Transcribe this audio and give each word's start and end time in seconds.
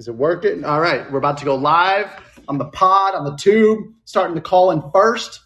Is 0.00 0.08
it 0.08 0.14
working? 0.14 0.64
All 0.64 0.80
right, 0.80 1.12
we're 1.12 1.18
about 1.18 1.36
to 1.38 1.44
go 1.44 1.56
live 1.56 2.08
on 2.48 2.56
the 2.56 2.64
pod, 2.64 3.14
on 3.14 3.24
the 3.24 3.36
tube, 3.36 3.92
starting 4.06 4.34
to 4.34 4.40
call 4.40 4.70
in 4.70 4.82
first. 4.94 5.40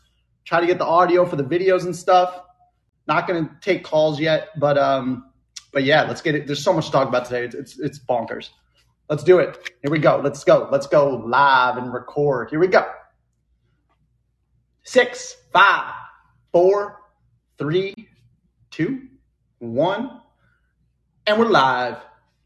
Try 0.45 0.61
to 0.61 0.67
get 0.69 0.79
the 0.79 0.85
audio 0.85 1.27
for 1.27 1.35
the 1.35 1.43
videos 1.43 1.83
and 1.83 1.95
stuff. 1.95 2.41
Not 3.09 3.27
going 3.27 3.47
to 3.47 3.51
take 3.61 3.83
calls 3.83 4.21
yet, 4.21 4.51
but 4.57 4.79
um, 4.79 5.29
but 5.73 5.83
yeah, 5.83 6.05
let's 6.05 6.23
get 6.23 6.37
it. 6.37 6.47
There's 6.47 6.63
so 6.63 6.73
much 6.73 6.87
to 6.87 6.93
talk 6.93 7.09
about 7.09 7.25
today. 7.25 7.47
It's, 7.47 7.57
it's 7.57 7.81
it's 7.81 7.99
bonkers. 7.99 8.51
Let's 9.09 9.25
do 9.25 9.41
it. 9.41 9.73
Here 9.83 9.91
we 9.91 9.99
go. 9.99 10.21
Let's 10.23 10.45
go. 10.45 10.69
Let's 10.71 10.87
go 10.87 11.17
live 11.17 11.77
and 11.77 11.93
record. 11.93 12.51
Here 12.51 12.61
we 12.61 12.69
go. 12.69 12.89
Six, 14.85 15.37
five, 15.53 15.95
four, 16.53 17.01
three, 17.59 17.93
two, 18.71 19.09
one, 19.59 20.21
and 21.27 21.41
we're 21.41 21.49
live. 21.49 21.97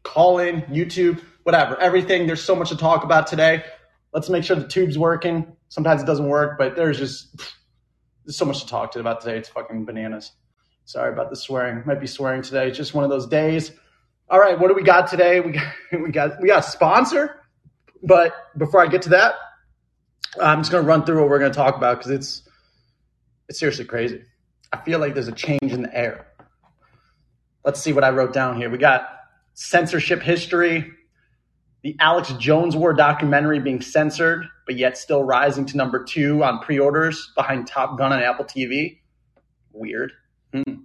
Call 0.01 0.39
in 0.39 0.63
YouTube 0.63 1.21
whatever, 1.49 1.75
everything. 1.79 2.27
There's 2.27 2.43
so 2.43 2.55
much 2.55 2.69
to 2.69 2.77
talk 2.77 3.03
about 3.03 3.25
today. 3.25 3.63
Let's 4.13 4.29
make 4.29 4.43
sure 4.43 4.55
the 4.55 4.67
tube's 4.67 4.99
working. 4.99 5.51
Sometimes 5.69 6.03
it 6.03 6.05
doesn't 6.05 6.27
work, 6.27 6.59
but 6.59 6.75
there's 6.75 6.99
just 6.99 7.35
there's 8.23 8.37
so 8.37 8.45
much 8.45 8.61
to 8.61 8.67
talk 8.67 8.91
to 8.91 8.99
about 8.99 9.21
today. 9.21 9.39
It's 9.39 9.49
fucking 9.49 9.83
bananas. 9.83 10.33
Sorry 10.85 11.11
about 11.11 11.31
the 11.31 11.35
swearing. 11.35 11.81
Might 11.87 11.99
be 11.99 12.05
swearing 12.05 12.43
today. 12.43 12.67
It's 12.67 12.77
just 12.77 12.93
one 12.93 13.03
of 13.03 13.09
those 13.09 13.25
days. 13.25 13.71
All 14.29 14.39
right, 14.39 14.59
what 14.59 14.67
do 14.67 14.75
we 14.75 14.83
got 14.83 15.09
today? 15.09 15.39
We 15.39 15.53
got 15.53 15.73
we 16.03 16.11
got 16.11 16.39
we 16.39 16.49
got 16.49 16.59
a 16.59 16.69
sponsor, 16.69 17.41
but 18.03 18.31
before 18.55 18.83
I 18.83 18.87
get 18.87 19.01
to 19.03 19.09
that, 19.09 19.33
I'm 20.39 20.59
just 20.59 20.71
gonna 20.71 20.87
run 20.87 21.03
through 21.03 21.19
what 21.19 21.29
we're 21.29 21.39
gonna 21.39 21.51
talk 21.51 21.75
about 21.75 21.97
because 21.97 22.11
it's 22.11 22.43
it's 23.47 23.57
seriously 23.57 23.85
crazy. 23.85 24.21
I 24.71 24.77
feel 24.83 24.99
like 24.99 25.15
there's 25.15 25.27
a 25.27 25.31
change 25.31 25.63
in 25.63 25.81
the 25.81 25.97
air. 25.97 26.27
Let's 27.65 27.81
see 27.81 27.91
what 27.91 28.03
I 28.03 28.11
wrote 28.11 28.33
down 28.33 28.55
here. 28.55 28.69
We 28.69 28.77
got 28.77 29.09
censorship 29.55 30.21
history, 30.21 30.93
the 31.81 31.95
Alex 31.99 32.33
Jones 32.33 32.75
War 32.75 32.93
documentary 32.93 33.59
being 33.59 33.81
censored, 33.81 34.45
but 34.65 34.75
yet 34.75 34.97
still 34.97 35.23
rising 35.23 35.65
to 35.67 35.77
number 35.77 36.03
two 36.03 36.43
on 36.43 36.59
pre 36.59 36.79
orders 36.79 37.31
behind 37.35 37.67
Top 37.67 37.97
Gun 37.97 38.11
on 38.11 38.21
Apple 38.21 38.45
TV. 38.45 38.99
Weird. 39.71 40.11
Hmm. 40.53 40.75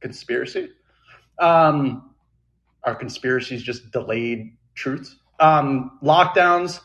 Conspiracy. 0.00 0.70
Um, 1.38 2.14
are 2.84 2.94
conspiracies 2.94 3.62
just 3.62 3.90
delayed 3.90 4.56
truths? 4.74 5.16
Um, 5.40 5.98
lockdowns 6.02 6.80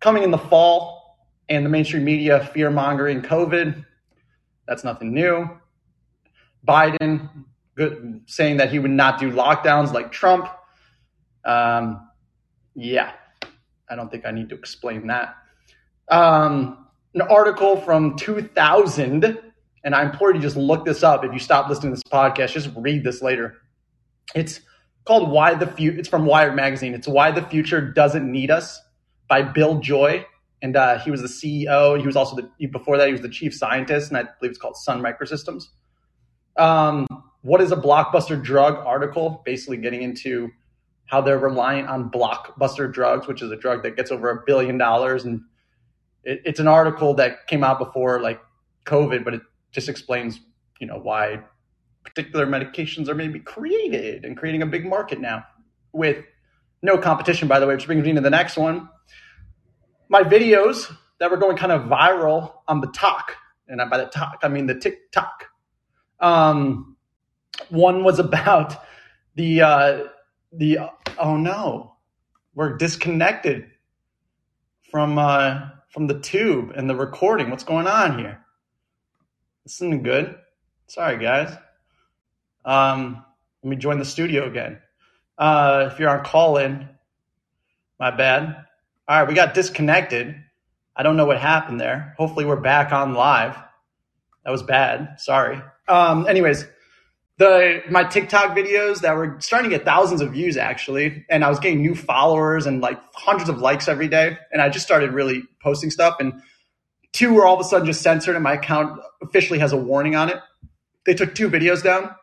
coming 0.00 0.22
in 0.22 0.30
the 0.30 0.38
fall 0.38 1.18
and 1.48 1.64
the 1.64 1.70
mainstream 1.70 2.04
media 2.04 2.44
fear 2.52 2.70
mongering 2.70 3.22
COVID. 3.22 3.84
That's 4.66 4.84
nothing 4.84 5.14
new. 5.14 5.48
Biden 6.66 7.30
good, 7.74 8.22
saying 8.26 8.58
that 8.58 8.70
he 8.70 8.78
would 8.78 8.90
not 8.90 9.18
do 9.18 9.30
lockdowns 9.32 9.92
like 9.92 10.12
Trump. 10.12 10.48
Um, 11.44 12.07
yeah, 12.78 13.12
I 13.90 13.96
don't 13.96 14.10
think 14.10 14.24
I 14.24 14.30
need 14.30 14.48
to 14.50 14.54
explain 14.54 15.08
that. 15.08 15.36
Um, 16.08 16.86
an 17.14 17.22
article 17.22 17.80
from 17.80 18.16
2000, 18.16 19.38
and 19.84 19.94
I 19.94 20.04
implore 20.04 20.28
you 20.28 20.34
to 20.34 20.40
just 20.40 20.56
look 20.56 20.84
this 20.84 21.02
up. 21.02 21.24
If 21.24 21.32
you 21.32 21.40
stop 21.40 21.68
listening 21.68 21.92
to 21.92 21.96
this 21.96 22.04
podcast, 22.04 22.52
just 22.52 22.70
read 22.76 23.02
this 23.02 23.20
later. 23.20 23.56
It's 24.34 24.60
called 25.04 25.30
"Why 25.30 25.54
the 25.54 25.66
Future." 25.66 25.98
It's 25.98 26.08
from 26.08 26.24
Wired 26.24 26.54
magazine. 26.54 26.94
It's 26.94 27.08
"Why 27.08 27.32
the 27.32 27.42
Future 27.42 27.80
Doesn't 27.80 28.30
Need 28.30 28.50
Us" 28.50 28.80
by 29.28 29.42
Bill 29.42 29.80
Joy, 29.80 30.24
and 30.62 30.76
uh, 30.76 30.98
he 31.00 31.10
was 31.10 31.22
the 31.22 31.28
CEO. 31.28 31.98
He 31.98 32.06
was 32.06 32.14
also 32.14 32.36
the 32.36 32.66
before 32.68 32.96
that 32.96 33.06
he 33.06 33.12
was 33.12 33.22
the 33.22 33.28
chief 33.28 33.54
scientist, 33.54 34.10
and 34.10 34.18
I 34.18 34.22
believe 34.22 34.50
it's 34.50 34.58
called 34.58 34.76
Sun 34.76 35.02
Microsystems. 35.02 35.64
Um, 36.56 37.06
what 37.42 37.60
is 37.60 37.72
a 37.72 37.76
blockbuster 37.76 38.40
drug 38.40 38.74
article? 38.74 39.42
Basically, 39.44 39.78
getting 39.78 40.02
into 40.02 40.50
how 41.08 41.22
they're 41.22 41.38
reliant 41.38 41.88
on 41.88 42.10
blockbuster 42.10 42.92
drugs, 42.92 43.26
which 43.26 43.42
is 43.42 43.50
a 43.50 43.56
drug 43.56 43.82
that 43.82 43.96
gets 43.96 44.10
over 44.10 44.30
a 44.30 44.42
billion 44.46 44.78
dollars. 44.78 45.24
And 45.24 45.40
it, 46.22 46.42
it's 46.44 46.60
an 46.60 46.68
article 46.68 47.14
that 47.14 47.46
came 47.46 47.64
out 47.64 47.78
before 47.78 48.20
like 48.20 48.40
COVID, 48.84 49.24
but 49.24 49.34
it 49.34 49.42
just 49.72 49.88
explains, 49.88 50.38
you 50.78 50.86
know, 50.86 50.98
why 50.98 51.40
particular 52.04 52.46
medications 52.46 53.08
are 53.08 53.14
maybe 53.14 53.40
created 53.40 54.24
and 54.24 54.36
creating 54.36 54.62
a 54.62 54.66
big 54.66 54.86
market 54.86 55.20
now 55.20 55.44
with 55.92 56.24
no 56.82 56.98
competition, 56.98 57.48
by 57.48 57.58
the 57.58 57.66
way, 57.66 57.74
which 57.74 57.86
brings 57.86 58.04
me 58.04 58.12
to 58.12 58.20
the 58.20 58.30
next 58.30 58.56
one. 58.56 58.88
My 60.10 60.22
videos 60.22 60.94
that 61.20 61.30
were 61.30 61.38
going 61.38 61.56
kind 61.56 61.72
of 61.72 61.82
viral 61.82 62.52
on 62.68 62.80
the 62.80 62.86
talk, 62.88 63.32
and 63.66 63.80
by 63.90 63.98
the 63.98 64.06
talk, 64.06 64.40
I 64.42 64.48
mean 64.48 64.66
the 64.66 64.74
TikTok. 64.74 65.46
Um, 66.20 66.96
one 67.70 68.04
was 68.04 68.18
about 68.18 68.76
the 69.34 69.62
uh, 69.62 70.04
the 70.52 70.78
oh 71.18 71.36
no, 71.36 71.94
we're 72.54 72.76
disconnected 72.76 73.70
from 74.90 75.18
uh, 75.18 75.70
from 75.90 76.06
the 76.06 76.18
tube 76.18 76.72
and 76.76 76.88
the 76.88 76.94
recording. 76.94 77.50
What's 77.50 77.64
going 77.64 77.86
on 77.86 78.18
here? 78.18 78.40
This 79.64 79.76
isn't 79.76 80.02
good. 80.02 80.36
Sorry, 80.86 81.18
guys. 81.18 81.56
Um, 82.64 83.24
let 83.62 83.70
me 83.70 83.76
join 83.76 83.98
the 83.98 84.04
studio 84.04 84.46
again. 84.46 84.78
Uh, 85.36 85.90
if 85.92 85.98
you're 85.98 86.08
on 86.08 86.24
call 86.24 86.56
in, 86.56 86.88
my 87.98 88.10
bad. 88.10 88.64
All 89.06 89.20
right, 89.20 89.28
we 89.28 89.34
got 89.34 89.54
disconnected. 89.54 90.34
I 90.96 91.02
don't 91.02 91.16
know 91.16 91.26
what 91.26 91.38
happened 91.38 91.80
there. 91.80 92.14
Hopefully, 92.18 92.44
we're 92.44 92.56
back 92.56 92.92
on 92.92 93.14
live. 93.14 93.56
That 94.44 94.50
was 94.50 94.62
bad. 94.62 95.20
Sorry. 95.20 95.60
Um, 95.88 96.26
anyways, 96.26 96.64
the 97.38 97.82
my 97.88 98.02
TikTok 98.04 98.56
videos 98.56 99.00
that 99.00 99.16
were 99.16 99.36
starting 99.40 99.70
to 99.70 99.76
get 99.76 99.84
thousands 99.84 100.20
of 100.20 100.32
views 100.32 100.56
actually, 100.56 101.24
and 101.30 101.44
I 101.44 101.48
was 101.48 101.60
getting 101.60 101.80
new 101.80 101.94
followers 101.94 102.66
and 102.66 102.80
like 102.80 103.00
hundreds 103.14 103.48
of 103.48 103.60
likes 103.60 103.88
every 103.88 104.08
day. 104.08 104.36
And 104.52 104.60
I 104.60 104.68
just 104.68 104.84
started 104.84 105.12
really 105.12 105.44
posting 105.62 105.90
stuff, 105.90 106.16
and 106.18 106.42
two 107.12 107.32
were 107.32 107.46
all 107.46 107.54
of 107.54 107.60
a 107.60 107.64
sudden 107.64 107.86
just 107.86 108.02
censored, 108.02 108.34
and 108.34 108.42
my 108.42 108.54
account 108.54 109.00
officially 109.22 109.60
has 109.60 109.72
a 109.72 109.76
warning 109.76 110.16
on 110.16 110.28
it. 110.28 110.36
They 111.06 111.14
took 111.14 111.34
two 111.34 111.48
videos 111.48 111.82
down. 111.82 112.14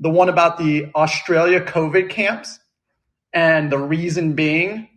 The 0.00 0.10
one 0.10 0.28
about 0.28 0.58
the 0.58 0.90
Australia 0.94 1.60
COVID 1.60 2.10
camps, 2.10 2.58
and 3.32 3.70
the 3.70 3.78
reason 3.78 4.34
being, 4.34 4.88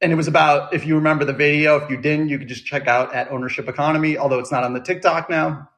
and 0.00 0.12
it 0.12 0.14
was 0.14 0.28
about 0.28 0.74
if 0.74 0.86
you 0.86 0.94
remember 0.94 1.24
the 1.24 1.32
video. 1.32 1.76
If 1.76 1.90
you 1.90 1.96
didn't, 1.96 2.28
you 2.28 2.38
could 2.38 2.48
just 2.48 2.64
check 2.64 2.86
out 2.86 3.12
at 3.16 3.32
Ownership 3.32 3.68
Economy, 3.68 4.16
although 4.16 4.38
it's 4.38 4.52
not 4.52 4.62
on 4.62 4.74
the 4.74 4.80
TikTok 4.80 5.28
now. 5.28 5.70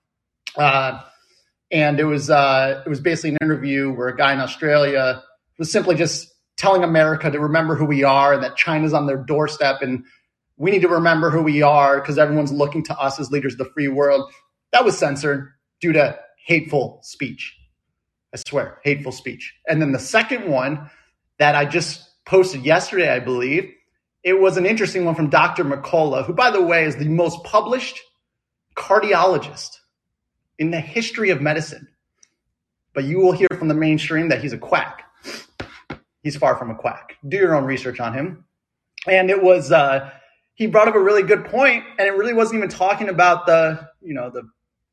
Uh, 0.56 1.00
and 1.70 2.00
it 2.00 2.04
was 2.04 2.30
uh, 2.30 2.82
it 2.84 2.88
was 2.88 3.00
basically 3.00 3.30
an 3.30 3.38
interview 3.40 3.92
where 3.92 4.08
a 4.08 4.16
guy 4.16 4.32
in 4.32 4.40
Australia 4.40 5.22
was 5.58 5.70
simply 5.70 5.94
just 5.94 6.32
telling 6.56 6.84
America 6.84 7.30
to 7.30 7.38
remember 7.40 7.74
who 7.74 7.84
we 7.84 8.04
are 8.04 8.34
and 8.34 8.42
that 8.42 8.56
China's 8.56 8.92
on 8.92 9.06
their 9.06 9.16
doorstep 9.16 9.82
and 9.82 10.04
we 10.56 10.70
need 10.70 10.82
to 10.82 10.88
remember 10.88 11.30
who 11.30 11.42
we 11.42 11.62
are 11.62 12.00
because 12.00 12.18
everyone's 12.18 12.52
looking 12.52 12.82
to 12.84 12.98
us 12.98 13.18
as 13.18 13.30
leaders 13.30 13.54
of 13.54 13.58
the 13.58 13.72
free 13.72 13.88
world. 13.88 14.30
That 14.72 14.84
was 14.84 14.98
censored 14.98 15.48
due 15.80 15.92
to 15.94 16.18
hateful 16.44 17.00
speech. 17.02 17.56
I 18.34 18.36
swear, 18.36 18.78
hateful 18.84 19.10
speech. 19.10 19.54
And 19.66 19.80
then 19.80 19.92
the 19.92 19.98
second 19.98 20.50
one 20.50 20.90
that 21.38 21.54
I 21.54 21.64
just 21.64 22.06
posted 22.26 22.64
yesterday, 22.64 23.10
I 23.10 23.20
believe, 23.20 23.72
it 24.22 24.38
was 24.38 24.58
an 24.58 24.66
interesting 24.66 25.06
one 25.06 25.14
from 25.14 25.30
Dr. 25.30 25.64
McCullough, 25.64 26.26
who, 26.26 26.34
by 26.34 26.50
the 26.50 26.60
way, 26.60 26.84
is 26.84 26.96
the 26.96 27.08
most 27.08 27.42
published 27.42 27.98
cardiologist 28.76 29.79
in 30.60 30.70
the 30.70 30.78
history 30.78 31.30
of 31.30 31.40
medicine. 31.40 31.88
But 32.94 33.04
you 33.04 33.18
will 33.18 33.32
hear 33.32 33.48
from 33.58 33.68
the 33.68 33.74
mainstream 33.74 34.28
that 34.28 34.42
he's 34.42 34.52
a 34.52 34.58
quack. 34.58 35.04
He's 36.22 36.36
far 36.36 36.56
from 36.56 36.70
a 36.70 36.74
quack. 36.74 37.16
Do 37.26 37.38
your 37.38 37.56
own 37.56 37.64
research 37.64 37.98
on 37.98 38.12
him. 38.12 38.44
And 39.08 39.30
it 39.30 39.42
was, 39.42 39.72
uh, 39.72 40.10
he 40.54 40.66
brought 40.66 40.86
up 40.86 40.94
a 40.94 41.00
really 41.00 41.22
good 41.22 41.46
point, 41.46 41.84
and 41.98 42.06
it 42.06 42.10
really 42.10 42.34
wasn't 42.34 42.58
even 42.58 42.68
talking 42.68 43.08
about 43.08 43.46
the, 43.46 43.88
you 44.02 44.12
know, 44.12 44.28
the, 44.28 44.42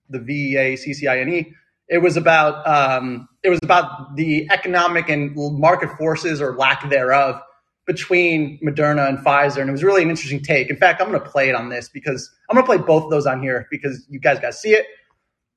the 0.09 0.19
VEA, 0.19 0.78
CCINE. 0.78 1.51
It 1.89 1.97
was 1.97 2.16
about, 2.16 2.66
um, 2.66 3.28
it 3.44 3.49
was 3.49 3.59
about 3.61 4.16
the 4.16 4.47
economic 4.49 5.09
and 5.09 5.35
market 5.35 5.97
forces 5.97 6.41
or 6.41 6.55
lack 6.55 6.89
thereof 6.89 7.41
between 7.85 8.59
Moderna 8.61 9.09
and 9.09 9.17
Pfizer. 9.17 9.59
And 9.59 9.69
it 9.69 9.73
was 9.73 9.84
really 9.84 10.03
an 10.03 10.09
interesting 10.09 10.41
take. 10.41 10.70
In 10.70 10.78
fact, 10.78 11.02
I'm 11.02 11.09
going 11.09 11.22
to 11.22 11.29
play 11.29 11.49
it 11.49 11.55
on 11.55 11.67
this 11.67 11.90
because 11.90 12.31
I'm 12.49 12.55
going 12.55 12.66
to 12.66 12.67
play 12.67 12.78
both 12.78 13.05
of 13.05 13.09
those 13.09 13.25
on 13.25 13.41
here 13.41 13.67
because 13.70 14.05
you 14.09 14.20
guys 14.20 14.40
got 14.40 14.52
to 14.52 14.58
see 14.58 14.72
it 14.72 14.85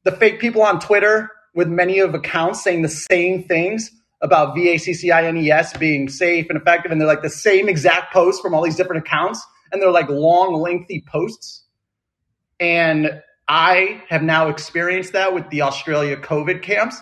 the 0.04 0.12
fake 0.12 0.40
people 0.40 0.62
on 0.62 0.80
Twitter 0.80 1.30
with 1.54 1.68
many 1.68 1.98
of 1.98 2.14
accounts 2.14 2.62
saying 2.62 2.82
the 2.82 2.88
same 2.88 3.44
things 3.44 3.90
about 4.22 4.54
VACCINES 4.54 5.78
being 5.78 6.08
safe 6.08 6.46
and 6.50 6.60
effective, 6.60 6.92
and 6.92 7.00
they're 7.00 7.08
like 7.08 7.22
the 7.22 7.30
same 7.30 7.68
exact 7.68 8.12
posts 8.12 8.40
from 8.40 8.54
all 8.54 8.62
these 8.62 8.76
different 8.76 9.06
accounts, 9.06 9.42
and 9.72 9.80
they're 9.80 9.90
like 9.90 10.08
long, 10.08 10.54
lengthy 10.54 11.04
posts. 11.06 11.64
And 12.58 13.22
I 13.48 14.02
have 14.08 14.22
now 14.22 14.48
experienced 14.48 15.14
that 15.14 15.34
with 15.34 15.48
the 15.50 15.62
Australia 15.62 16.16
COVID 16.16 16.62
camps, 16.62 17.00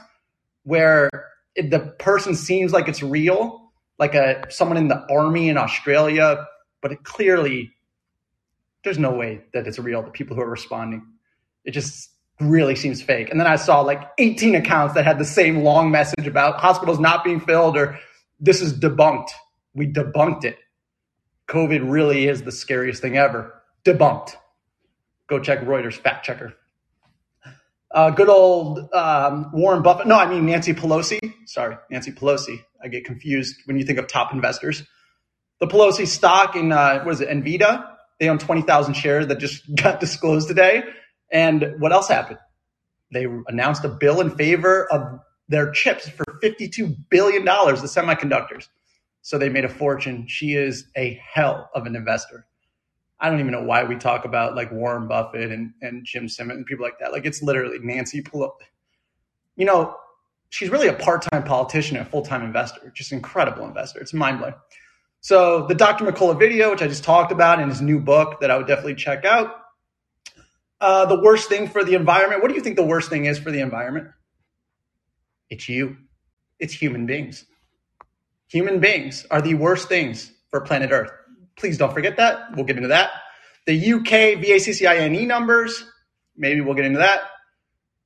where 0.62 1.10
it, 1.54 1.70
the 1.70 1.80
person 1.98 2.34
seems 2.34 2.72
like 2.72 2.88
it's 2.88 3.02
real, 3.02 3.72
like 3.98 4.14
a 4.14 4.46
someone 4.50 4.76
in 4.76 4.88
the 4.88 5.04
army 5.10 5.48
in 5.48 5.58
Australia, 5.58 6.46
but 6.80 6.92
it 6.92 7.02
clearly 7.02 7.72
there's 8.84 8.98
no 8.98 9.12
way 9.12 9.42
that 9.52 9.66
it's 9.66 9.78
real. 9.78 10.02
The 10.02 10.10
people 10.10 10.36
who 10.36 10.42
are 10.42 10.48
responding, 10.48 11.04
it 11.64 11.72
just 11.72 12.10
really 12.40 12.76
seems 12.76 13.02
fake. 13.02 13.30
And 13.30 13.40
then 13.40 13.46
I 13.46 13.56
saw 13.56 13.80
like 13.80 14.02
18 14.18 14.54
accounts 14.54 14.94
that 14.94 15.04
had 15.04 15.18
the 15.18 15.24
same 15.24 15.62
long 15.62 15.90
message 15.90 16.26
about 16.26 16.60
hospitals 16.60 16.98
not 16.98 17.24
being 17.24 17.40
filled 17.40 17.76
or 17.76 17.98
this 18.40 18.60
is 18.60 18.72
debunked. 18.78 19.30
We 19.74 19.86
debunked 19.86 20.44
it. 20.44 20.58
COVID 21.48 21.90
really 21.90 22.28
is 22.28 22.42
the 22.42 22.52
scariest 22.52 23.02
thing 23.02 23.16
ever. 23.16 23.54
Debunked. 23.84 24.36
Go 25.28 25.40
check 25.40 25.60
Reuters 25.60 25.94
fact 25.94 26.24
checker. 26.24 26.54
Uh, 27.90 28.10
good 28.10 28.28
old 28.28 28.92
um, 28.92 29.50
Warren 29.52 29.82
Buffett. 29.82 30.06
No, 30.06 30.16
I 30.16 30.28
mean 30.28 30.46
Nancy 30.46 30.74
Pelosi. 30.74 31.18
Sorry, 31.46 31.76
Nancy 31.90 32.12
Pelosi. 32.12 32.62
I 32.82 32.88
get 32.88 33.04
confused 33.04 33.56
when 33.64 33.78
you 33.78 33.84
think 33.84 33.98
of 33.98 34.06
top 34.06 34.32
investors. 34.32 34.82
The 35.60 35.66
Pelosi 35.66 36.06
stock 36.06 36.54
in 36.54 36.70
uh, 36.70 37.02
what 37.02 37.14
is 37.14 37.20
it? 37.22 37.28
Nvidia. 37.30 37.88
They 38.20 38.28
own 38.28 38.38
twenty 38.38 38.62
thousand 38.62 38.94
shares 38.94 39.28
that 39.28 39.38
just 39.38 39.62
got 39.82 40.00
disclosed 40.00 40.48
today. 40.48 40.82
And 41.30 41.74
what 41.78 41.92
else 41.92 42.08
happened? 42.08 42.38
They 43.12 43.26
announced 43.46 43.84
a 43.84 43.88
bill 43.88 44.20
in 44.20 44.30
favor 44.30 44.90
of 44.92 45.20
their 45.48 45.70
chips 45.70 46.08
for 46.08 46.24
fifty-two 46.40 46.94
billion 47.10 47.44
dollars, 47.44 47.80
the 47.80 47.88
semiconductors. 47.88 48.68
So 49.22 49.38
they 49.38 49.48
made 49.48 49.64
a 49.64 49.68
fortune. 49.68 50.26
She 50.26 50.54
is 50.54 50.86
a 50.96 51.20
hell 51.32 51.70
of 51.74 51.86
an 51.86 51.96
investor. 51.96 52.46
I 53.20 53.28
don't 53.28 53.40
even 53.40 53.52
know 53.52 53.64
why 53.64 53.84
we 53.84 53.96
talk 53.96 54.24
about 54.24 54.54
like 54.54 54.70
Warren 54.70 55.08
Buffett 55.08 55.50
and, 55.50 55.72
and 55.82 56.04
Jim 56.04 56.28
Simmons 56.28 56.58
and 56.58 56.66
people 56.66 56.84
like 56.84 56.98
that. 57.00 57.12
Like 57.12 57.26
it's 57.26 57.42
literally 57.42 57.78
Nancy 57.82 58.22
Pelosi. 58.22 58.52
You 59.56 59.64
know, 59.64 59.96
she's 60.50 60.70
really 60.70 60.86
a 60.86 60.92
part-time 60.92 61.42
politician 61.44 61.96
and 61.96 62.06
a 62.06 62.10
full-time 62.10 62.44
investor, 62.44 62.92
just 62.94 63.10
incredible 63.10 63.64
investor. 63.66 64.00
It's 64.00 64.14
mind 64.14 64.38
blowing. 64.38 64.54
So 65.20 65.66
the 65.66 65.74
Dr. 65.74 66.04
McCullough 66.04 66.38
video, 66.38 66.70
which 66.70 66.80
I 66.80 66.86
just 66.86 67.02
talked 67.02 67.32
about 67.32 67.60
in 67.60 67.68
his 67.68 67.80
new 67.80 67.98
book 67.98 68.40
that 68.40 68.52
I 68.52 68.56
would 68.56 68.68
definitely 68.68 68.94
check 68.94 69.24
out. 69.24 69.52
Uh, 70.80 71.06
the 71.06 71.20
worst 71.20 71.48
thing 71.48 71.68
for 71.68 71.82
the 71.82 71.94
environment. 71.94 72.40
What 72.40 72.48
do 72.48 72.54
you 72.54 72.60
think 72.60 72.76
the 72.76 72.84
worst 72.84 73.10
thing 73.10 73.24
is 73.24 73.38
for 73.38 73.50
the 73.50 73.60
environment? 73.60 74.08
It's 75.50 75.68
you. 75.68 75.96
It's 76.58 76.72
human 76.72 77.06
beings. 77.06 77.44
Human 78.48 78.80
beings 78.80 79.26
are 79.30 79.42
the 79.42 79.54
worst 79.54 79.88
things 79.88 80.32
for 80.50 80.60
planet 80.60 80.90
Earth. 80.92 81.10
Please 81.56 81.78
don't 81.78 81.92
forget 81.92 82.16
that. 82.16 82.54
We'll 82.54 82.64
get 82.64 82.76
into 82.76 82.88
that. 82.88 83.10
The 83.66 83.92
UK 83.92 84.40
VACCINE 84.40 85.26
numbers, 85.26 85.84
maybe 86.36 86.60
we'll 86.60 86.74
get 86.74 86.86
into 86.86 87.00
that. 87.00 87.20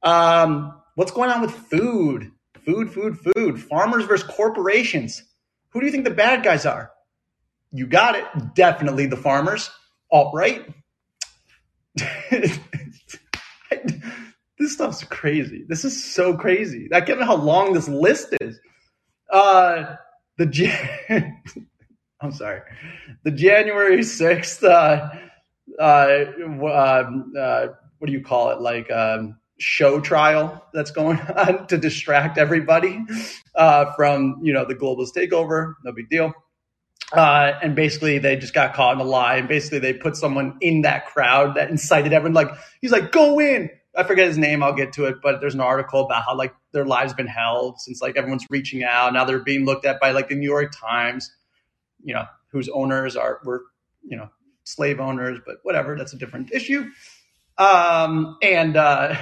Um, 0.02 0.80
what's 0.96 1.12
going 1.12 1.30
on 1.30 1.40
with 1.40 1.52
food? 1.52 2.32
Food, 2.64 2.92
food, 2.92 3.18
food. 3.18 3.62
Farmers 3.62 4.04
versus 4.04 4.26
corporations. 4.28 5.22
Who 5.70 5.80
do 5.80 5.86
you 5.86 5.92
think 5.92 6.04
the 6.04 6.10
bad 6.10 6.42
guys 6.42 6.66
are? 6.66 6.90
You 7.72 7.86
got 7.86 8.16
it. 8.16 8.24
Definitely 8.54 9.06
the 9.06 9.16
farmers. 9.16 9.70
Alt 10.10 10.34
right. 10.34 10.68
this 14.58 14.72
stuff's 14.74 15.04
crazy. 15.04 15.64
This 15.68 15.84
is 15.84 16.02
so 16.02 16.36
crazy. 16.36 16.88
I 16.92 17.00
can't 17.00 17.20
know 17.20 17.26
how 17.26 17.36
long 17.36 17.72
this 17.72 17.88
list 17.88 18.34
is. 18.40 18.58
Uh, 19.32 19.96
the 20.38 20.46
Jan- 20.46 21.42
I'm 22.20 22.32
sorry, 22.32 22.60
the 23.24 23.30
January 23.30 23.98
6th, 23.98 24.62
uh, 24.62 25.10
uh, 25.80 26.24
um, 27.08 27.32
uh, 27.38 27.66
what 27.98 28.06
do 28.06 28.12
you 28.12 28.22
call 28.22 28.50
it? 28.50 28.60
Like, 28.60 28.90
um, 28.90 29.38
show 29.58 30.00
trial 30.00 30.64
that's 30.72 30.90
going 30.90 31.18
on 31.36 31.66
to 31.68 31.78
distract 31.78 32.36
everybody 32.38 33.04
uh, 33.54 33.92
from 33.94 34.40
you 34.42 34.52
know 34.52 34.64
the 34.64 34.74
globalist 34.74 35.14
takeover. 35.16 35.74
No 35.84 35.92
big 35.92 36.08
deal. 36.08 36.32
Uh, 37.12 37.58
and 37.62 37.76
basically, 37.76 38.18
they 38.18 38.36
just 38.36 38.54
got 38.54 38.74
caught 38.74 38.94
in 38.94 39.00
a 39.00 39.04
lie. 39.04 39.36
And 39.36 39.48
basically, 39.48 39.78
they 39.78 39.92
put 39.92 40.16
someone 40.16 40.56
in 40.60 40.82
that 40.82 41.06
crowd 41.06 41.56
that 41.56 41.70
incited 41.70 42.12
everyone. 42.12 42.34
Like 42.34 42.50
he's 42.80 42.92
like, 42.92 43.12
"Go 43.12 43.38
in." 43.38 43.70
I 43.94 44.04
forget 44.04 44.26
his 44.26 44.38
name. 44.38 44.62
I'll 44.62 44.74
get 44.74 44.94
to 44.94 45.04
it. 45.04 45.16
But 45.22 45.40
there's 45.40 45.54
an 45.54 45.60
article 45.60 46.04
about 46.04 46.22
how 46.24 46.36
like 46.36 46.54
their 46.72 46.86
lives 46.86 47.12
been 47.12 47.26
held 47.26 47.78
since 47.80 48.00
like 48.00 48.16
everyone's 48.16 48.46
reaching 48.48 48.82
out. 48.82 49.12
Now 49.12 49.24
they're 49.24 49.40
being 49.40 49.66
looked 49.66 49.84
at 49.84 50.00
by 50.00 50.12
like 50.12 50.28
the 50.28 50.34
New 50.34 50.48
York 50.48 50.72
Times. 50.78 51.30
You 52.02 52.14
know, 52.14 52.24
whose 52.50 52.68
owners 52.70 53.16
are 53.16 53.40
were 53.44 53.62
you 54.02 54.16
know 54.16 54.30
slave 54.64 55.00
owners, 55.00 55.38
but 55.44 55.56
whatever. 55.62 55.96
That's 55.96 56.12
a 56.14 56.18
different 56.18 56.52
issue. 56.52 56.90
Um, 57.58 58.38
and 58.42 58.76
uh, 58.76 59.16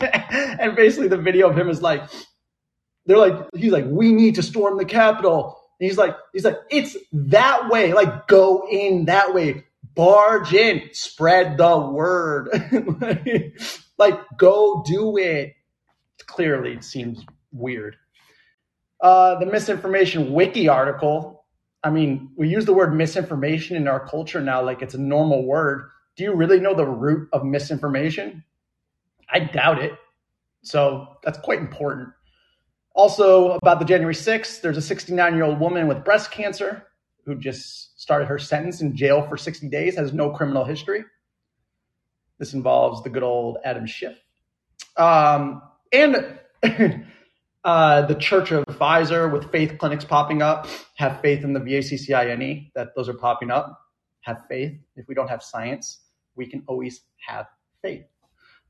and 0.00 0.76
basically 0.76 1.08
the 1.08 1.16
video 1.16 1.50
of 1.50 1.58
him 1.58 1.68
is 1.68 1.82
like, 1.82 2.02
they're 3.06 3.18
like, 3.18 3.34
he's 3.54 3.72
like, 3.72 3.86
we 3.86 4.12
need 4.12 4.36
to 4.36 4.42
storm 4.42 4.78
the 4.78 4.84
Capitol. 4.84 5.59
He's 5.80 5.98
like, 5.98 6.16
he's 6.32 6.44
like, 6.44 6.58
it's 6.70 6.96
that 7.12 7.68
way. 7.68 7.92
Like, 7.92 8.28
go 8.28 8.68
in 8.70 9.06
that 9.06 9.34
way. 9.34 9.64
Barge 9.96 10.54
in, 10.54 10.88
spread 10.92 11.56
the 11.56 11.78
word. 11.78 12.48
like, 13.98 14.20
go 14.36 14.84
do 14.86 15.16
it. 15.16 15.54
Clearly, 16.26 16.74
it 16.74 16.84
seems 16.84 17.24
weird. 17.50 17.96
Uh, 19.00 19.40
the 19.40 19.46
misinformation 19.46 20.32
wiki 20.32 20.68
article. 20.68 21.44
I 21.82 21.90
mean, 21.90 22.30
we 22.36 22.48
use 22.48 22.66
the 22.66 22.74
word 22.74 22.94
misinformation 22.94 23.76
in 23.76 23.88
our 23.88 24.06
culture 24.06 24.40
now 24.40 24.62
like 24.62 24.82
it's 24.82 24.94
a 24.94 25.00
normal 25.00 25.44
word 25.44 25.90
do 26.20 26.24
you 26.24 26.34
really 26.34 26.60
know 26.60 26.74
the 26.74 26.86
root 26.86 27.30
of 27.32 27.46
misinformation? 27.46 28.44
I 29.32 29.40
doubt 29.40 29.82
it. 29.82 29.92
So 30.62 31.16
that's 31.22 31.38
quite 31.38 31.60
important. 31.60 32.10
Also, 32.94 33.52
about 33.52 33.78
the 33.78 33.84
January 33.84 34.14
6th, 34.14 34.60
there's 34.60 34.76
a 34.76 34.82
69 34.82 35.34
year 35.34 35.44
old 35.44 35.60
woman 35.60 35.86
with 35.86 36.04
breast 36.04 36.30
cancer 36.30 36.86
who 37.24 37.36
just 37.36 38.00
started 38.00 38.26
her 38.26 38.38
sentence 38.38 38.80
in 38.80 38.96
jail 38.96 39.26
for 39.28 39.36
60 39.36 39.68
days, 39.68 39.96
has 39.96 40.12
no 40.12 40.30
criminal 40.30 40.64
history. 40.64 41.04
This 42.38 42.54
involves 42.54 43.02
the 43.02 43.10
good 43.10 43.22
old 43.22 43.58
Adam 43.64 43.86
Schiff. 43.86 44.18
Um, 44.96 45.62
and 45.92 46.38
uh, 47.64 48.02
the 48.06 48.14
Church 48.14 48.50
of 48.50 48.64
Pfizer 48.64 49.30
with 49.30 49.52
faith 49.52 49.76
clinics 49.78 50.04
popping 50.04 50.42
up. 50.42 50.66
Have 50.96 51.20
faith 51.20 51.44
in 51.44 51.52
the 51.52 51.60
VACCINE 51.60 52.72
that 52.74 52.88
those 52.96 53.08
are 53.08 53.14
popping 53.14 53.50
up 53.50 53.80
have 54.22 54.44
faith. 54.48 54.78
If 54.96 55.08
we 55.08 55.14
don't 55.14 55.28
have 55.28 55.42
science, 55.42 56.00
we 56.36 56.46
can 56.46 56.62
always 56.66 57.02
have 57.26 57.46
faith. 57.82 58.04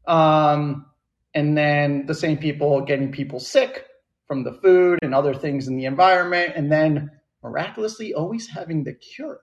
Um, 0.06 0.86
and 1.34 1.56
then 1.56 2.06
the 2.06 2.14
same 2.14 2.38
people 2.38 2.80
getting 2.82 3.12
people 3.12 3.40
sick 3.40 3.86
from 4.30 4.44
the 4.44 4.52
food 4.52 5.00
and 5.02 5.12
other 5.12 5.34
things 5.34 5.66
in 5.66 5.76
the 5.76 5.86
environment, 5.86 6.52
and 6.54 6.70
then 6.70 7.10
miraculously 7.42 8.14
always 8.14 8.46
having 8.46 8.84
the 8.84 8.92
cure 8.92 9.40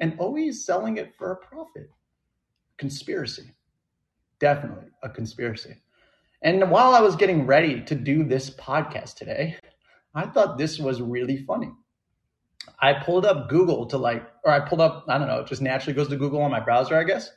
and 0.00 0.18
always 0.18 0.66
selling 0.66 0.96
it 0.96 1.14
for 1.16 1.30
a 1.30 1.36
profit. 1.36 1.88
Conspiracy. 2.78 3.54
Definitely 4.40 4.88
a 5.04 5.08
conspiracy. 5.08 5.76
And 6.42 6.68
while 6.68 6.96
I 6.96 7.00
was 7.00 7.14
getting 7.14 7.46
ready 7.46 7.80
to 7.84 7.94
do 7.94 8.24
this 8.24 8.50
podcast 8.50 9.14
today, 9.14 9.56
I 10.12 10.26
thought 10.26 10.58
this 10.58 10.80
was 10.80 11.00
really 11.00 11.36
funny. 11.36 11.70
I 12.80 12.92
pulled 12.92 13.24
up 13.24 13.48
Google 13.48 13.86
to 13.86 13.98
like, 13.98 14.28
or 14.44 14.50
I 14.50 14.68
pulled 14.68 14.80
up, 14.80 15.04
I 15.08 15.16
don't 15.16 15.28
know, 15.28 15.42
it 15.42 15.46
just 15.46 15.62
naturally 15.62 15.94
goes 15.94 16.08
to 16.08 16.16
Google 16.16 16.42
on 16.42 16.50
my 16.50 16.58
browser, 16.58 16.96
I 16.96 17.04
guess. 17.04 17.30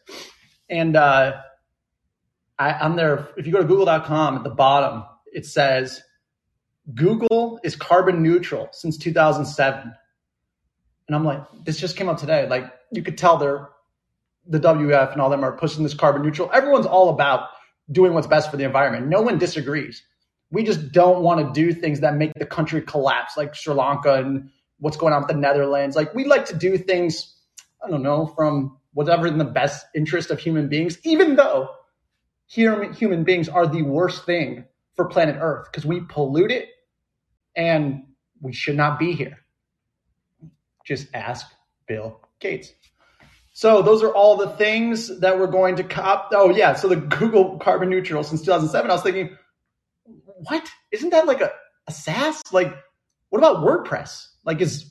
And 0.68 0.96
uh, 0.96 1.34
I, 2.58 2.72
I'm 2.72 2.96
there. 2.96 3.30
If 3.38 3.46
you 3.46 3.54
go 3.54 3.60
to 3.60 3.68
google.com 3.68 4.38
at 4.38 4.44
the 4.44 4.50
bottom, 4.50 5.04
it 5.32 5.46
says 5.46 6.02
Google 6.96 7.60
is 7.64 7.76
carbon 7.76 8.24
neutral 8.24 8.70
since 8.72 8.98
2007. 8.98 9.94
And 11.08 11.16
I'm 11.16 11.26
like, 11.26 11.42
this 11.64 11.80
just 11.80 11.98
came 11.98 12.10
up 12.10 12.18
today. 12.18 12.48
Like, 12.48 12.72
you 12.92 13.04
could 13.04 13.18
tell 13.18 13.38
they're 13.38 13.70
the 14.48 14.60
WF 14.60 15.12
and 15.12 15.22
all 15.22 15.30
them 15.30 15.44
are 15.44 15.52
pushing 15.52 15.84
this 15.84 15.94
carbon 15.94 16.24
neutral. 16.24 16.50
Everyone's 16.54 16.86
all 16.86 17.10
about 17.10 17.50
doing 17.92 18.14
what's 18.14 18.28
best 18.28 18.50
for 18.50 18.58
the 18.58 18.64
environment. 18.64 19.08
No 19.08 19.22
one 19.22 19.38
disagrees. 19.38 20.04
We 20.52 20.64
just 20.64 20.92
don't 20.92 21.22
want 21.22 21.46
to 21.46 21.54
do 21.54 21.74
things 21.74 22.00
that 22.00 22.16
make 22.16 22.34
the 22.34 22.46
country 22.46 22.82
collapse, 22.82 23.38
like 23.38 23.54
Sri 23.54 23.74
Lanka 23.74 24.16
and 24.16 24.50
what's 24.80 24.98
going 24.98 25.14
on 25.14 25.22
with 25.22 25.28
the 25.28 25.36
Netherlands. 25.36 25.96
Like 25.96 26.14
we 26.16 26.26
like 26.26 26.46
to 26.46 26.56
do 26.56 26.78
things, 26.78 27.36
I 27.86 27.90
don't 27.90 28.02
know, 28.02 28.28
from 28.36 28.78
whatever 28.94 29.28
in 29.28 29.38
the 29.38 29.46
best 29.46 29.86
interest 29.96 30.32
of 30.32 30.40
human 30.40 30.68
beings, 30.68 30.98
even 31.04 31.36
though 31.36 31.70
human 32.48 33.24
beings 33.24 33.48
are 33.48 33.68
the 33.68 33.84
worst 33.84 34.26
thing 34.26 34.66
for 34.96 35.06
planet 35.06 35.38
Earth 35.40 35.68
because 35.72 35.86
we 35.86 36.02
pollute 36.02 36.52
it 36.52 36.70
and 37.60 38.04
we 38.40 38.54
should 38.54 38.78
not 38.78 38.98
be 38.98 39.12
here. 39.12 39.38
Just 40.86 41.08
ask 41.14 41.46
Bill 41.88 42.22
Gates. 42.40 42.72
So 43.52 43.82
those 43.82 44.02
are 44.02 44.14
all 44.16 44.38
the 44.38 44.52
things 44.52 45.20
that 45.20 45.38
we're 45.38 45.48
going 45.48 45.76
to 45.76 45.84
cop. 45.84 46.30
Oh 46.32 46.50
yeah, 46.50 46.74
so 46.74 46.88
the 46.88 46.96
Google 46.96 47.60
carbon 47.60 47.90
neutral 47.90 48.24
since 48.24 48.42
2007. 48.42 48.90
I 48.90 48.94
was 48.94 49.04
thinking, 49.04 49.38
what? 50.04 50.66
Isn't 50.92 51.10
that 51.10 51.28
like 51.28 51.42
a, 51.42 51.52
a 51.88 51.92
SaaS? 51.92 52.42
Like, 52.54 52.74
what 53.30 53.40
about 53.40 53.58
WordPress? 53.58 54.28
Like, 54.46 54.62
is 54.62 54.90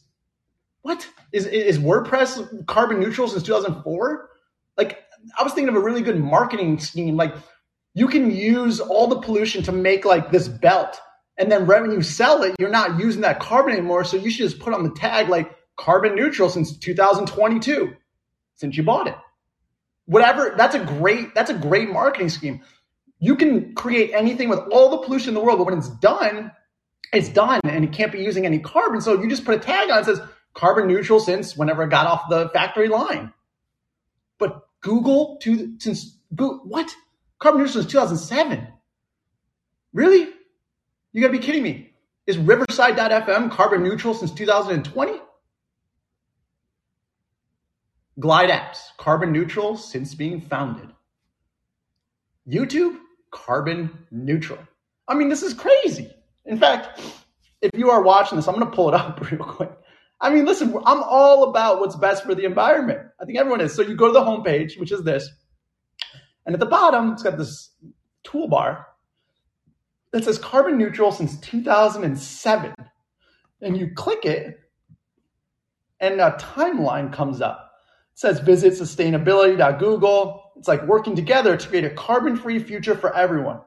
what 0.83 1.09
is 1.33 1.47
is 1.47 1.79
WordPress 1.79 2.67
carbon 2.67 3.01
neutral 3.01 3.29
since 3.29 3.43
2004? 3.45 4.29
Like, 4.77 5.03
I 5.39 5.43
was 5.43 5.55
thinking 5.55 5.71
of 5.71 5.75
a 5.75 5.85
really 5.85 6.03
good 6.03 6.21
marketing 6.21 6.79
scheme. 6.79 7.17
Like, 7.17 7.35
you 7.95 8.09
can 8.09 8.31
use 8.31 8.79
all 8.79 9.07
the 9.07 9.21
pollution 9.21 9.63
to 9.63 9.73
make 9.73 10.05
like 10.05 10.31
this 10.31 10.49
belt, 10.49 11.01
and 11.39 11.51
then 11.51 11.67
when 11.67 11.93
you 11.93 12.03
sell 12.03 12.43
it, 12.43 12.57
you're 12.59 12.69
not 12.69 12.99
using 12.99 13.23
that 13.23 13.39
carbon 13.39 13.73
anymore. 13.73 14.05
So 14.05 14.17
you 14.17 14.29
should 14.29 14.51
just 14.51 14.59
put 14.59 14.75
on 14.75 14.83
the 14.83 14.91
tag 14.91 15.29
like 15.29 15.55
carbon 15.77 16.17
neutral 16.17 16.51
since 16.51 16.77
2022, 16.77 17.95
since 18.57 18.77
you 18.77 18.83
bought 18.83 19.07
it. 19.07 19.15
Whatever. 20.07 20.55
That's 20.57 20.75
a 20.75 20.85
great. 20.85 21.35
That's 21.35 21.51
a 21.51 21.55
great 21.55 21.89
marketing 21.91 22.31
scheme. 22.31 22.63
You 23.21 23.37
can 23.37 23.75
create 23.75 24.13
anything 24.15 24.49
with 24.49 24.61
all 24.73 24.91
the 24.91 24.99
pollution 24.99 25.31
in 25.31 25.35
the 25.35 25.41
world, 25.41 25.59
but 25.59 25.65
when 25.65 25.79
it's 25.79 25.89
done, 25.89 26.51
it's 27.13 27.29
done 27.29 27.61
and 27.65 27.85
it 27.85 27.93
can't 27.93 28.13
be 28.13 28.21
using 28.21 28.45
any 28.45 28.59
carbon. 28.59 29.01
So 29.01 29.21
you 29.21 29.29
just 29.29 29.45
put 29.45 29.55
a 29.55 29.59
tag 29.59 29.91
on 29.91 30.01
it 30.01 30.05
says 30.05 30.21
carbon 30.55 30.89
neutral 30.89 31.21
since 31.21 31.57
whenever 31.57 31.85
it 31.85 31.91
got 31.91 32.07
off 32.07 32.29
the 32.29 32.49
factory 32.51 32.89
line. 32.89 33.33
But 34.39 34.67
Google 34.81 35.39
to 35.43 35.75
since 35.79 36.17
what 36.31 36.95
carbon 37.39 37.61
neutral 37.61 37.83
since 37.83 37.93
2007? 37.93 38.67
Really? 39.93 40.29
You 41.13 41.23
gotta 41.23 41.33
be 41.33 41.39
kidding 41.39 41.63
me. 41.63 41.93
Is 42.27 42.37
Riverside.fm 42.37 43.51
carbon 43.51 43.83
neutral 43.83 44.15
since 44.15 44.33
2020? 44.33 45.13
Glide 48.21 48.51
apps, 48.51 48.79
carbon 48.99 49.33
neutral 49.33 49.77
since 49.77 50.15
being 50.15 50.41
founded. 50.41 50.91
YouTube, 52.49 52.99
carbon 53.31 54.07
neutral. 54.11 54.59
I 55.07 55.15
mean, 55.15 55.29
this 55.29 55.43
is 55.43 55.55
crazy. 55.55 56.11
In 56.45 56.59
fact, 56.59 57.01
if 57.63 57.71
you 57.75 57.91
are 57.91 58.03
watching 58.03 58.37
this, 58.37 58.49
I'm 58.49 58.55
going 58.55 58.67
to 58.67 58.75
pull 58.75 58.89
it 58.89 58.95
up 58.95 59.21
real 59.31 59.45
quick. 59.45 59.71
I 60.21 60.31
mean, 60.31 60.45
listen, 60.45 60.75
I'm 60.85 61.03
all 61.03 61.45
about 61.45 61.81
what's 61.81 61.95
best 61.95 62.25
for 62.25 62.35
the 62.35 62.45
environment. 62.45 63.01
I 63.21 63.25
think 63.25 63.39
everyone 63.39 63.61
is. 63.61 63.73
So 63.75 63.83
you 63.83 63.95
go 63.95 64.09
to 64.09 64.13
the 64.13 64.21
homepage, 64.21 64.79
which 64.79 64.91
is 64.91 65.05
this, 65.05 65.31
and 66.45 66.55
at 66.55 66.61
the 66.61 66.67
bottom, 66.67 67.13
it's 67.13 67.23
got 67.23 67.39
this 67.39 67.71
toolbar 68.27 68.85
that 70.13 70.25
says 70.25 70.39
carbon 70.39 70.79
neutral 70.79 71.13
since 71.13 71.39
2007. 71.41 72.75
And 73.61 73.77
you 73.77 73.91
click 73.95 74.25
it, 74.25 74.59
and 76.01 76.21
a 76.21 76.33
timeline 76.39 77.13
comes 77.13 77.41
up 77.41 77.73
It 78.13 78.19
says 78.21 78.41
visit 78.41 78.75
sustainability.google. 78.75 80.53
It's 80.57 80.69
like 80.69 80.87
working 80.87 81.17
together 81.17 81.57
to 81.57 81.69
create 81.69 81.85
a 81.85 81.91
carbon 81.91 82.37
free 82.37 82.59
future 82.59 82.95
for 82.95 83.15
everyone. 83.15 83.61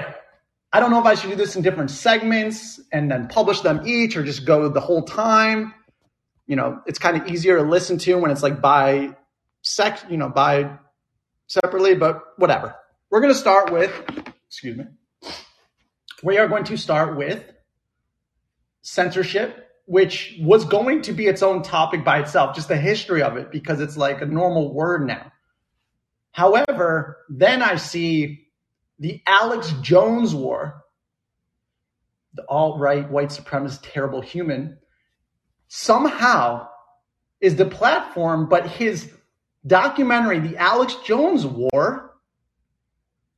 I 0.72 0.78
don't 0.78 0.90
know 0.92 1.00
if 1.00 1.06
I 1.06 1.14
should 1.16 1.30
do 1.30 1.36
this 1.36 1.56
in 1.56 1.62
different 1.62 1.90
segments 1.90 2.80
and 2.92 3.10
then 3.10 3.26
publish 3.26 3.60
them 3.60 3.86
each 3.86 4.16
or 4.16 4.22
just 4.22 4.44
go 4.44 4.68
the 4.68 4.80
whole 4.80 5.02
time. 5.02 5.74
You 6.46 6.54
know, 6.54 6.80
it's 6.86 6.98
kind 6.98 7.16
of 7.16 7.26
easier 7.28 7.56
to 7.56 7.64
listen 7.64 7.98
to 7.98 8.14
when 8.14 8.30
it's 8.30 8.42
like 8.42 8.60
by 8.60 9.16
sex, 9.62 10.04
you 10.08 10.16
know, 10.16 10.28
by 10.28 10.78
separately, 11.48 11.96
but 11.96 12.22
whatever. 12.36 12.76
We're 13.10 13.20
going 13.20 13.32
to 13.32 13.38
start 13.38 13.72
with, 13.72 13.92
excuse 14.46 14.76
me, 14.76 14.84
we 16.22 16.38
are 16.38 16.46
going 16.46 16.64
to 16.64 16.76
start 16.76 17.16
with 17.16 17.44
censorship, 18.82 19.69
which 19.90 20.36
was 20.38 20.64
going 20.64 21.02
to 21.02 21.12
be 21.12 21.26
its 21.26 21.42
own 21.42 21.62
topic 21.64 22.04
by 22.04 22.20
itself, 22.20 22.54
just 22.54 22.68
the 22.68 22.76
history 22.76 23.24
of 23.24 23.36
it, 23.36 23.50
because 23.50 23.80
it's 23.80 23.96
like 23.96 24.22
a 24.22 24.24
normal 24.24 24.72
word 24.72 25.04
now. 25.04 25.32
However, 26.30 27.16
then 27.28 27.60
I 27.60 27.74
see 27.74 28.46
the 29.00 29.20
Alex 29.26 29.74
Jones 29.82 30.32
war, 30.32 30.84
the 32.34 32.44
alt 32.48 32.78
right, 32.78 33.10
white 33.10 33.30
supremacist, 33.30 33.80
terrible 33.82 34.20
human, 34.20 34.78
somehow 35.66 36.68
is 37.40 37.56
the 37.56 37.66
platform, 37.66 38.48
but 38.48 38.68
his 38.68 39.12
documentary, 39.66 40.38
The 40.38 40.56
Alex 40.56 40.94
Jones 41.04 41.44
War, 41.44 42.14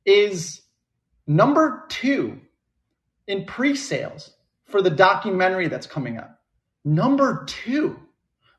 is 0.05 0.61
number 1.25 1.85
two 1.89 2.41
in 3.25 3.45
pre 3.45 3.75
sales 3.75 4.35
for 4.65 4.83
the 4.83 4.91
documentary 4.91 5.67
that's 5.67 5.87
coming 5.87 6.19
up. 6.19 6.41
Number 6.85 7.45
two 7.45 7.99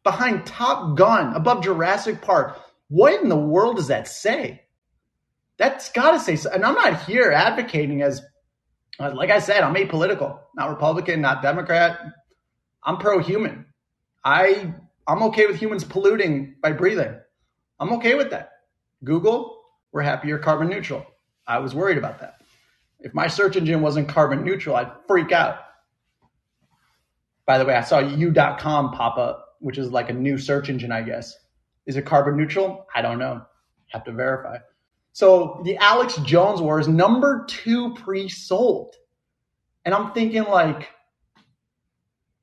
behind 0.03 0.47
Top 0.47 0.97
Gun, 0.97 1.35
above 1.35 1.63
Jurassic 1.63 2.21
Park, 2.23 2.61
what 2.89 3.23
in 3.23 3.29
the 3.29 3.37
world 3.37 3.77
does 3.77 3.89
that 3.89 4.07
say? 4.09 4.63
That's 5.57 5.91
got 5.93 6.13
to 6.13 6.21
say, 6.21 6.49
and 6.51 6.65
I'm 6.65 6.75
not 6.75 7.05
here 7.05 7.31
advocating 7.31 8.03
as, 8.03 8.23
uh, 8.99 9.13
like 9.15 9.31
I 9.31 9.39
said, 9.39 9.63
I'm 9.63 9.75
apolitical, 9.75 10.41
not 10.57 10.71
Republican, 10.71 11.21
not 11.21 11.43
Democrat. 11.43 12.01
I'm 12.83 12.99
pro-human. 12.99 13.67
I 14.25 14.75
I'm 15.07 15.23
okay 15.25 15.47
with 15.47 15.57
humans 15.57 15.85
polluting 15.85 16.57
by 16.63 16.73
breathing. 16.73 17.15
I'm 17.79 17.93
okay 17.95 18.15
with 18.15 18.31
that. 18.31 18.51
Google, 19.05 19.63
we're 19.93 20.03
happy 20.03 20.29
you're 20.29 20.39
carbon 20.39 20.69
neutral. 20.69 21.05
I 21.47 21.59
was 21.59 21.75
worried 21.75 21.99
about 21.99 22.21
that. 22.21 22.37
If 23.01 23.13
my 23.13 23.27
search 23.27 23.57
engine 23.57 23.83
wasn't 23.83 24.09
carbon 24.09 24.45
neutral, 24.45 24.77
I'd 24.77 24.91
freak 25.07 25.31
out. 25.31 25.59
By 27.47 27.59
the 27.59 27.65
way, 27.65 27.75
I 27.75 27.83
saw 27.83 27.99
you.com 27.99 28.93
pop 28.93 29.19
up, 29.19 29.57
which 29.61 29.79
is 29.79 29.91
like 29.91 30.11
a 30.11 30.15
new 30.15 30.39
search 30.39 30.69
engine, 30.69 30.93
I 30.93 31.03
guess. 31.03 31.35
Is 31.87 31.97
it 31.97 32.07
carbon 32.07 32.37
neutral? 32.37 32.87
I 32.95 33.03
don't 33.03 33.19
know. 33.19 33.43
Have 33.89 34.05
to 34.05 34.13
verify. 34.13 34.59
So 35.13 35.61
the 35.65 35.77
Alex 35.77 36.17
Jones 36.25 36.61
war 36.61 36.81
is 36.81 36.89
number 36.89 37.45
two 37.47 37.95
pre-sold. 37.95 38.95
And 39.85 39.95
I'm 39.95 40.13
thinking 40.13 40.45
like, 40.45 40.89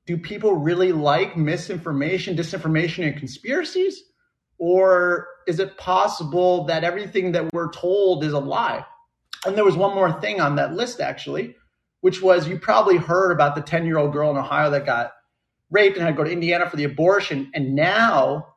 do 0.06 0.18
people 0.18 0.54
really 0.56 0.92
like 0.92 1.36
misinformation, 1.36 2.36
disinformation, 2.36 3.08
and 3.08 3.18
conspiracies? 3.18 4.04
Or 4.58 5.28
is 5.48 5.60
it 5.60 5.78
possible 5.78 6.66
that 6.66 6.84
everything 6.84 7.32
that 7.32 7.52
we're 7.52 7.72
told 7.72 8.24
is 8.24 8.34
a 8.34 8.40
lie? 8.40 8.86
And 9.46 9.58
there 9.58 9.66
was 9.66 9.76
one 9.76 9.96
more 9.96 10.22
thing 10.22 10.40
on 10.40 10.56
that 10.58 10.74
list, 10.74 11.02
actually, 11.02 11.56
which 12.02 12.22
was 12.22 12.48
you 12.48 12.60
probably 12.60 12.98
heard 12.98 13.32
about 13.32 13.56
the 13.56 13.62
10 13.62 13.86
year 13.86 13.98
old 13.98 14.12
girl 14.12 14.30
in 14.30 14.38
Ohio 14.38 14.70
that 14.72 14.86
got 14.86 15.14
raped 15.70 15.98
and 15.98 16.06
had 16.06 16.12
to 16.12 16.18
go 16.18 16.24
to 16.24 16.32
Indiana 16.32 16.70
for 16.70 16.76
the 16.76 16.84
abortion. 16.84 17.50
And 17.54 17.76
now 17.76 18.56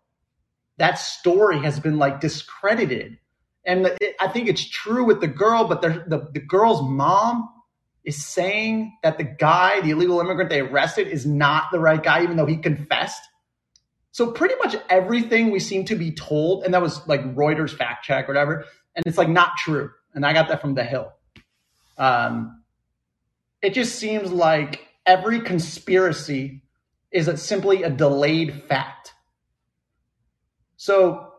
that 0.79 0.99
story 0.99 1.61
has 1.61 1.79
been 1.79 1.99
like 1.99 2.21
discredited. 2.21 3.19
And 3.65 3.87
it, 4.01 4.17
I 4.21 4.29
think 4.29 4.49
it's 4.49 4.69
true 4.69 5.05
with 5.05 5.21
the 5.21 5.29
girl, 5.29 5.65
but 5.65 5.81
the, 5.81 6.05
the, 6.07 6.29
the 6.33 6.41
girl's 6.41 6.83
mom 6.83 7.49
is 8.05 8.23
saying 8.23 8.99
that 9.03 9.17
the 9.17 9.25
guy, 9.25 9.81
the 9.81 9.91
illegal 9.91 10.21
immigrant 10.21 10.51
they 10.51 10.61
arrested, 10.61 11.09
is 11.09 11.25
not 11.25 11.71
the 11.73 11.79
right 11.79 12.03
guy, 12.03 12.23
even 12.23 12.37
though 12.37 12.47
he 12.47 12.57
confessed. 12.57 13.23
So 14.11 14.31
pretty 14.31 14.55
much 14.57 14.77
everything 14.91 15.51
we 15.51 15.59
seem 15.59 15.87
to 15.87 15.97
be 15.97 16.13
told, 16.13 16.65
and 16.65 16.75
that 16.75 16.83
was 16.83 17.07
like 17.09 17.23
Reuters 17.35 17.77
fact 17.77 18.05
check, 18.05 18.29
or 18.29 18.33
whatever, 18.33 18.65
and 18.95 19.05
it's 19.07 19.19
like 19.19 19.29
not 19.29 19.57
true. 19.57 19.91
and 20.15 20.25
I 20.25 20.33
got 20.33 20.49
that 20.49 20.61
from 20.61 20.75
The 20.75 20.85
Hill. 20.85 21.13
Um, 21.97 22.63
it 23.65 23.75
just 23.75 23.97
seems 23.99 24.31
like 24.31 24.87
every 25.07 25.41
conspiracy 25.41 26.63
is 27.11 27.31
simply 27.43 27.83
a 27.83 27.91
delayed 27.91 28.65
fact. 28.65 29.13
So 30.77 31.33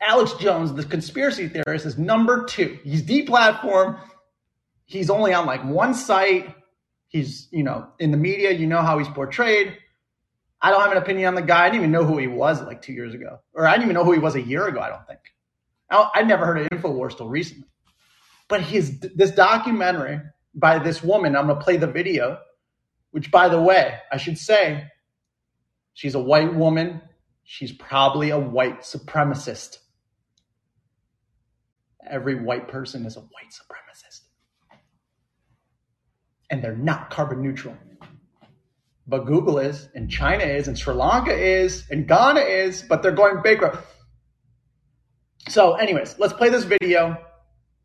Alex 0.00 0.32
Jones, 0.34 0.72
the 0.72 0.84
conspiracy 0.84 1.48
theorist, 1.48 1.86
is 1.86 1.98
number 1.98 2.44
two. 2.44 2.78
He's 2.84 3.02
deplatformed. 3.02 4.00
He's 4.86 5.10
only 5.10 5.32
on 5.34 5.46
like 5.46 5.64
one 5.64 5.94
site. 5.94 6.54
He's, 7.08 7.48
you 7.50 7.64
know, 7.64 7.88
in 7.98 8.12
the 8.12 8.16
media, 8.16 8.52
you 8.52 8.66
know 8.66 8.82
how 8.82 8.98
he's 8.98 9.08
portrayed. 9.08 9.76
I 10.62 10.70
don't 10.70 10.80
have 10.80 10.92
an 10.92 10.98
opinion 10.98 11.28
on 11.28 11.34
the 11.34 11.42
guy. 11.42 11.64
I 11.64 11.68
didn't 11.68 11.80
even 11.80 11.92
know 11.92 12.04
who 12.04 12.18
he 12.18 12.28
was 12.28 12.62
like 12.62 12.82
two 12.82 12.92
years 12.92 13.14
ago. 13.14 13.40
Or 13.52 13.66
I 13.66 13.72
didn't 13.72 13.84
even 13.84 13.94
know 13.94 14.04
who 14.04 14.12
he 14.12 14.18
was 14.18 14.36
a 14.36 14.42
year 14.42 14.66
ago, 14.68 14.80
I 14.80 14.88
don't 14.90 15.06
think. 15.06 15.20
I 15.90 16.22
never 16.22 16.46
heard 16.46 16.58
of 16.60 16.68
InfoWars 16.68 17.16
till 17.16 17.28
recently. 17.28 17.66
But 18.48 18.62
his 18.62 19.00
this 19.00 19.32
documentary 19.32 20.20
by 20.54 20.78
this 20.78 21.02
woman, 21.02 21.36
I'm 21.36 21.46
going 21.46 21.58
to 21.58 21.64
play 21.64 21.76
the 21.76 21.86
video, 21.86 22.38
which, 23.10 23.30
by 23.30 23.48
the 23.48 23.60
way, 23.60 23.98
I 24.10 24.16
should 24.16 24.38
say, 24.38 24.88
she's 25.94 26.14
a 26.14 26.20
white 26.20 26.54
woman. 26.54 27.02
She's 27.44 27.72
probably 27.72 28.30
a 28.30 28.38
white 28.38 28.82
supremacist. 28.82 29.78
Every 32.08 32.34
white 32.34 32.68
person 32.68 33.06
is 33.06 33.16
a 33.16 33.20
white 33.20 33.50
supremacist. 33.50 34.20
And 36.50 36.62
they're 36.62 36.76
not 36.76 37.10
carbon 37.10 37.42
neutral. 37.42 37.76
But 39.06 39.26
Google 39.26 39.58
is, 39.58 39.88
and 39.94 40.10
China 40.10 40.44
is, 40.44 40.68
and 40.68 40.78
Sri 40.78 40.94
Lanka 40.94 41.36
is, 41.36 41.84
and 41.90 42.06
Ghana 42.06 42.40
is, 42.40 42.82
but 42.82 43.02
they're 43.02 43.10
going 43.12 43.42
bankrupt. 43.42 43.84
So, 45.48 45.74
anyways, 45.74 46.16
let's 46.18 46.32
play 46.32 46.48
this 46.48 46.64
video, 46.64 47.16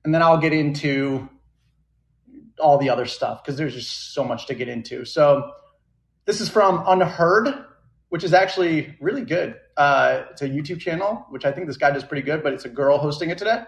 and 0.03 0.13
then 0.13 0.21
I'll 0.21 0.37
get 0.37 0.53
into 0.53 1.27
all 2.59 2.77
the 2.77 2.89
other 2.89 3.05
stuff 3.05 3.43
because 3.43 3.57
there's 3.57 3.73
just 3.73 4.13
so 4.13 4.23
much 4.23 4.47
to 4.47 4.55
get 4.55 4.67
into. 4.67 5.05
So 5.05 5.51
this 6.25 6.41
is 6.41 6.49
from 6.49 6.83
UnHerd, 6.85 7.65
which 8.09 8.23
is 8.23 8.33
actually 8.33 8.95
really 8.99 9.23
good. 9.23 9.55
Uh, 9.77 10.23
it's 10.31 10.41
a 10.41 10.49
YouTube 10.49 10.79
channel, 10.79 11.25
which 11.29 11.45
I 11.45 11.51
think 11.51 11.67
this 11.67 11.77
guy 11.77 11.91
does 11.91 12.03
pretty 12.03 12.25
good, 12.25 12.43
but 12.43 12.53
it's 12.53 12.65
a 12.65 12.69
girl 12.69 12.97
hosting 12.97 13.29
it 13.29 13.37
today. 13.37 13.63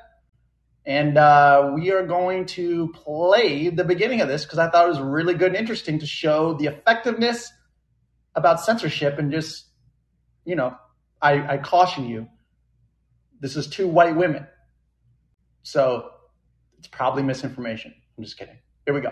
And 0.86 1.17
uh, 1.17 1.74
we 1.75 1.91
are 1.91 2.06
going 2.06 2.46
to 2.46 2.88
play 2.94 3.67
the 3.67 3.84
beginning 3.84 4.22
of 4.22 4.29
this 4.29 4.46
because 4.46 4.58
I 4.58 4.70
thought 4.70 4.86
it 4.86 4.89
was 4.89 5.01
really 5.01 5.34
good 5.34 5.50
and 5.50 5.58
interesting 5.58 6.00
to 6.00 6.06
show 6.06 6.53
the 6.53 6.67
effectiveness 6.67 7.51
about 8.36 8.62
censorship 8.62 9.20
and 9.20 9.32
just, 9.32 9.65
you 10.46 10.56
know, 10.56 10.77
I, 11.22 11.56
I 11.56 11.58
caution 11.58 12.08
you. 12.08 12.29
This 13.41 13.58
is 13.58 13.67
two 13.67 13.88
white 13.88 14.15
women. 14.15 14.48
So 15.63 16.12
it's 16.77 16.88
probably 16.88 17.24
misinformation. 17.24 17.94
I'm 18.17 18.24
just 18.24 18.38
kidding. 18.38 18.58
Here 18.88 18.94
we 18.94 19.01
go. 19.01 19.12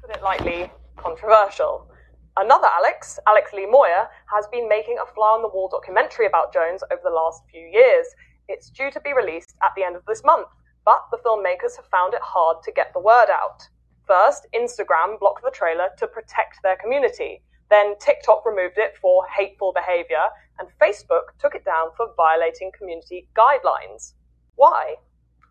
Put 0.00 0.16
it 0.16 0.22
lightly, 0.22 0.70
controversial. 0.96 1.90
Another 2.38 2.68
Alex, 2.74 3.18
Alex 3.26 3.50
Lee 3.52 3.66
Moyer, 3.66 4.08
has 4.34 4.46
been 4.50 4.66
making 4.66 4.96
a 5.02 5.12
fly 5.12 5.26
on 5.26 5.42
the 5.42 5.48
wall 5.48 5.68
documentary 5.68 6.24
about 6.24 6.54
Jones 6.54 6.82
over 6.90 7.02
the 7.04 7.10
last 7.10 7.42
few 7.50 7.60
years. 7.60 8.06
It's 8.48 8.70
due 8.70 8.90
to 8.90 9.00
be 9.02 9.12
released 9.12 9.56
at 9.62 9.72
the 9.76 9.82
end 9.82 9.94
of 9.94 10.06
this 10.06 10.24
month 10.24 10.48
but 10.88 11.04
the 11.10 11.18
filmmakers 11.18 11.76
have 11.76 11.84
found 11.92 12.14
it 12.14 12.22
hard 12.22 12.62
to 12.62 12.72
get 12.72 12.94
the 12.94 12.98
word 12.98 13.28
out. 13.30 13.60
First, 14.06 14.46
Instagram 14.54 15.20
blocked 15.20 15.44
the 15.44 15.50
trailer 15.50 15.90
to 15.98 16.06
protect 16.06 16.62
their 16.62 16.76
community. 16.76 17.42
Then 17.68 17.98
TikTok 17.98 18.46
removed 18.46 18.78
it 18.78 18.96
for 18.96 19.26
hateful 19.26 19.74
behavior, 19.74 20.24
and 20.58 20.66
Facebook 20.80 21.36
took 21.38 21.54
it 21.54 21.62
down 21.66 21.88
for 21.94 22.14
violating 22.16 22.72
community 22.72 23.28
guidelines. 23.36 24.14
Why? 24.54 24.94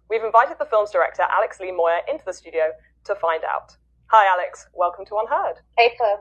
We've 0.09 0.23
invited 0.23 0.57
the 0.57 0.65
film's 0.65 0.89
director, 0.89 1.27
Alex 1.29 1.59
Lee 1.59 1.71
Moyer, 1.71 1.99
into 2.11 2.25
the 2.25 2.33
studio 2.33 2.71
to 3.03 3.13
find 3.13 3.43
out. 3.43 3.77
Hi, 4.07 4.25
Alex. 4.33 4.65
Welcome 4.73 5.05
to 5.05 5.11
UnHerd. 5.11 5.57
Hey, 5.77 5.93
Flo. 5.99 6.15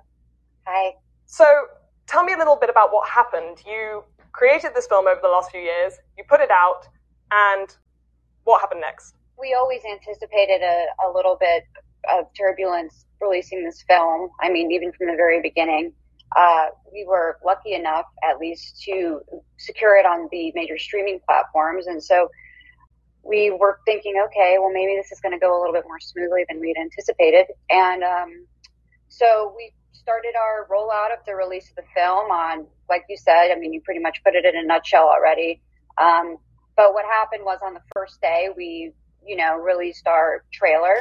Hi. 0.67 0.93
So, 1.25 1.47
tell 2.07 2.23
me 2.23 2.35
a 2.35 2.37
little 2.37 2.57
bit 2.57 2.69
about 2.69 2.93
what 2.93 3.09
happened. 3.09 3.63
You 3.67 4.05
created 4.33 4.73
this 4.75 4.87
film 4.87 5.07
over 5.07 5.21
the 5.23 5.29
last 5.29 5.51
few 5.51 5.63
years, 5.63 5.95
you 6.19 6.25
put 6.29 6.43
it 6.43 6.51
out, 6.51 6.83
and 7.31 7.75
what 8.47 8.61
happened 8.61 8.81
next? 8.81 9.15
We 9.39 9.55
always 9.55 9.83
anticipated 9.85 10.63
a, 10.63 10.87
a 11.07 11.13
little 11.13 11.37
bit 11.39 11.65
of 12.11 12.27
turbulence 12.39 13.05
releasing 13.21 13.65
this 13.65 13.83
film. 13.87 14.31
I 14.41 14.49
mean, 14.49 14.73
even 14.73 14.93
from 14.93 15.09
the 15.09 15.17
very 15.17 15.43
beginning. 15.43 15.93
Uh, 16.37 16.67
we 16.93 17.05
were 17.07 17.39
lucky 17.45 17.75
enough, 17.75 18.07
at 18.29 18.39
least, 18.39 18.83
to 18.83 19.21
secure 19.59 19.97
it 19.97 20.07
on 20.07 20.29
the 20.31 20.53
major 20.55 20.79
streaming 20.79 21.21
platforms. 21.27 21.87
And 21.87 22.03
so 22.03 22.31
we 23.23 23.51
were 23.51 23.81
thinking, 23.85 24.15
okay, 24.27 24.57
well, 24.59 24.73
maybe 24.73 24.97
this 24.97 25.11
is 25.13 25.21
going 25.21 25.33
to 25.33 25.39
go 25.39 25.57
a 25.57 25.59
little 25.59 25.75
bit 25.75 25.85
more 25.87 26.01
smoothly 26.01 26.45
than 26.49 26.61
we'd 26.61 26.77
anticipated. 26.79 27.47
And 27.71 28.03
um, 28.03 28.47
so 29.09 29.53
we 29.57 29.73
started 29.93 30.35
our 30.41 30.69
rollout 30.71 31.13
of 31.13 31.25
the 31.27 31.35
release 31.35 31.69
of 31.71 31.77
the 31.77 31.85
film 31.95 32.31
on, 32.31 32.67
like 32.89 33.05
you 33.09 33.17
said, 33.17 33.51
I 33.51 33.59
mean, 33.59 33.73
you 33.73 33.81
pretty 33.81 34.01
much 34.01 34.23
put 34.25 34.35
it 34.35 34.45
in 34.45 34.57
a 34.57 34.65
nutshell 34.65 35.09
already. 35.09 35.61
Um, 35.99 36.37
but 36.77 36.93
what 36.93 37.05
happened 37.07 37.45
was 37.45 37.59
on 37.65 37.75
the 37.75 37.81
first 37.95 38.21
day, 38.21 38.49
we, 38.57 38.93
you 39.25 39.37
know, 39.37 39.57
released 39.57 40.07
our 40.07 40.45
trailer, 40.53 40.99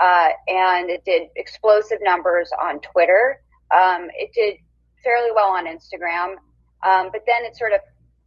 uh, 0.00 0.28
and 0.46 0.90
it 0.90 1.04
did 1.04 1.28
explosive 1.36 1.98
numbers 2.02 2.50
on 2.60 2.80
Twitter. 2.80 3.40
Um, 3.74 4.08
it 4.14 4.30
did 4.34 4.56
fairly 5.02 5.30
well 5.34 5.50
on 5.50 5.66
Instagram, 5.66 6.36
um, 6.86 7.10
but 7.12 7.22
then 7.26 7.44
it 7.44 7.56
sort 7.56 7.72
of 7.72 7.80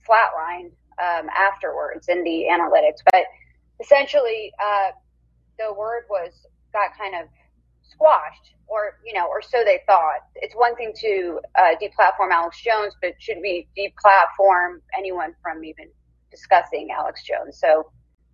flatlined 0.08 0.72
um, 1.00 1.30
afterwards 1.30 2.08
in 2.10 2.24
the 2.24 2.48
analytics. 2.52 3.00
But 3.12 3.26
essentially, 3.80 4.52
uh, 4.60 4.92
the 5.60 5.74
word 5.74 6.04
was 6.10 6.32
got 6.74 6.98
kind 6.98 7.16
of 7.16 7.30
squashed, 7.84 8.54
or 8.68 8.98
you 9.06 9.14
know, 9.14 9.28
or 9.28 9.42
so 9.42 9.64
they 9.64 9.82
thought. 9.86 10.22
It's 10.36 10.56
one 10.56 10.76
thing 10.76 10.94
to 11.02 11.40
uh, 11.58 11.76
deplatform 11.82 12.32
Alex 12.32 12.62
Jones, 12.62 12.94
but 13.02 13.14
should 13.20 13.38
we 13.42 13.68
deplatform 13.78 14.80
anyone 14.98 15.36
from 15.44 15.64
even 15.64 15.90
discussing 16.32 16.90
Alex 16.98 17.24
Jones. 17.24 17.60
So, 17.60 17.92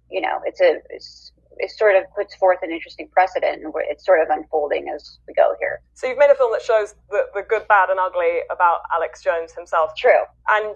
you 0.10 0.22
know, 0.22 0.40
it's 0.46 0.62
a 0.62 0.80
it's, 0.90 1.32
it 1.58 1.72
sort 1.72 1.96
of 1.96 2.04
puts 2.16 2.36
forth 2.36 2.60
an 2.62 2.72
interesting 2.72 3.08
precedent, 3.12 3.64
and 3.64 3.74
it's 3.90 4.06
sort 4.06 4.22
of 4.22 4.28
unfolding 4.30 4.88
as 4.94 5.20
we 5.28 5.34
go 5.34 5.56
here. 5.60 5.82
So 5.94 6.08
you've 6.08 6.18
made 6.18 6.32
a 6.32 6.36
film 6.36 6.52
that 6.52 6.62
shows 6.62 6.96
the, 7.10 7.24
the 7.34 7.44
good, 7.48 7.68
bad, 7.68 7.90
and 7.90 8.00
ugly 8.00 8.40
about 8.52 8.80
Alex 8.94 9.24
Jones 9.24 9.54
himself. 9.54 9.92
True. 9.96 10.24
And 10.50 10.76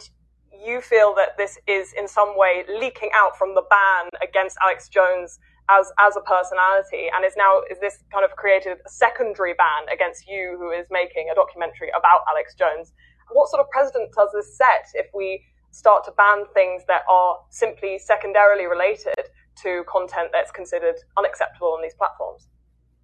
you 0.65 0.82
feel 0.82 1.13
that 1.15 1.38
this 1.38 1.58
is 1.67 1.93
in 1.93 2.08
some 2.08 2.38
way 2.38 2.63
leaking 2.67 3.10
out 3.13 3.38
from 3.38 3.55
the 3.55 3.63
ban 3.69 4.10
against 4.21 4.58
Alex 4.62 4.89
Jones 4.89 5.39
as 5.69 5.91
as 5.99 6.15
a 6.15 6.21
personality, 6.21 7.08
and 7.13 7.23
is 7.23 7.36
now 7.38 7.62
is 7.69 7.79
this 7.79 8.03
kind 8.12 8.25
of 8.25 8.32
created 8.36 8.77
a 8.86 8.89
secondary 8.89 9.53
ban 9.53 9.86
against 9.93 10.27
you, 10.27 10.58
who 10.58 10.71
is 10.71 10.88
making 10.89 11.29
a 11.32 11.36
documentary 11.36 11.89
about 11.89 12.21
Alex 12.29 12.55
Jones. 12.55 12.91
What 13.32 13.49
sort 13.49 13.62
of 13.62 13.69
precedent 13.69 14.12
does 14.15 14.29
this 14.34 14.58
set 14.58 14.89
if 14.95 15.08
we 15.13 15.45
start 15.71 16.03
to 16.05 16.12
ban 16.12 16.45
things 16.53 16.84
that 16.88 17.01
are 17.10 17.38
simply 17.49 17.99
secondarily 17.99 18.65
related 18.65 19.29
to 19.63 19.84
content 19.91 20.29
that's 20.32 20.51
considered 20.51 20.95
unacceptable 21.17 21.69
on 21.69 21.82
these 21.82 21.95
platforms? 21.95 22.47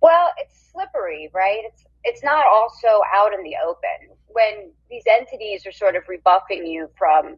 Well, 0.01 0.29
it's 0.37 0.71
slippery, 0.71 1.29
right? 1.33 1.61
It's 1.63 1.85
it's 2.03 2.23
not 2.23 2.45
also 2.45 3.01
out 3.13 3.33
in 3.33 3.43
the 3.43 3.55
open. 3.65 4.15
When 4.27 4.71
these 4.89 5.03
entities 5.09 5.65
are 5.65 5.71
sort 5.71 5.95
of 5.95 6.03
rebuffing 6.07 6.65
you 6.65 6.89
from 6.97 7.37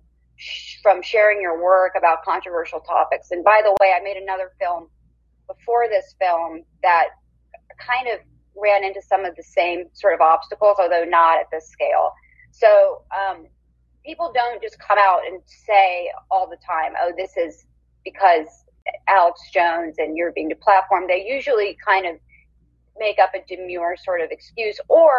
from 0.84 1.02
sharing 1.02 1.42
your 1.42 1.62
work 1.64 1.94
about 1.98 2.24
controversial 2.24 2.80
topics. 2.82 3.32
And 3.32 3.44
by 3.44 3.62
the 3.64 3.72
way, 3.82 3.94
I 3.96 4.04
made 4.04 4.18
another 4.18 4.52
film 4.60 4.88
before 5.48 5.88
this 5.90 6.16
film 6.20 6.64
that 6.84 7.08
kind 7.80 8.08
of 8.08 8.20
ran 8.56 8.84
into 8.84 9.02
some 9.02 9.26
of 9.26 9.36
the 9.36 9.44
same 9.44 9.86
sort 9.94 10.14
of 10.14 10.22
obstacles, 10.22 10.78
although 10.80 11.06
not 11.06 11.40
at 11.40 11.48
this 11.52 11.70
scale. 11.70 12.12
So 12.52 13.04
um, 13.16 13.48
people 14.08 14.32
don't 14.34 14.62
just 14.62 14.80
come 14.80 14.98
out 14.98 15.20
and 15.28 15.42
say 15.46 16.10
all 16.32 16.48
the 16.50 16.56
time, 16.66 16.94
oh, 17.02 17.12
this 17.18 17.36
is 17.36 17.66
because 18.06 18.48
Alex 19.10 19.42
Jones 19.54 19.96
and 19.98 20.16
you're 20.16 20.32
being 20.32 20.50
deplatformed. 20.50 21.08
They 21.10 21.26
usually 21.28 21.78
kind 21.86 22.06
of 22.06 22.16
make 22.98 23.20
up 23.20 23.32
a 23.36 23.46
demure 23.54 23.98
sort 24.02 24.22
of 24.22 24.32
excuse. 24.32 24.80
Or 24.88 25.12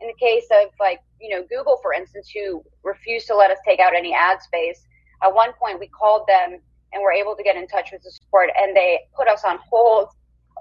in 0.00 0.06
the 0.06 0.14
case 0.14 0.46
of 0.52 0.70
like, 0.78 1.00
you 1.20 1.30
know, 1.34 1.44
Google, 1.50 1.80
for 1.82 1.92
instance, 1.92 2.30
who 2.32 2.62
refused 2.84 3.26
to 3.26 3.34
let 3.34 3.50
us 3.50 3.58
take 3.66 3.80
out 3.80 3.96
any 3.96 4.14
ad 4.14 4.40
space. 4.40 4.86
At 5.20 5.34
one 5.34 5.50
point, 5.60 5.80
we 5.80 5.88
called 5.88 6.28
them 6.28 6.60
and 6.92 7.02
were 7.02 7.12
able 7.12 7.34
to 7.34 7.42
get 7.42 7.56
in 7.56 7.66
touch 7.66 7.90
with 7.92 8.02
the 8.04 8.10
support 8.12 8.50
and 8.56 8.74
they 8.74 9.00
put 9.16 9.26
us 9.26 9.42
on 9.44 9.58
hold 9.68 10.10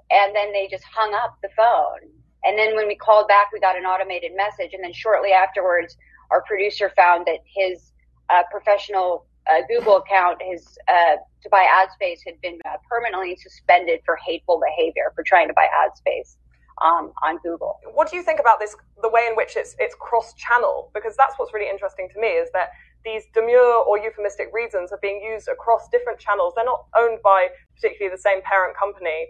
and 0.09 0.35
then 0.35 0.51
they 0.51 0.67
just 0.69 0.83
hung 0.83 1.13
up 1.13 1.37
the 1.43 1.49
phone. 1.55 2.09
And 2.43 2.57
then 2.57 2.75
when 2.75 2.87
we 2.87 2.95
called 2.95 3.27
back, 3.27 3.51
we 3.53 3.59
got 3.59 3.77
an 3.77 3.83
automated 3.83 4.31
message. 4.35 4.73
And 4.73 4.83
then 4.83 4.93
shortly 4.93 5.31
afterwards, 5.31 5.95
our 6.31 6.43
producer 6.43 6.91
found 6.95 7.25
that 7.27 7.39
his 7.45 7.91
uh, 8.29 8.43
professional 8.51 9.25
uh, 9.49 9.61
Google 9.69 9.97
account, 9.97 10.41
his 10.41 10.77
uh, 10.87 11.15
to 11.41 11.49
buy 11.49 11.65
ad 11.71 11.89
space 11.93 12.21
had 12.25 12.39
been 12.41 12.59
uh, 12.65 12.77
permanently 12.89 13.37
suspended 13.37 14.01
for 14.05 14.17
hateful 14.25 14.59
behavior 14.59 15.11
for 15.15 15.23
trying 15.23 15.47
to 15.47 15.53
buy 15.53 15.67
ad 15.83 15.95
space 15.95 16.37
um, 16.81 17.13
on 17.23 17.37
Google. 17.43 17.79
What 17.93 18.09
do 18.09 18.17
you 18.17 18.23
think 18.23 18.39
about 18.39 18.59
this? 18.59 18.75
The 19.01 19.09
way 19.09 19.27
in 19.29 19.35
which 19.35 19.55
it's 19.55 19.75
it's 19.79 19.95
cross-channel, 19.99 20.91
because 20.93 21.15
that's 21.15 21.35
what's 21.37 21.53
really 21.53 21.69
interesting 21.69 22.09
to 22.13 22.19
me 22.19 22.27
is 22.27 22.49
that 22.53 22.69
these 23.05 23.23
demure 23.33 23.83
or 23.87 23.97
euphemistic 23.97 24.49
reasons 24.51 24.91
are 24.91 24.99
being 25.01 25.21
used 25.21 25.47
across 25.47 25.87
different 25.89 26.19
channels. 26.19 26.53
They're 26.55 26.65
not 26.65 26.85
owned 26.95 27.19
by 27.23 27.47
particularly 27.75 28.13
the 28.13 28.21
same 28.21 28.41
parent 28.41 28.75
company, 28.75 29.27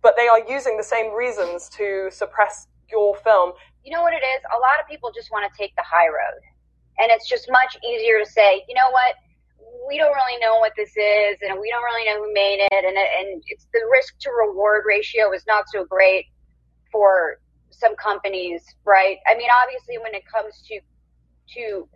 but 0.00 0.16
they 0.16 0.28
are 0.28 0.40
using 0.48 0.76
the 0.78 0.82
same 0.82 1.12
reasons 1.12 1.68
to 1.70 2.08
suppress 2.10 2.68
your 2.94 3.18
film. 3.26 3.52
You 3.82 3.92
know 3.92 4.02
what 4.06 4.14
it 4.14 4.22
is? 4.22 4.40
A 4.54 4.58
lot 4.62 4.78
of 4.80 4.86
people 4.86 5.10
just 5.10 5.34
want 5.34 5.42
to 5.50 5.52
take 5.58 5.74
the 5.74 5.82
high 5.82 6.06
road. 6.06 6.42
And 7.02 7.10
it's 7.10 7.28
just 7.28 7.50
much 7.50 7.76
easier 7.82 8.22
to 8.22 8.28
say, 8.30 8.62
you 8.70 8.74
know 8.74 8.90
what? 8.94 9.18
We 9.88 9.98
don't 9.98 10.14
really 10.14 10.38
know 10.38 10.62
what 10.62 10.72
this 10.78 10.94
is 10.96 11.36
and 11.42 11.58
we 11.58 11.68
don't 11.68 11.82
really 11.82 12.06
know 12.06 12.22
who 12.22 12.32
made 12.32 12.62
it. 12.62 12.84
And, 12.86 12.96
and 12.96 13.42
it's 13.50 13.66
the 13.74 13.82
risk 13.90 14.14
to 14.20 14.30
reward 14.30 14.84
ratio 14.86 15.34
is 15.34 15.42
not 15.46 15.64
so 15.68 15.84
great 15.84 16.26
for 16.92 17.42
some 17.70 17.96
companies, 17.96 18.62
right? 18.86 19.18
I 19.26 19.36
mean, 19.36 19.50
obviously 19.50 19.98
when 19.98 20.14
it 20.14 20.22
comes 20.30 20.62
to, 20.70 20.78
to, 21.58 21.88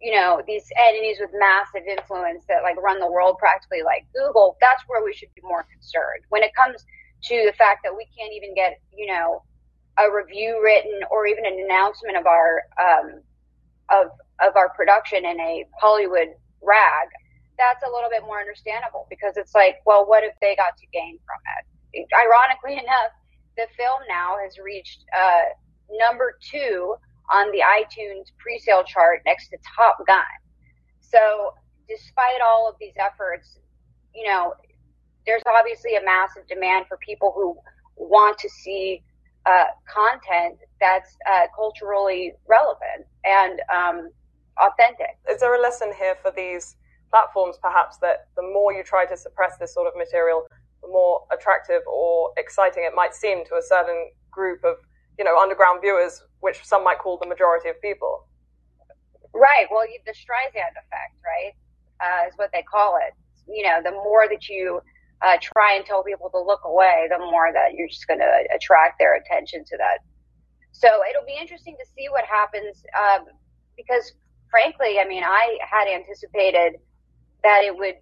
you 0.00 0.12
know, 0.14 0.40
these 0.46 0.64
entities 0.86 1.18
with 1.20 1.30
massive 1.34 1.82
influence 1.90 2.44
that 2.48 2.62
like 2.62 2.80
run 2.80 3.00
the 3.00 3.10
world 3.10 3.36
practically 3.38 3.82
like 3.82 4.06
Google, 4.14 4.56
that's 4.60 4.82
where 4.86 5.04
we 5.04 5.12
should 5.12 5.34
be 5.34 5.42
more 5.42 5.66
concerned. 5.72 6.22
When 6.30 6.42
it 6.42 6.54
comes 6.54 6.86
to 7.24 7.42
the 7.44 7.56
fact 7.58 7.80
that 7.84 7.94
we 7.96 8.06
can't 8.16 8.32
even 8.32 8.54
get, 8.54 8.78
you 8.94 9.06
know, 9.06 9.42
a 9.98 10.10
review 10.10 10.60
written 10.62 11.00
or 11.10 11.26
even 11.26 11.46
an 11.46 11.60
announcement 11.64 12.16
of 12.16 12.26
our, 12.26 12.62
um, 12.80 13.22
of 13.90 14.08
of 14.42 14.56
our 14.56 14.70
production 14.70 15.24
in 15.24 15.38
a 15.40 15.64
Hollywood 15.80 16.28
rag, 16.62 17.08
that's 17.58 17.82
a 17.86 17.90
little 17.90 18.10
bit 18.10 18.22
more 18.22 18.40
understandable 18.40 19.06
because 19.08 19.36
it's 19.36 19.54
like, 19.54 19.76
well, 19.86 20.06
what 20.06 20.24
if 20.24 20.34
they 20.40 20.56
got 20.56 20.76
to 20.78 20.86
gain 20.92 21.18
from 21.24 21.40
it? 21.58 22.06
Ironically 22.10 22.82
enough, 22.84 23.14
the 23.56 23.66
film 23.76 24.00
now 24.08 24.36
has 24.42 24.58
reached 24.58 25.04
uh, 25.16 25.54
number 25.90 26.36
two 26.50 26.96
on 27.32 27.50
the 27.52 27.62
iTunes 27.62 28.26
pre-sale 28.38 28.84
chart 28.84 29.22
next 29.24 29.48
to 29.48 29.58
Top 29.76 29.98
Gun. 30.06 30.18
So, 31.00 31.54
despite 31.88 32.40
all 32.44 32.68
of 32.68 32.74
these 32.80 32.94
efforts, 32.98 33.58
you 34.14 34.26
know, 34.26 34.54
there's 35.26 35.42
obviously 35.46 35.96
a 35.96 36.04
massive 36.04 36.46
demand 36.48 36.86
for 36.88 36.98
people 36.98 37.32
who 37.34 37.56
want 37.96 38.36
to 38.38 38.48
see 38.48 39.02
uh, 39.46 39.64
content 39.92 40.58
that's 40.80 41.16
uh, 41.30 41.46
culturally 41.54 42.32
relevant. 42.48 43.06
And 43.24 43.60
um, 43.74 44.10
authentic. 44.58 45.18
Is 45.30 45.40
there 45.40 45.54
a 45.54 45.60
lesson 45.60 45.92
here 45.98 46.16
for 46.22 46.30
these 46.30 46.76
platforms, 47.10 47.56
perhaps, 47.62 47.98
that 47.98 48.28
the 48.36 48.42
more 48.42 48.72
you 48.72 48.82
try 48.82 49.06
to 49.06 49.16
suppress 49.16 49.56
this 49.58 49.74
sort 49.74 49.86
of 49.86 49.94
material, 49.96 50.46
the 50.82 50.88
more 50.88 51.24
attractive 51.32 51.82
or 51.86 52.32
exciting 52.36 52.84
it 52.86 52.94
might 52.94 53.14
seem 53.14 53.44
to 53.46 53.54
a 53.54 53.62
certain 53.62 54.10
group 54.30 54.64
of, 54.64 54.76
you 55.18 55.24
know, 55.24 55.38
underground 55.38 55.80
viewers, 55.80 56.22
which 56.40 56.64
some 56.64 56.84
might 56.84 56.98
call 56.98 57.18
the 57.18 57.28
majority 57.28 57.68
of 57.68 57.80
people? 57.80 58.26
Right. 59.32 59.66
Well, 59.70 59.84
the 60.06 60.12
Streisand 60.12 60.74
effect, 60.78 61.14
right, 61.24 61.54
uh, 62.00 62.28
is 62.28 62.34
what 62.36 62.50
they 62.52 62.62
call 62.62 62.96
it. 62.96 63.14
You 63.46 63.64
know, 63.64 63.80
the 63.82 63.90
more 63.90 64.26
that 64.28 64.48
you 64.48 64.80
uh, 65.24 65.38
try 65.40 65.76
and 65.76 65.86
tell 65.86 66.04
people 66.04 66.28
to 66.30 66.40
look 66.40 66.60
away, 66.64 67.08
the 67.10 67.18
more 67.18 67.50
that 67.52 67.74
you're 67.74 67.88
just 67.88 68.06
going 68.06 68.20
to 68.20 68.32
attract 68.54 68.98
their 68.98 69.16
attention 69.16 69.64
to 69.64 69.76
that. 69.78 69.98
So 70.72 70.88
it'll 71.08 71.26
be 71.26 71.38
interesting 71.40 71.76
to 71.78 71.86
see 71.96 72.08
what 72.10 72.24
happens 72.24 72.84
um, 72.92 73.26
because 73.76 74.12
frankly, 74.50 75.00
I 75.00 75.08
mean, 75.08 75.24
I 75.24 75.58
had 75.68 75.88
anticipated 75.88 76.78
that 77.42 77.62
it 77.64 77.76
would, 77.76 77.96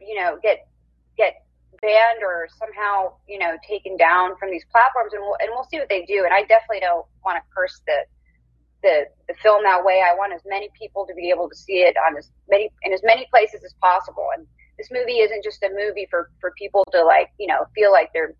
you 0.00 0.14
know, 0.16 0.38
get 0.42 0.68
get 1.16 1.44
banned 1.82 2.22
or 2.22 2.48
somehow, 2.58 3.12
you 3.28 3.38
know, 3.38 3.56
taken 3.66 3.96
down 3.96 4.36
from 4.38 4.50
these 4.50 4.64
platforms, 4.72 5.12
and 5.12 5.22
we'll 5.22 5.36
and 5.40 5.50
we'll 5.50 5.68
see 5.70 5.78
what 5.78 5.88
they 5.88 6.04
do. 6.06 6.24
And 6.24 6.32
I 6.32 6.42
definitely 6.42 6.80
don't 6.80 7.06
want 7.24 7.36
to 7.36 7.42
curse 7.54 7.80
the 7.86 7.98
the 8.82 8.94
the 9.28 9.34
film 9.42 9.64
that 9.64 9.84
way. 9.84 10.00
I 10.00 10.14
want 10.14 10.32
as 10.32 10.42
many 10.46 10.70
people 10.78 11.06
to 11.06 11.14
be 11.14 11.30
able 11.30 11.48
to 11.48 11.56
see 11.56 11.84
it 11.84 11.96
on 12.08 12.16
as 12.16 12.30
many 12.48 12.70
in 12.82 12.92
as 12.92 13.02
many 13.04 13.26
places 13.30 13.64
as 13.64 13.74
possible. 13.80 14.28
And 14.36 14.46
this 14.78 14.88
movie 14.90 15.20
isn't 15.20 15.42
just 15.42 15.62
a 15.62 15.70
movie 15.74 16.06
for 16.10 16.30
for 16.40 16.52
people 16.58 16.84
to 16.92 17.02
like, 17.02 17.30
you 17.38 17.46
know, 17.46 17.66
feel 17.74 17.92
like 17.92 18.10
they're 18.12 18.34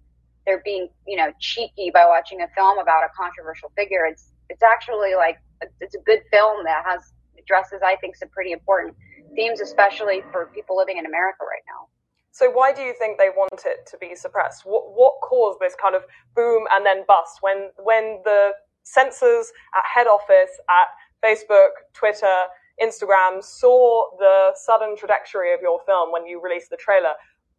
they're 0.47 0.63
being, 0.65 0.89
you 1.07 1.17
know, 1.17 1.33
cheeky 1.41 1.91
by 1.93 2.07
watching 2.07 2.41
a 2.41 2.49
film 2.55 2.79
about 2.79 3.03
a 3.05 3.09
controversial 3.17 3.73
figure. 3.77 4.07
It's 4.07 4.33
it's 4.49 4.63
actually 4.63 5.15
like 5.15 5.39
it's 5.81 5.95
a 5.95 6.01
good 6.01 6.23
film 6.31 6.65
that 6.65 6.85
has 6.87 7.13
addresses, 7.39 7.81
I 7.85 7.97
think, 7.97 8.17
some 8.17 8.29
pretty 8.29 8.53
important 8.53 8.95
themes, 9.35 9.61
especially 9.61 10.23
for 10.33 10.51
people 10.55 10.77
living 10.77 10.99
in 10.99 11.07
America 11.07 11.45
right 11.45 11.63
now. 11.67 11.89
So 12.33 12.51
why 12.51 12.73
do 12.73 12.83
you 12.83 12.95
think 12.99 13.19
they 13.19 13.31
want 13.31 13.63
it 13.65 13.87
to 13.91 13.99
be 13.99 14.15
suppressed? 14.15 14.63
What, 14.67 14.93
what 14.95 15.15
caused 15.23 15.59
this 15.59 15.75
kind 15.81 15.95
of 15.95 16.03
boom 16.35 16.67
and 16.71 16.85
then 16.85 17.05
bust 17.09 17.39
when 17.41 17.71
when 17.83 18.21
the 18.25 18.51
censors 18.83 19.47
at 19.75 19.83
head 19.95 20.07
office 20.07 20.51
at 20.69 20.89
Facebook, 21.25 21.71
Twitter, 21.95 22.45
Instagram 22.83 23.43
saw 23.43 24.17
the 24.19 24.53
sudden 24.55 24.97
trajectory 24.97 25.55
of 25.55 25.61
your 25.61 25.81
film 25.87 26.13
when 26.13 26.27
you 26.27 26.41
released 26.41 26.71
the 26.71 26.77
trailer? 26.77 27.15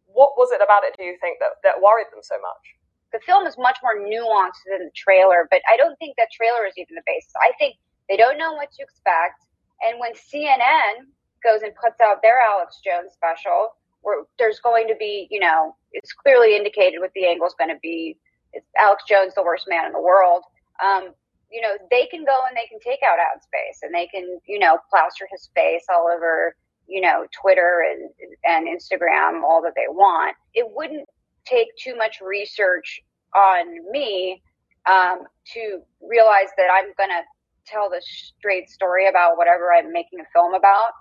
What 0.06 0.36
was 0.36 0.50
it 0.52 0.60
about 0.62 0.84
it, 0.84 0.94
do 0.96 1.04
you 1.04 1.16
think, 1.20 1.38
that, 1.40 1.60
that 1.62 1.82
worried 1.82 2.06
them 2.12 2.22
so 2.22 2.36
much? 2.40 2.64
The 3.12 3.20
film 3.24 3.46
is 3.46 3.56
much 3.58 3.78
more 3.82 3.96
nuanced 3.96 4.62
than 4.70 4.84
the 4.84 4.92
trailer, 4.94 5.48
but 5.50 5.60
I 5.70 5.76
don't 5.76 5.96
think 5.98 6.16
that 6.16 6.28
trailer 6.30 6.66
is 6.66 6.74
even 6.76 6.94
the 6.94 7.06
basis. 7.06 7.32
I 7.40 7.52
think 7.58 7.76
they 8.08 8.16
don't 8.16 8.38
know 8.38 8.52
what 8.54 8.70
to 8.72 8.82
expect. 8.82 9.44
And 9.80 9.98
when 9.98 10.12
CNN 10.12 11.08
goes 11.42 11.62
and 11.62 11.72
puts 11.74 12.00
out 12.00 12.22
their 12.22 12.40
Alex 12.40 12.80
Jones 12.84 13.12
special, 13.14 13.74
where 14.02 14.24
there's 14.38 14.60
going 14.60 14.88
to 14.88 14.96
be, 14.98 15.26
you 15.30 15.40
know, 15.40 15.74
it's 15.92 16.12
clearly 16.12 16.56
indicated 16.56 17.00
what 17.00 17.12
the 17.14 17.26
angle 17.26 17.46
is 17.46 17.54
going 17.58 17.70
to 17.70 17.80
be. 17.82 18.16
It's 18.52 18.66
Alex 18.78 19.04
Jones, 19.08 19.34
the 19.34 19.42
worst 19.42 19.66
man 19.68 19.86
in 19.86 19.92
the 19.92 20.00
world. 20.00 20.42
Um, 20.84 21.14
you 21.50 21.60
know, 21.60 21.76
they 21.90 22.06
can 22.06 22.24
go 22.24 22.40
and 22.46 22.56
they 22.56 22.66
can 22.68 22.78
take 22.80 23.00
out 23.02 23.18
ad 23.18 23.42
space 23.42 23.80
and 23.82 23.94
they 23.94 24.06
can, 24.06 24.38
you 24.46 24.58
know, 24.58 24.78
plaster 24.90 25.26
his 25.30 25.48
face 25.54 25.84
all 25.88 26.08
over, 26.14 26.54
you 26.86 27.00
know, 27.00 27.26
Twitter 27.40 27.84
and, 27.90 28.10
and 28.44 28.68
Instagram, 28.68 29.42
all 29.42 29.62
that 29.62 29.74
they 29.74 29.88
want. 29.88 30.36
It 30.54 30.66
wouldn't 30.70 31.08
take 31.46 31.68
too 31.82 31.96
much 31.96 32.20
research 32.20 33.00
on 33.34 33.90
me 33.90 34.42
um, 34.86 35.20
to 35.54 35.80
realize 36.02 36.48
that 36.56 36.68
I'm 36.72 36.92
going 36.96 37.10
to 37.10 37.22
tell 37.66 37.90
the 37.90 38.02
straight 38.02 38.70
story 38.70 39.08
about 39.08 39.36
whatever 39.36 39.72
I'm 39.72 39.92
making 39.92 40.20
a 40.20 40.24
film 40.32 40.54
about. 40.54 40.92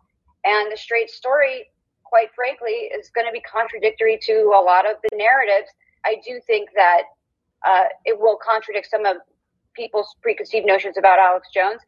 And 0.44 0.72
the 0.72 0.78
straight 0.78 1.10
story, 1.10 1.66
quite 2.04 2.30
frankly, 2.36 2.90
is 2.96 3.10
going 3.10 3.28
to 3.28 3.34
be 3.34 3.42
contradictory 3.42 4.20
to 4.24 4.54
a 4.56 4.62
lot 4.62 4.90
of 4.90 4.98
the 5.04 5.16
narratives. 5.18 5.70
I 6.06 6.16
do 6.26 6.40
think 6.46 6.70
that 6.76 7.04
uh, 7.66 7.86
it 8.06 8.20
will 8.20 8.38
contradict 8.44 8.90
some 8.90 9.06
of 9.06 9.18
people's 9.78 10.16
preconceived 10.22 10.66
notions 10.66 10.98
about 10.98 11.20
Alex 11.20 11.48
Jones. 11.54 11.80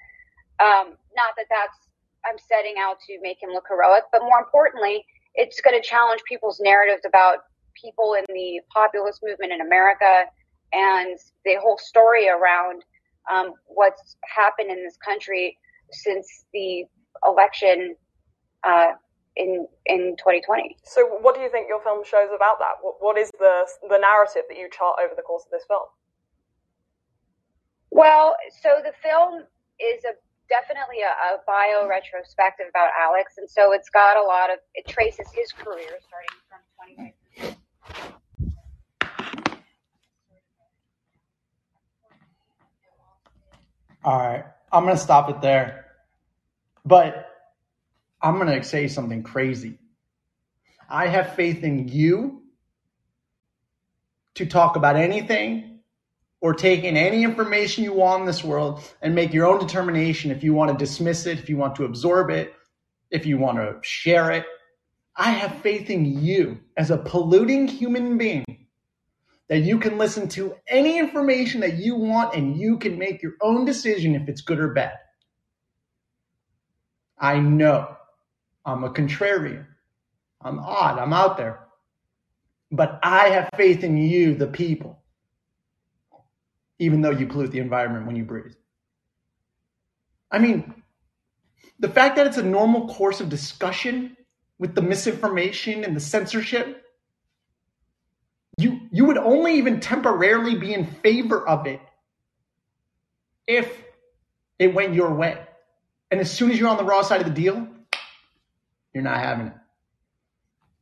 Um, 0.61 0.95
not 1.17 1.33
that 1.35 1.47
that's 1.49 1.89
I'm 2.25 2.37
setting 2.37 2.75
out 2.79 2.97
to 3.07 3.17
make 3.21 3.41
him 3.41 3.49
look 3.51 3.65
heroic, 3.69 4.03
but 4.11 4.21
more 4.21 4.39
importantly, 4.39 5.05
it's 5.35 5.61
going 5.61 5.79
to 5.79 5.85
challenge 5.85 6.21
people's 6.27 6.59
narratives 6.59 7.03
about 7.05 7.39
people 7.81 8.13
in 8.13 8.25
the 8.29 8.61
populist 8.73 9.21
movement 9.23 9.53
in 9.53 9.61
America 9.61 10.25
and 10.73 11.17
the 11.45 11.55
whole 11.61 11.77
story 11.77 12.27
around 12.29 12.83
um, 13.31 13.53
what's 13.65 14.17
happened 14.23 14.69
in 14.69 14.83
this 14.83 14.97
country 14.97 15.57
since 15.91 16.45
the 16.53 16.83
election 17.25 17.95
uh, 18.67 18.91
in 19.35 19.67
in 19.85 20.15
2020. 20.17 20.77
So, 20.83 21.07
what 21.21 21.35
do 21.35 21.41
you 21.41 21.49
think 21.49 21.67
your 21.67 21.81
film 21.81 22.03
shows 22.03 22.29
about 22.35 22.59
that? 22.59 22.81
what, 22.81 22.95
what 22.99 23.17
is 23.17 23.31
the 23.39 23.67
the 23.89 23.97
narrative 23.97 24.43
that 24.49 24.57
you 24.57 24.69
chart 24.71 24.97
over 25.03 25.13
the 25.15 25.21
course 25.21 25.43
of 25.45 25.51
this 25.51 25.63
film? 25.67 25.87
Well, 27.91 28.35
so 28.61 28.81
the 28.83 28.93
film 29.03 29.43
is 29.79 30.03
a 30.05 30.13
definitely 30.49 31.01
a, 31.01 31.35
a 31.35 31.39
bio 31.47 31.87
retrospective 31.87 32.67
about 32.69 32.89
Alex, 32.99 33.35
and 33.37 33.49
so 33.49 33.73
it's 33.73 33.89
got 33.89 34.17
a 34.17 34.23
lot 34.23 34.51
of 34.51 34.59
it 34.75 34.87
traces 34.87 35.27
his 35.33 35.51
career 35.51 35.97
starting 36.07 36.37
from 36.49 36.59
2019. 36.87 37.13
All 44.03 44.17
right. 44.17 44.45
I'm 44.71 44.85
to 44.97 45.01
stop 45.01 45.29
it 45.29 45.41
there. 45.41 45.85
But 46.85 47.29
I'm 48.21 48.37
to 48.47 48.63
say 48.63 48.87
something 48.87 49.23
crazy. 49.23 49.79
I 50.89 51.07
have 51.07 51.35
faith 51.35 51.63
in 51.63 51.87
you 51.87 52.43
to 54.35 54.45
talk 54.45 54.75
about 54.75 54.95
anything 54.95 55.68
or 56.41 56.53
take 56.53 56.83
in 56.83 56.95
any 56.95 57.23
information 57.23 57.83
you 57.83 57.93
want 57.93 58.21
in 58.21 58.27
this 58.27 58.43
world 58.43 58.81
and 59.01 59.13
make 59.13 59.33
your 59.33 59.45
own 59.45 59.59
determination 59.59 60.31
if 60.31 60.43
you 60.43 60.53
want 60.53 60.71
to 60.71 60.77
dismiss 60.77 61.25
it, 61.25 61.39
if 61.39 61.49
you 61.49 61.57
want 61.57 61.75
to 61.75 61.83
absorb 61.83 62.29
it, 62.29 62.53
if 63.11 63.25
you 63.25 63.37
want 63.37 63.57
to 63.57 63.77
share 63.81 64.31
it. 64.31 64.45
I 65.15 65.31
have 65.31 65.61
faith 65.61 65.89
in 65.89 66.05
you 66.05 66.59
as 66.77 66.91
a 66.91 66.97
polluting 66.97 67.67
human 67.67 68.17
being 68.17 68.45
that 69.49 69.59
you 69.59 69.79
can 69.79 69.97
listen 69.97 70.29
to 70.29 70.55
any 70.67 70.97
information 70.97 71.61
that 71.61 71.77
you 71.77 71.95
want 71.95 72.35
and 72.35 72.57
you 72.57 72.77
can 72.77 72.97
make 72.97 73.21
your 73.21 73.33
own 73.41 73.65
decision 73.65 74.15
if 74.15 74.29
it's 74.29 74.41
good 74.41 74.59
or 74.59 74.73
bad. 74.73 74.93
I 77.17 77.39
know 77.39 77.97
I'm 78.63 78.83
a 78.83 78.91
contrarian. 78.91 79.65
I'm 80.41 80.59
odd. 80.59 80.99
I'm 80.99 81.11
out 81.11 81.35
there. 81.35 81.59
But 82.71 82.99
I 83.03 83.29
have 83.29 83.49
faith 83.57 83.83
in 83.83 83.97
you, 83.97 84.35
the 84.35 84.47
people, 84.47 84.98
even 86.79 87.01
though 87.01 87.11
you 87.11 87.27
pollute 87.27 87.51
the 87.51 87.59
environment 87.59 88.07
when 88.07 88.15
you 88.15 88.23
breathe. 88.23 88.53
I 90.31 90.39
mean, 90.39 90.73
the 91.79 91.89
fact 91.89 92.15
that 92.15 92.27
it's 92.27 92.37
a 92.37 92.43
normal 92.43 92.87
course 92.87 93.19
of 93.19 93.29
discussion 93.29 94.15
with 94.57 94.75
the 94.75 94.81
misinformation 94.81 95.83
and 95.83 95.95
the 95.95 95.99
censorship, 95.99 96.83
you, 98.57 98.81
you 98.91 99.05
would 99.05 99.17
only 99.17 99.55
even 99.55 99.79
temporarily 99.79 100.55
be 100.55 100.73
in 100.73 100.85
favor 100.85 101.47
of 101.47 101.67
it 101.67 101.81
if 103.47 103.83
it 104.57 104.73
went 104.73 104.93
your 104.93 105.13
way. 105.13 105.37
And 106.11 106.19
as 106.19 106.31
soon 106.31 106.51
as 106.51 106.59
you're 106.59 106.69
on 106.69 106.77
the 106.77 106.83
raw 106.83 107.01
side 107.01 107.21
of 107.21 107.27
the 107.27 107.33
deal, 107.33 107.67
you're 108.93 109.03
not 109.03 109.19
having 109.19 109.47
it. 109.47 109.53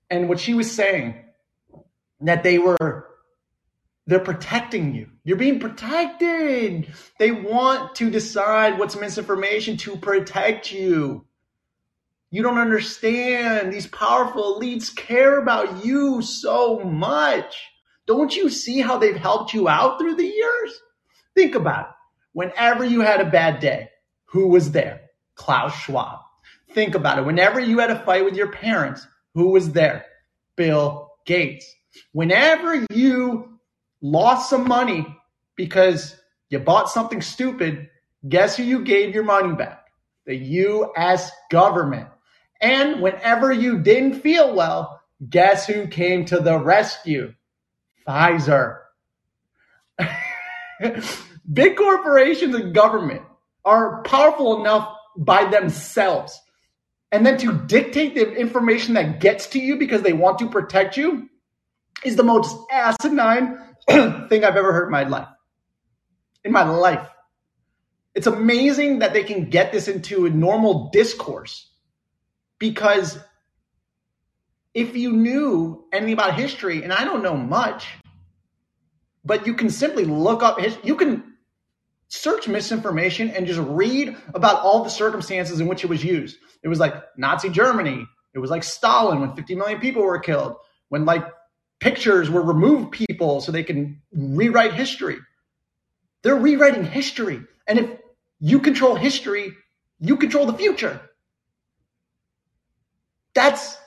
And 0.10 0.30
what 0.30 0.40
she 0.40 0.54
was 0.54 0.72
saying, 0.72 1.16
that 2.22 2.44
they 2.44 2.58
were, 2.58 3.08
they're 4.08 4.20
protecting 4.20 4.96
you. 4.96 5.10
You're 5.26 5.38
being 5.38 5.60
protected. 5.60 6.94
They 7.20 7.32
want 7.32 7.96
to 7.96 8.10
decide 8.10 8.80
what's 8.80 8.96
misinformation 8.96 9.76
to 9.78 9.98
protect 9.98 10.72
you. 10.72 11.26
You 12.32 12.42
don't 12.42 12.58
understand. 12.58 13.74
These 13.74 13.88
powerful 13.88 14.60
elites 14.60 14.96
care 14.96 15.38
about 15.38 15.86
you 15.86 16.22
so 16.22 16.80
much. 16.80 17.56
Don't 18.06 18.34
you 18.36 18.50
see 18.50 18.80
how 18.80 18.98
they've 18.98 19.16
helped 19.16 19.54
you 19.54 19.68
out 19.68 20.00
through 20.00 20.16
the 20.16 20.26
years? 20.26 20.82
Think 21.36 21.56
about 21.56 21.90
it. 21.90 21.96
Whenever 22.32 22.86
you 22.86 23.02
had 23.02 23.20
a 23.20 23.30
bad 23.30 23.60
day, 23.60 23.90
who 24.26 24.48
was 24.48 24.72
there? 24.72 25.02
Klaus 25.36 25.76
Schwab. 25.76 26.20
Think 26.72 26.96
about 26.96 27.20
it. 27.20 27.26
Whenever 27.26 27.60
you 27.60 27.80
had 27.80 27.92
a 27.92 28.04
fight 28.06 28.24
with 28.24 28.36
your 28.36 28.52
parents, 28.52 29.06
who 29.34 29.50
was 29.50 29.72
there? 29.72 30.06
Bill 30.56 31.12
Gates. 31.26 31.74
Whenever 32.14 32.86
you 32.90 33.57
lost 34.02 34.50
some 34.50 34.68
money 34.68 35.06
because 35.56 36.16
you 36.50 36.60
bought 36.60 36.90
something 36.90 37.22
stupid, 37.22 37.90
guess 38.28 38.58
who 38.58 38.64
you 38.64 38.84
gave 38.84 39.14
your 39.14 39.24
money 39.24 39.56
back? 39.56 39.88
The 40.26 40.36
US 40.36 41.32
government. 41.50 42.10
And 42.62 43.02
whenever 43.02 43.52
you 43.52 43.80
didn't 43.80 44.22
feel 44.22 44.56
well, 44.56 45.02
guess 45.30 45.66
who 45.68 45.88
came 45.88 46.26
to 46.26 46.40
the 46.40 46.58
rescue? 46.58 47.34
Pfizer. 48.08 48.80
Big 51.54 51.76
corporations 51.76 52.56
and 52.56 52.74
government 52.74 53.22
are 53.64 54.02
powerful 54.04 54.60
enough 54.60 54.94
by 55.18 55.46
themselves. 55.46 56.40
And 57.12 57.26
then 57.26 57.38
to 57.40 57.54
dictate 57.54 58.16
the 58.16 58.34
information 58.34 58.94
that 58.96 59.20
gets 59.20 59.48
to 59.48 59.60
you 59.60 59.78
because 59.78 60.02
they 60.02 60.14
want 60.14 60.40
to 60.40 60.50
protect 60.50 60.98
you 60.98 61.30
is 62.04 62.16
the 62.16 62.24
most 62.24 62.56
asinine 62.72 63.60
thing 64.30 64.44
I've 64.44 64.56
ever 64.56 64.74
heard 64.74 64.86
in 64.86 64.92
my 64.92 65.04
life. 65.04 65.28
In 66.44 66.52
my 66.52 66.64
life. 66.64 67.08
It's 68.16 68.28
amazing 68.28 69.00
that 69.00 69.14
they 69.14 69.24
can 69.24 69.50
get 69.50 69.72
this 69.72 69.88
into 69.88 70.26
a 70.26 70.30
normal 70.30 70.90
discourse 70.92 71.70
because 72.60 73.18
if 74.74 74.96
you 74.96 75.12
knew 75.14 75.86
anything 75.92 76.14
about 76.14 76.36
history, 76.36 76.84
and 76.84 76.94
I 76.94 77.04
don't 77.04 77.24
know 77.24 77.36
much, 77.36 77.88
but 79.26 79.48
you 79.48 79.54
can 79.54 79.70
simply 79.70 80.06
look 80.06 80.44
up 80.44 80.60
his, 80.60 80.78
you 80.84 80.96
can 80.96 81.36
search 82.10 82.48
misinformation 82.48 83.30
and 83.32 83.48
just 83.48 83.60
read 83.60 84.16
about 84.34 84.62
all 84.62 84.84
the 84.84 84.90
circumstances 84.90 85.60
in 85.60 85.68
which 85.68 85.84
it 85.84 85.90
was 85.90 86.04
used. 86.04 86.38
It 86.64 86.68
was 86.68 86.80
like 86.80 86.94
Nazi 87.18 87.50
Germany. 87.50 88.06
It 88.34 88.40
was 88.40 88.52
like 88.52 88.64
Stalin 88.64 89.20
when 89.20 89.36
50 89.36 89.56
million 89.56 89.80
people 89.80 90.04
were 90.04 90.20
killed, 90.20 90.56
when 90.90 91.06
like 91.06 91.24
pictures 91.80 92.30
were 92.30 92.42
removed 92.42 92.92
people 92.92 93.42
so 93.42 93.52
they 93.52 93.64
can 93.64 94.02
rewrite 94.12 94.74
history. 94.74 95.18
They're 96.24 96.36
rewriting 96.36 96.86
history. 96.86 97.42
And 97.68 97.80
if 97.80 97.90
you 98.40 98.60
control 98.60 98.96
history, 98.96 99.52
you 100.00 100.18
control 100.18 100.46
the 100.46 100.58
future. 100.58 101.02
That's 103.34 103.78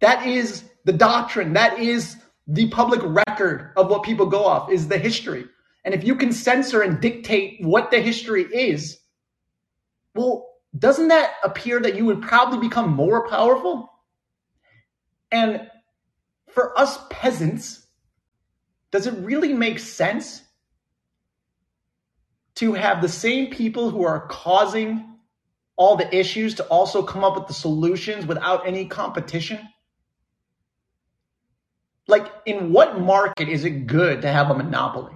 that 0.00 0.26
is 0.26 0.64
the 0.84 0.92
doctrine. 0.92 1.52
That 1.52 1.78
is 1.78 2.16
the 2.46 2.68
public 2.70 3.00
record 3.04 3.72
of 3.76 3.88
what 3.88 4.02
people 4.02 4.26
go 4.26 4.44
off 4.44 4.70
is 4.70 4.88
the 4.88 4.98
history. 4.98 5.44
And 5.84 5.94
if 5.94 6.04
you 6.04 6.16
can 6.16 6.32
censor 6.32 6.82
and 6.82 7.00
dictate 7.00 7.58
what 7.64 7.90
the 7.90 8.00
history 8.00 8.42
is, 8.42 8.98
well, 10.14 10.46
doesn't 10.76 11.08
that 11.08 11.32
appear 11.44 11.80
that 11.80 11.96
you 11.96 12.04
would 12.06 12.22
probably 12.22 12.58
become 12.58 12.90
more 12.90 13.28
powerful? 13.28 13.90
And 15.30 15.68
for 16.52 16.78
us 16.78 16.98
peasants, 17.10 17.86
does 18.90 19.06
it 19.06 19.14
really 19.24 19.52
make 19.52 19.78
sense 19.78 20.42
to 22.56 22.74
have 22.74 23.00
the 23.00 23.08
same 23.08 23.50
people 23.50 23.90
who 23.90 24.04
are 24.04 24.26
causing 24.26 25.06
all 25.76 25.96
the 25.96 26.14
issues 26.14 26.56
to 26.56 26.64
also 26.64 27.02
come 27.02 27.24
up 27.24 27.34
with 27.34 27.46
the 27.46 27.54
solutions 27.54 28.26
without 28.26 28.66
any 28.66 28.86
competition? 28.86 29.58
Like, 32.06 32.26
in 32.44 32.72
what 32.72 33.00
market 33.00 33.48
is 33.48 33.64
it 33.64 33.86
good 33.86 34.22
to 34.22 34.28
have 34.28 34.50
a 34.50 34.54
monopoly? 34.54 35.14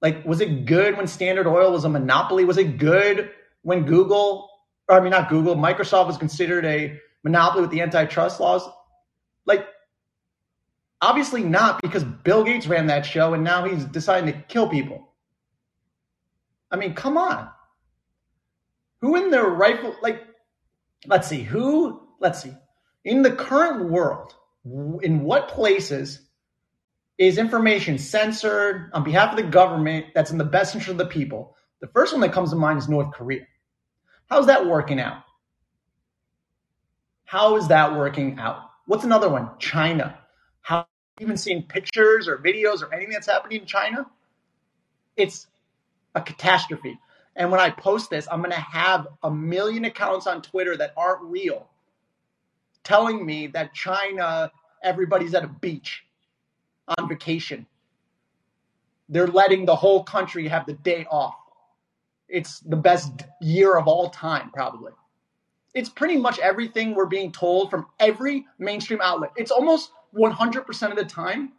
Like, 0.00 0.24
was 0.24 0.40
it 0.40 0.64
good 0.64 0.96
when 0.96 1.06
Standard 1.06 1.46
Oil 1.46 1.70
was 1.70 1.84
a 1.84 1.88
monopoly? 1.88 2.44
Was 2.44 2.58
it 2.58 2.78
good 2.78 3.30
when 3.60 3.84
Google, 3.84 4.48
or 4.88 4.96
I 4.96 5.00
mean, 5.00 5.10
not 5.10 5.28
Google, 5.28 5.54
Microsoft 5.54 6.06
was 6.06 6.16
considered 6.16 6.64
a 6.64 6.98
monopoly 7.22 7.62
with 7.62 7.70
the 7.70 7.82
antitrust 7.82 8.40
laws? 8.40 8.68
Like, 9.46 9.66
obviously 11.02 11.42
not 11.42 11.82
because 11.82 12.04
Bill 12.04 12.44
Gates 12.44 12.68
ran 12.68 12.86
that 12.86 13.04
show 13.04 13.34
and 13.34 13.42
now 13.44 13.64
he's 13.64 13.84
deciding 13.84 14.32
to 14.32 14.40
kill 14.42 14.68
people. 14.68 15.08
I 16.70 16.76
mean, 16.76 16.94
come 16.94 17.18
on. 17.18 17.50
Who 19.02 19.16
in 19.16 19.30
their 19.30 19.44
rightful, 19.44 19.96
like, 20.00 20.22
let's 21.06 21.28
see, 21.28 21.42
who, 21.42 22.00
let's 22.20 22.40
see, 22.40 22.54
in 23.04 23.22
the 23.22 23.32
current 23.32 23.90
world, 23.90 24.34
in 25.02 25.24
what 25.24 25.48
places 25.48 26.20
is 27.18 27.36
information 27.36 27.98
censored 27.98 28.90
on 28.94 29.02
behalf 29.02 29.32
of 29.32 29.36
the 29.36 29.50
government 29.50 30.06
that's 30.14 30.30
in 30.30 30.38
the 30.38 30.44
best 30.44 30.74
interest 30.74 30.92
of 30.92 30.98
the 30.98 31.06
people? 31.06 31.56
The 31.80 31.88
first 31.88 32.12
one 32.12 32.22
that 32.22 32.32
comes 32.32 32.50
to 32.50 32.56
mind 32.56 32.78
is 32.78 32.88
North 32.88 33.12
Korea. 33.12 33.42
How's 34.30 34.46
that 34.46 34.66
working 34.66 35.00
out? 35.00 35.24
How 37.24 37.56
is 37.56 37.68
that 37.68 37.96
working 37.96 38.38
out? 38.38 38.70
What's 38.86 39.04
another 39.04 39.28
one? 39.28 39.50
China. 39.58 40.21
Even 41.20 41.36
seen 41.36 41.62
pictures 41.62 42.28
or 42.28 42.38
videos 42.38 42.82
or 42.82 42.92
anything 42.92 43.12
that's 43.12 43.26
happening 43.26 43.60
in 43.60 43.66
China? 43.66 44.06
It's 45.16 45.46
a 46.14 46.20
catastrophe. 46.20 46.98
And 47.36 47.50
when 47.50 47.60
I 47.60 47.70
post 47.70 48.10
this, 48.10 48.28
I'm 48.30 48.40
going 48.40 48.50
to 48.50 48.56
have 48.56 49.06
a 49.22 49.30
million 49.30 49.84
accounts 49.84 50.26
on 50.26 50.42
Twitter 50.42 50.76
that 50.76 50.92
aren't 50.96 51.22
real 51.22 51.68
telling 52.84 53.24
me 53.24 53.46
that 53.48 53.72
China, 53.74 54.50
everybody's 54.82 55.34
at 55.34 55.44
a 55.44 55.48
beach 55.48 56.04
on 56.98 57.08
vacation. 57.08 57.66
They're 59.08 59.26
letting 59.26 59.66
the 59.66 59.76
whole 59.76 60.04
country 60.04 60.48
have 60.48 60.66
the 60.66 60.72
day 60.72 61.06
off. 61.10 61.36
It's 62.28 62.60
the 62.60 62.76
best 62.76 63.12
year 63.40 63.76
of 63.76 63.86
all 63.86 64.10
time, 64.10 64.50
probably. 64.50 64.92
It's 65.74 65.88
pretty 65.88 66.16
much 66.16 66.38
everything 66.38 66.94
we're 66.94 67.06
being 67.06 67.32
told 67.32 67.70
from 67.70 67.86
every 67.98 68.46
mainstream 68.58 69.00
outlet. 69.02 69.32
It's 69.36 69.50
almost 69.50 69.90
100% 70.16 70.90
of 70.90 70.96
the 70.96 71.04
time. 71.04 71.52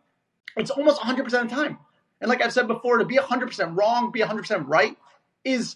It's 0.56 0.72
almost 0.72 1.02
100% 1.02 1.20
of 1.20 1.32
the 1.32 1.56
time. 1.56 1.78
And 2.22 2.30
like 2.30 2.42
I've 2.42 2.54
said 2.54 2.68
before, 2.68 2.98
to 3.00 3.06
be 3.06 3.18
100% 3.18 3.78
wrong, 3.78 4.12
be 4.12 4.22
100% 4.22 4.68
right 4.68 4.96
is 5.44 5.76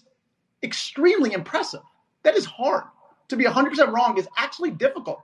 extremely 0.62 1.32
impressive. 1.32 1.82
That 2.22 2.36
is 2.36 2.44
hard. 2.44 2.84
To 3.28 3.36
be 3.36 3.44
100% 3.44 3.92
wrong 3.92 4.18
is 4.18 4.28
actually 4.36 4.70
difficult. 4.70 5.22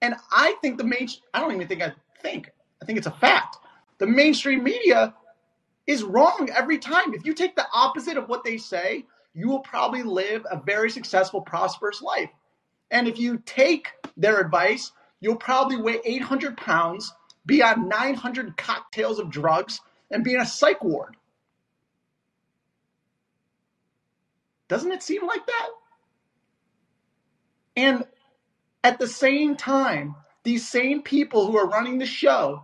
And 0.00 0.14
I 0.30 0.56
think 0.62 0.78
the 0.78 0.84
main, 0.84 1.08
I 1.34 1.40
don't 1.40 1.54
even 1.54 1.66
think 1.66 1.82
I 1.82 1.92
think, 2.20 2.50
I 2.80 2.84
think 2.84 2.98
it's 2.98 3.06
a 3.06 3.12
fact. 3.12 3.56
The 3.98 4.06
mainstream 4.06 4.62
media 4.62 5.14
is 5.86 6.02
wrong 6.02 6.48
every 6.56 6.78
time. 6.78 7.14
If 7.14 7.24
you 7.24 7.34
take 7.34 7.56
the 7.56 7.66
opposite 7.72 8.16
of 8.16 8.28
what 8.28 8.44
they 8.44 8.56
say, 8.56 9.04
you 9.34 9.48
will 9.48 9.60
probably 9.60 10.02
live 10.02 10.46
a 10.50 10.60
very 10.60 10.90
successful, 10.90 11.40
prosperous 11.40 12.02
life. 12.02 12.30
And 12.90 13.08
if 13.08 13.18
you 13.18 13.42
take 13.46 13.88
their 14.16 14.40
advice, 14.40 14.92
you'll 15.22 15.36
probably 15.36 15.76
weigh 15.76 16.00
800 16.04 16.58
pounds, 16.58 17.14
be 17.46 17.62
on 17.62 17.88
900 17.88 18.56
cocktails 18.58 19.18
of 19.18 19.30
drugs, 19.30 19.80
and 20.10 20.24
be 20.24 20.34
in 20.34 20.40
a 20.40 20.46
psych 20.46 20.84
ward. 20.84 21.16
Doesn't 24.68 24.92
it 24.92 25.02
seem 25.02 25.26
like 25.26 25.46
that? 25.46 25.68
And 27.76 28.04
at 28.84 28.98
the 28.98 29.06
same 29.06 29.56
time, 29.56 30.16
these 30.42 30.68
same 30.68 31.02
people 31.02 31.46
who 31.46 31.56
are 31.56 31.68
running 31.68 31.98
the 31.98 32.06
show 32.06 32.62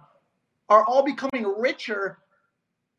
are 0.68 0.84
all 0.84 1.04
becoming 1.04 1.44
richer 1.58 2.18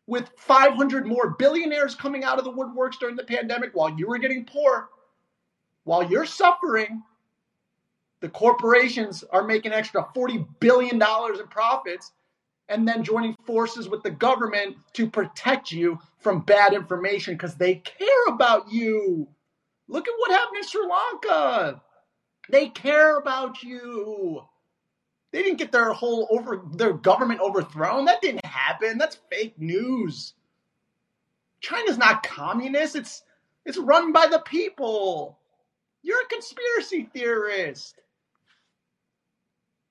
with 0.07 0.29
500 0.37 1.05
more 1.05 1.35
billionaires 1.37 1.95
coming 1.95 2.23
out 2.23 2.39
of 2.39 2.45
the 2.45 2.51
woodworks 2.51 2.97
during 2.97 3.17
the 3.17 3.23
pandemic 3.23 3.71
while 3.73 3.95
you 3.95 4.07
were 4.07 4.17
getting 4.17 4.45
poor, 4.45 4.87
while 5.83 6.09
you're 6.09 6.25
suffering, 6.25 7.03
the 8.21 8.29
corporations 8.29 9.23
are 9.31 9.43
making 9.43 9.71
extra 9.71 10.07
$40 10.15 10.45
billion 10.59 11.01
in 11.01 11.47
profits 11.49 12.11
and 12.67 12.87
then 12.87 13.03
joining 13.03 13.35
forces 13.45 13.89
with 13.89 14.03
the 14.03 14.11
government 14.11 14.77
to 14.93 15.09
protect 15.09 15.71
you 15.71 15.99
from 16.19 16.41
bad 16.41 16.73
information 16.73 17.33
because 17.33 17.55
they 17.55 17.75
care 17.75 18.25
about 18.27 18.71
you. 18.71 19.27
Look 19.87 20.07
at 20.07 20.13
what 20.17 20.31
happened 20.31 20.57
in 20.57 20.67
Sri 20.67 20.81
Lanka. 20.85 21.81
They 22.49 22.69
care 22.69 23.17
about 23.17 23.63
you. 23.63 24.41
They 25.31 25.43
didn't 25.43 25.57
get 25.57 25.71
their 25.71 25.93
whole 25.93 26.27
over 26.31 26.61
their 26.73 26.93
government 26.93 27.41
overthrown. 27.41 28.05
That 28.05 28.21
didn't 28.21 28.45
happen. 28.45 28.97
That's 28.97 29.19
fake 29.31 29.59
news. 29.59 30.33
China's 31.61 31.97
not 31.97 32.23
communist. 32.23 32.95
It's 32.95 33.23
it's 33.65 33.77
run 33.77 34.11
by 34.11 34.27
the 34.27 34.39
people. 34.39 35.37
You're 36.01 36.21
a 36.21 36.27
conspiracy 36.27 37.09
theorist. 37.13 37.99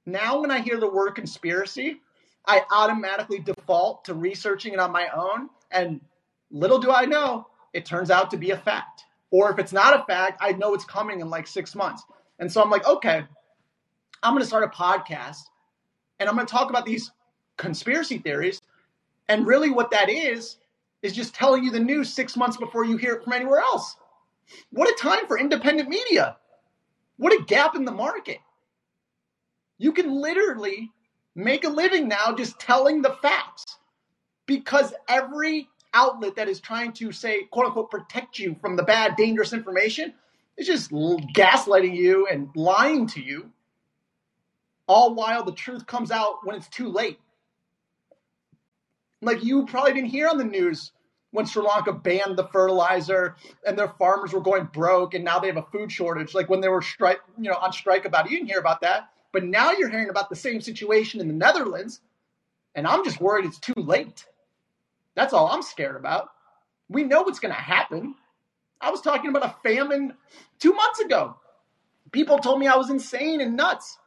Now 0.08 0.40
when 0.40 0.50
I 0.50 0.60
hear 0.60 0.78
the 0.78 0.90
word 0.90 1.12
conspiracy, 1.12 2.00
I 2.46 2.62
automatically 2.72 3.40
default 3.40 4.06
to 4.06 4.14
researching 4.14 4.72
it 4.72 4.80
on 4.80 4.90
my 4.90 5.08
own 5.14 5.50
and 5.70 6.00
little 6.50 6.78
do 6.78 6.90
I 6.90 7.04
know, 7.04 7.46
it 7.74 7.84
turns 7.84 8.10
out 8.10 8.30
to 8.30 8.38
be 8.38 8.52
a 8.52 8.56
fact. 8.56 9.04
Or 9.30 9.50
if 9.50 9.58
it's 9.58 9.72
not 9.72 10.00
a 10.00 10.04
fact, 10.04 10.38
I 10.40 10.52
know 10.52 10.72
it's 10.72 10.86
coming 10.86 11.20
in 11.20 11.28
like 11.28 11.46
6 11.46 11.74
months. 11.74 12.02
And 12.38 12.50
so 12.50 12.62
I'm 12.62 12.70
like, 12.70 12.86
okay, 12.86 13.24
I'm 14.22 14.32
going 14.32 14.42
to 14.42 14.46
start 14.46 14.64
a 14.64 14.68
podcast 14.68 15.42
and 16.18 16.26
I'm 16.26 16.34
going 16.36 16.46
to 16.46 16.50
talk 16.50 16.70
about 16.70 16.86
these 16.86 17.10
conspiracy 17.58 18.16
theories. 18.16 18.62
And 19.28 19.46
really, 19.46 19.68
what 19.68 19.90
that 19.90 20.08
is, 20.08 20.56
is 21.02 21.12
just 21.12 21.34
telling 21.34 21.64
you 21.64 21.70
the 21.70 21.80
news 21.80 22.12
six 22.12 22.34
months 22.34 22.56
before 22.56 22.86
you 22.86 22.96
hear 22.96 23.12
it 23.12 23.24
from 23.24 23.34
anywhere 23.34 23.60
else. 23.60 23.96
What 24.70 24.88
a 24.88 24.94
time 24.94 25.26
for 25.26 25.38
independent 25.38 25.90
media. 25.90 26.38
What 27.18 27.38
a 27.38 27.44
gap 27.44 27.76
in 27.76 27.84
the 27.84 27.92
market. 27.92 28.38
You 29.78 29.92
can 29.92 30.20
literally 30.20 30.90
make 31.34 31.64
a 31.64 31.68
living 31.68 32.08
now 32.08 32.34
just 32.36 32.58
telling 32.58 33.00
the 33.00 33.16
facts 33.22 33.78
because 34.46 34.92
every 35.08 35.68
outlet 35.94 36.36
that 36.36 36.48
is 36.48 36.60
trying 36.60 36.92
to 36.94 37.12
say, 37.12 37.44
quote 37.44 37.66
unquote, 37.66 37.90
protect 37.90 38.38
you 38.38 38.56
from 38.60 38.76
the 38.76 38.82
bad, 38.82 39.16
dangerous 39.16 39.52
information 39.52 40.14
is 40.56 40.66
just 40.66 40.90
gaslighting 40.90 41.96
you 41.96 42.26
and 42.26 42.48
lying 42.56 43.06
to 43.06 43.22
you 43.22 43.50
all 44.88 45.14
while 45.14 45.44
the 45.44 45.52
truth 45.52 45.86
comes 45.86 46.10
out 46.10 46.44
when 46.44 46.56
it's 46.56 46.68
too 46.68 46.88
late. 46.88 47.18
Like 49.22 49.44
you 49.44 49.66
probably 49.66 49.92
didn't 49.92 50.10
hear 50.10 50.28
on 50.28 50.38
the 50.38 50.44
news 50.44 50.92
when 51.30 51.44
Sri 51.44 51.62
Lanka 51.62 51.92
banned 51.92 52.36
the 52.36 52.48
fertilizer 52.48 53.36
and 53.66 53.78
their 53.78 53.88
farmers 53.98 54.32
were 54.32 54.40
going 54.40 54.64
broke 54.72 55.14
and 55.14 55.24
now 55.24 55.38
they 55.38 55.48
have 55.48 55.56
a 55.56 55.66
food 55.70 55.92
shortage. 55.92 56.34
Like 56.34 56.48
when 56.48 56.60
they 56.60 56.68
were 56.68 56.82
strike, 56.82 57.20
you 57.36 57.50
know, 57.50 57.56
on 57.56 57.72
strike 57.72 58.04
about 58.04 58.26
it, 58.26 58.32
you 58.32 58.38
didn't 58.38 58.50
hear 58.50 58.60
about 58.60 58.80
that. 58.80 59.10
But 59.32 59.44
now 59.44 59.72
you're 59.72 59.90
hearing 59.90 60.08
about 60.08 60.30
the 60.30 60.36
same 60.36 60.60
situation 60.60 61.20
in 61.20 61.28
the 61.28 61.34
Netherlands, 61.34 62.00
and 62.74 62.86
I'm 62.86 63.04
just 63.04 63.20
worried 63.20 63.44
it's 63.44 63.58
too 63.58 63.74
late. 63.76 64.26
That's 65.14 65.32
all 65.32 65.48
I'm 65.48 65.62
scared 65.62 65.96
about. 65.96 66.30
We 66.88 67.04
know 67.04 67.22
what's 67.22 67.40
going 67.40 67.54
to 67.54 67.60
happen. 67.60 68.14
I 68.80 68.90
was 68.90 69.00
talking 69.00 69.30
about 69.30 69.44
a 69.44 69.56
famine 69.62 70.14
two 70.58 70.72
months 70.72 71.00
ago. 71.00 71.36
People 72.12 72.38
told 72.38 72.58
me 72.58 72.66
I 72.66 72.76
was 72.76 72.90
insane 72.90 73.40
and 73.40 73.56
nuts 73.56 73.98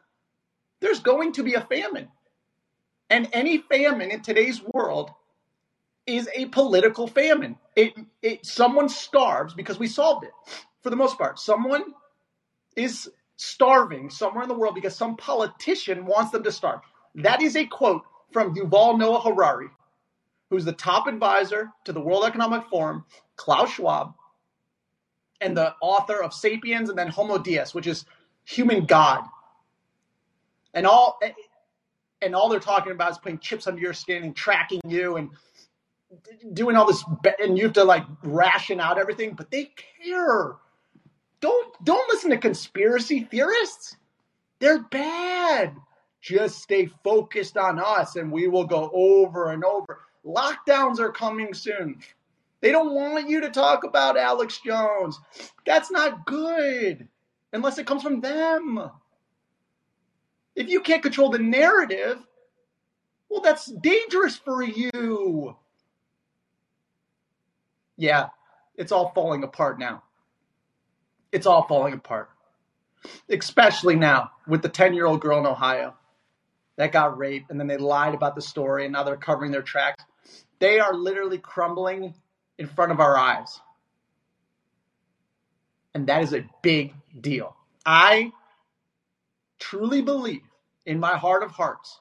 there's 0.82 1.00
going 1.00 1.32
to 1.34 1.44
be 1.44 1.54
a 1.54 1.62
famine. 1.62 2.10
And 3.10 3.30
any 3.34 3.60
famine 3.60 4.12
in 4.12 4.22
today's 4.22 4.62
world 4.74 5.12
is 6.06 6.28
a 6.36 6.46
political 6.48 7.08
famine. 7.08 7.58
It, 7.76 7.94
it 8.22 8.46
someone 8.46 8.90
starves 8.90 9.54
because 9.54 9.80
we 9.80 9.88
solved 9.88 10.26
it 10.26 10.32
for 10.82 10.90
the 10.90 10.96
most 10.96 11.18
part. 11.18 11.40
Someone 11.40 11.94
is 12.76 13.10
starving 13.42 14.10
somewhere 14.10 14.44
in 14.44 14.50
the 14.50 14.56
world 14.56 14.76
because 14.76 14.96
some 14.96 15.18
politician 15.18 16.06
wants 16.06 16.32
them 16.32 16.44
to 16.44 16.52
starve. 16.52 16.82
That 17.16 17.42
is 17.42 17.56
a 17.56 17.66
quote 17.66 18.04
from 18.32 18.56
Yuval 18.56 18.98
Noah 19.00 19.22
Harari, 19.22 19.68
who's 20.50 20.66
the 20.66 20.74
top 20.74 21.08
advisor 21.08 21.70
to 21.86 21.94
the 21.94 22.02
World 22.02 22.26
Economic 22.26 22.64
Forum, 22.66 23.06
Klaus 23.36 23.72
Schwab, 23.72 24.14
and 25.42 25.58
the 25.58 25.74
author 25.82 26.22
of 26.22 26.34
Sapiens 26.34 26.90
and 26.90 26.98
then 26.98 27.08
Homo 27.08 27.38
Deus, 27.40 27.74
which 27.74 27.88
is 27.88 28.06
human 28.46 28.86
God 28.86 29.24
and 30.74 30.86
all 30.86 31.20
and 32.22 32.36
all 32.36 32.50
they're 32.50 32.60
talking 32.60 32.92
about 32.92 33.12
is 33.12 33.18
putting 33.18 33.40
chips 33.40 33.68
under 33.68 33.82
your 33.82 33.94
skin 33.94 34.24
and 34.24 34.36
tracking 34.36 34.82
you 34.88 35.18
and 35.18 35.30
doing 36.54 36.76
all 36.76 36.86
this 36.86 37.04
and 37.40 37.58
you 37.58 37.64
have 37.66 37.74
to 37.74 37.84
like 37.84 38.04
ration 38.24 38.80
out 38.80 39.00
everything 39.00 39.34
but 39.34 39.50
they 39.52 39.72
care 40.04 40.56
don't 41.42 41.84
don't 41.84 42.10
listen 42.10 42.30
to 42.32 42.38
conspiracy 42.38 43.28
theorists. 43.30 43.98
They're 44.60 44.84
bad. 44.84 45.76
Just 46.22 46.62
stay 46.62 46.86
focused 47.04 47.58
on 47.58 47.80
us 47.80 48.16
and 48.16 48.32
we 48.32 48.48
will 48.48 48.66
go 48.66 48.92
over 48.94 49.52
and 49.52 49.64
over. 49.66 50.02
Lockdowns 50.26 51.00
are 51.00 51.12
coming 51.12 51.54
soon. 51.54 52.00
They 52.62 52.72
don't 52.72 52.94
want 52.94 53.28
you 53.28 53.42
to 53.42 53.50
talk 53.50 53.84
about 53.84 54.18
alex 54.18 54.60
jones. 54.64 55.20
That's 55.66 55.90
not 55.90 56.28
good 56.28 57.08
unless 57.52 57.80
it 57.80 57.88
comes 57.88 58.04
from 58.04 58.22
them. 58.22 58.92
If 60.56 60.70
you 60.70 60.82
can't 60.82 61.02
control 61.02 61.32
the 61.32 61.40
narrative, 61.40 62.20
well, 63.30 63.42
that's 63.42 63.66
dangerous 63.66 64.36
for 64.36 64.62
you. 64.62 65.56
Yeah, 67.98 68.30
it's 68.76 68.92
all 68.92 69.12
falling 69.16 69.44
apart 69.44 69.80
now. 69.80 70.04
It's 71.32 71.46
all 71.46 71.68
falling 71.68 71.94
apart. 71.94 72.30
Especially 73.30 73.96
now 73.96 74.32
with 74.48 74.62
the 74.62 74.70
10 74.70 74.94
year 74.94 75.06
old 75.06 75.22
girl 75.22 75.40
in 75.40 75.46
Ohio 75.46 75.96
that 76.78 76.92
got 76.92 77.18
raped 77.18 77.50
and 77.50 77.60
then 77.60 77.68
they 77.68 77.78
lied 77.78 78.14
about 78.14 78.36
the 78.36 78.42
story 78.42 78.86
and 78.86 78.94
now 78.94 79.04
they're 79.04 79.18
covering 79.18 79.52
their 79.52 79.62
tracks. 79.62 80.04
They 80.60 80.80
are 80.80 80.94
literally 80.94 81.40
crumbling 81.40 82.14
in 82.58 82.68
front 82.68 82.92
of 82.92 83.00
our 83.00 83.18
eyes. 83.18 83.60
And 85.94 86.08
that 86.08 86.24
is 86.24 86.34
a 86.34 86.46
big 86.62 86.94
deal. 87.20 87.56
I 87.86 88.32
truly 89.60 90.02
believe 90.02 90.42
in 90.86 91.00
my 91.00 91.18
heart 91.18 91.44
of 91.44 91.52
hearts 91.52 92.00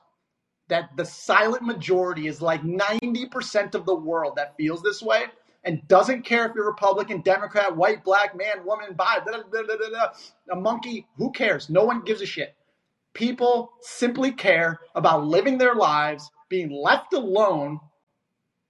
that 0.69 0.91
the 0.97 1.05
silent 1.05 1.63
majority 1.63 2.27
is 2.27 2.41
like 2.41 2.63
90% 2.63 3.75
of 3.75 3.85
the 3.85 3.95
world 3.95 4.37
that 4.37 4.57
feels 4.57 4.83
this 4.83 5.03
way 5.03 5.25
and 5.65 5.87
doesn't 5.89 6.23
care 6.23 6.47
if 6.47 6.55
you're 6.55 6.67
Republican, 6.67 7.21
Democrat, 7.21 7.77
white, 7.77 8.03
black, 8.03 8.37
man, 8.37 8.65
woman, 8.65 8.95
bi, 8.95 9.19
blah, 9.25 9.43
blah, 9.43 9.63
blah, 9.63 10.09
a 10.51 10.57
monkey, 10.57 11.07
who 11.17 11.31
cares? 11.33 11.69
No 11.69 11.85
one 11.85 12.03
gives 12.03 12.23
a 12.23 12.27
shit. 12.27 12.55
People 13.13 13.73
simply 13.81 14.33
care 14.33 14.81
about 14.95 15.27
living 15.27 15.59
their 15.59 15.75
lives, 15.75 16.31
being 16.49 16.71
left 16.71 17.13
alone, 17.13 17.81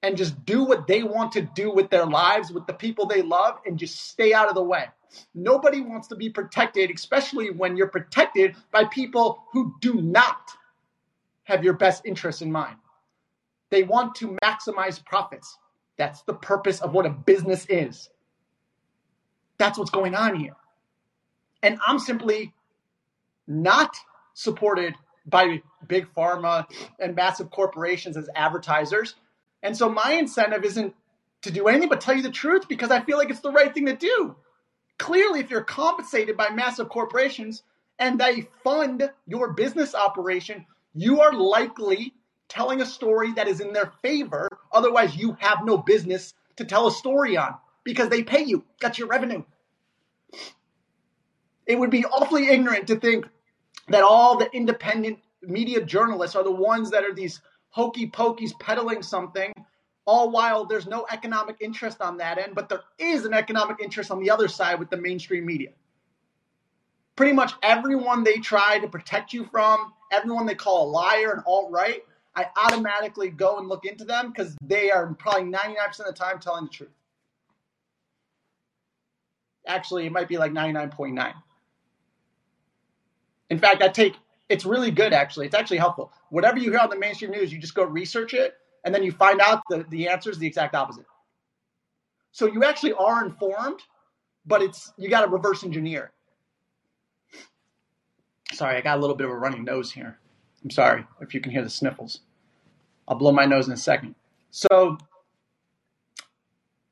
and 0.03 0.17
just 0.17 0.45
do 0.45 0.65
what 0.65 0.87
they 0.87 1.03
want 1.03 1.33
to 1.33 1.43
do 1.43 1.71
with 1.71 1.91
their 1.91 2.07
lives, 2.07 2.51
with 2.51 2.67
the 2.67 2.73
people 2.73 3.07
they 3.07 3.23
love, 3.23 3.59
and 3.67 3.79
just 3.79 4.09
stay 4.09 4.33
out 4.33 4.49
of 4.49 4.55
the 4.55 4.63
way. 4.63 4.87
Nobody 5.35 5.81
wants 5.81 6.09
to 6.09 6.17
be 6.17 6.31
protected, 6.31 6.91
especially 6.91 7.51
when 7.51 7.77
you're 7.77 7.89
protected 7.89 8.57
by 8.73 8.85
people 8.85 9.45
who 9.53 9.75
do 9.81 9.95
not 10.01 10.51
have 11.45 11.65
your 11.65 11.75
best 11.75 12.07
interests 12.07 12.43
in 12.43 12.51
mind. 12.51 12.77
They 13.71 13.83
want 13.83 14.15
to 14.17 14.37
maximize 14.43 15.05
profits. 15.05 15.59
That's 15.97 16.23
the 16.23 16.35
purpose 16.35 16.81
of 16.81 16.93
what 16.93 17.07
a 17.07 17.11
business 17.11 17.67
is. 17.69 18.09
That's 19.59 19.79
what's 19.79 19.91
going 19.91 20.15
on 20.15 20.37
here. 20.37 20.57
And 21.63 21.79
I'm 21.87 21.99
simply 21.99 22.55
not 23.47 23.95
supported 24.35 24.95
by 25.27 25.63
big 25.87 26.07
pharma 26.15 26.67
and 26.99 27.15
massive 27.15 27.51
corporations 27.51 28.17
as 28.17 28.29
advertisers. 28.35 29.15
And 29.63 29.77
so 29.77 29.89
my 29.89 30.13
incentive 30.13 30.65
isn't 30.65 30.95
to 31.43 31.51
do 31.51 31.69
anything 31.69 31.89
but 31.89 32.01
tell 32.01 32.17
you 32.17 32.23
the 32.23 32.31
truth 32.31 32.69
because 32.69 32.91
I 32.91 33.01
feel 33.03 33.19
like 33.19 33.31
it's 33.31 33.41
the 33.41 33.53
right 33.53 33.73
thing 33.73 33.87
to 33.87 33.97
do. 33.97 34.37
Clearly, 34.99 35.41
if 35.41 35.51
you're 35.51 35.65
compensated 35.65 36.37
by 36.37 36.51
massive 36.51 36.89
corporations 36.89 37.63
and 37.99 38.19
they 38.21 38.49
fund 38.63 39.11
your 39.27 39.53
business 39.53 39.95
operation, 39.95 40.67
you 40.95 41.21
are 41.21 41.33
likely 41.33 42.15
telling 42.49 42.81
a 42.81 42.87
story 42.87 43.33
that 43.33 43.49
is 43.49 43.61
in 43.61 43.73
their 43.73 43.93
favor. 44.03 44.49
Otherwise, 44.73 45.17
you 45.17 45.37
have 45.41 45.65
no 45.65 45.77
business 45.77 46.35
to 46.57 46.65
tell 46.65 46.87
a 46.87 46.93
story 46.93 47.37
on 47.37 47.55
because 47.85 48.09
they 48.09 48.23
pay 48.23 48.43
you. 48.45 48.65
That's 48.81 48.99
your 48.99 49.09
revenue. 49.09 49.45
It 51.67 51.79
would 51.79 51.91
be 51.91 52.05
awfully 52.05 52.49
ignorant 52.49 52.89
to 52.89 52.97
think 52.97 53.27
that 53.89 54.03
all 54.03 54.39
the 54.39 54.51
independent 54.53 55.19
media 55.43 55.83
journalists 55.83 56.37
are 56.37 56.45
the 56.45 56.51
ones 56.51 56.91
that 56.91 57.05
are 57.05 57.15
these 57.15 57.41
hokey 57.71 58.11
pokeys 58.11 58.59
peddling 58.59 59.03
something 59.03 59.53
all 60.07 60.31
while 60.31 60.65
there's 60.65 60.87
no 60.87 61.07
economic 61.11 61.57
interest 61.61 62.01
on 62.01 62.17
that 62.17 62.39
end, 62.39 62.55
but 62.55 62.69
there 62.69 62.81
is 62.99 63.25
an 63.25 63.33
economic 63.35 63.79
interest 63.81 64.11
on 64.11 64.21
the 64.21 64.31
other 64.31 64.49
side 64.49 64.79
with 64.79 64.91
the 64.91 64.97
mainstream 64.97 65.47
media. 65.47 65.71
Pretty 67.15 67.33
much 67.33 67.53
everyone 67.63 68.25
they 68.25 68.39
try 68.39 68.79
to 68.79 68.89
protect 68.89 69.33
you 69.33 69.45
from, 69.45 69.93
everyone 70.11 70.47
they 70.47 70.55
call 70.55 70.89
a 70.89 70.91
liar 70.91 71.33
and 71.33 71.43
alt 71.47 71.71
right, 71.71 72.03
I 72.35 72.47
automatically 72.57 73.31
go 73.31 73.59
and 73.59 73.69
look 73.69 73.85
into 73.85 74.05
them 74.05 74.31
because 74.31 74.57
they 74.63 74.91
are 74.91 75.15
probably 75.15 75.51
99% 75.51 76.01
of 76.01 76.07
the 76.07 76.13
time 76.13 76.39
telling 76.39 76.65
the 76.65 76.71
truth. 76.71 76.91
Actually, 79.67 80.07
it 80.07 80.13
might 80.13 80.29
be 80.29 80.39
like 80.39 80.53
99.9. 80.53 81.35
In 83.51 83.59
fact, 83.59 83.83
I 83.83 83.89
take 83.89 84.15
it's 84.49 84.65
really 84.65 84.91
good 84.91 85.13
actually. 85.13 85.47
It's 85.47 85.55
actually 85.55 85.79
helpful. 85.79 86.13
Whatever 86.31 86.59
you 86.59 86.71
hear 86.71 86.81
on 86.81 86.91
the 86.91 86.99
mainstream 86.99 87.31
news, 87.31 87.53
you 87.53 87.59
just 87.59 87.75
go 87.75 87.85
research 87.85 88.35
it 88.35 88.55
and 88.85 88.95
then 88.95 89.03
you 89.03 89.13
find 89.13 89.41
out 89.41 89.63
the, 89.71 89.85
the 89.91 90.09
answer 90.09 90.31
is 90.31 90.39
the 90.39 90.47
exact 90.47 90.75
opposite. 90.75 91.07
So 92.33 92.47
you 92.47 92.65
actually 92.65 92.93
are 92.95 93.25
informed, 93.25 93.81
but 94.47 94.63
it's 94.63 94.93
you 94.97 95.09
got 95.09 95.23
to 95.25 95.29
reverse 95.29 95.65
engineer. 95.65 96.13
Sorry, 98.53 98.77
I 98.77 98.81
got 98.81 98.99
a 98.99 99.01
little 99.01 99.17
bit 99.17 99.27
of 99.27 99.33
a 99.33 99.37
running 99.37 99.65
nose 99.65 99.93
here. 99.93 100.19
I'm 100.63 100.71
sorry 100.71 101.07
if 101.21 101.35
you 101.35 101.41
can 101.41 101.53
hear 101.53 101.63
the 101.63 101.71
sniffles. 101.71 102.21
I'll 103.09 103.17
blow 103.17 103.33
my 103.33 103.45
nose 103.45 103.67
in 103.67 103.73
a 103.73 103.79
second. 103.79 104.15
So 104.51 104.99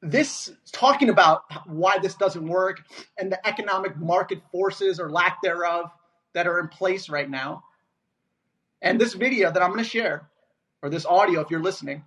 this 0.00 0.52
talking 0.72 1.10
about 1.10 1.42
why 1.66 1.98
this 1.98 2.14
doesn't 2.14 2.46
work 2.46 2.82
and 3.18 3.30
the 3.30 3.46
economic 3.46 3.96
market 3.96 4.40
forces 4.50 5.00
or 5.00 5.10
lack 5.10 5.42
thereof 5.42 5.90
that 6.34 6.46
are 6.46 6.60
in 6.60 6.68
place 6.68 7.08
right 7.08 7.28
now. 7.28 7.64
And 8.80 9.00
this 9.00 9.14
video 9.14 9.50
that 9.50 9.62
I'm 9.62 9.70
going 9.70 9.82
to 9.82 9.88
share, 9.88 10.28
or 10.82 10.88
this 10.88 11.04
audio 11.04 11.40
if 11.40 11.50
you're 11.50 11.62
listening, 11.62 12.04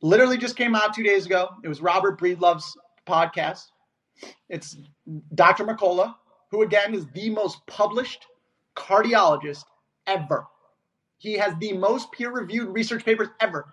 literally 0.00 0.36
just 0.36 0.56
came 0.56 0.74
out 0.74 0.94
two 0.94 1.04
days 1.04 1.26
ago. 1.26 1.50
It 1.62 1.68
was 1.68 1.80
Robert 1.80 2.18
Breedlove's 2.18 2.76
podcast. 3.06 3.66
It's 4.48 4.76
Dr. 5.34 5.64
McCullough, 5.64 6.14
who 6.50 6.62
again 6.62 6.94
is 6.94 7.06
the 7.14 7.30
most 7.30 7.64
published 7.66 8.26
cardiologist 8.74 9.64
ever. 10.06 10.46
He 11.18 11.34
has 11.34 11.54
the 11.58 11.72
most 11.72 12.12
peer 12.12 12.30
reviewed 12.30 12.74
research 12.74 13.04
papers 13.04 13.28
ever, 13.40 13.66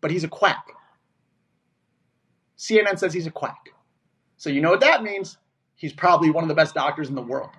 but 0.00 0.10
he's 0.10 0.24
a 0.24 0.28
quack. 0.28 0.66
CNN 2.58 2.98
says 2.98 3.12
he's 3.12 3.26
a 3.26 3.30
quack. 3.30 3.70
So 4.36 4.50
you 4.50 4.60
know 4.60 4.70
what 4.70 4.80
that 4.80 5.02
means? 5.02 5.36
He's 5.76 5.92
probably 5.92 6.30
one 6.30 6.44
of 6.44 6.48
the 6.48 6.54
best 6.54 6.74
doctors 6.74 7.08
in 7.08 7.14
the 7.14 7.22
world. 7.22 7.50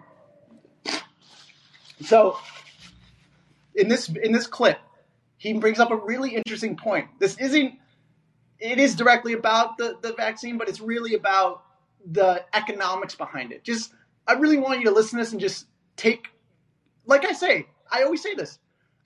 So 2.03 2.38
in 3.75 3.88
this 3.88 4.09
in 4.09 4.32
this 4.32 4.47
clip, 4.47 4.79
he 5.38 5.53
brings 5.53 5.79
up 5.79 5.91
a 5.91 5.95
really 5.95 6.36
interesting 6.36 6.75
point. 6.75 7.07
This 7.19 7.38
isn't 7.38 7.73
it 8.59 8.77
is 8.77 8.95
directly 8.95 9.34
about 9.34 9.77
the, 9.77 9.97
the 10.01 10.13
vaccine, 10.13 10.57
but 10.57 10.69
it's 10.69 10.79
really 10.79 11.15
about 11.15 11.63
the 12.05 12.45
economics 12.53 13.15
behind 13.15 13.51
it. 13.51 13.63
Just 13.63 13.91
I 14.27 14.34
really 14.34 14.57
want 14.57 14.79
you 14.79 14.86
to 14.86 14.91
listen 14.91 15.17
to 15.17 15.23
this 15.25 15.32
and 15.32 15.41
just 15.41 15.65
take 15.95 16.27
like 17.05 17.25
I 17.25 17.33
say, 17.33 17.67
I 17.91 18.03
always 18.03 18.21
say 18.21 18.35
this. 18.35 18.59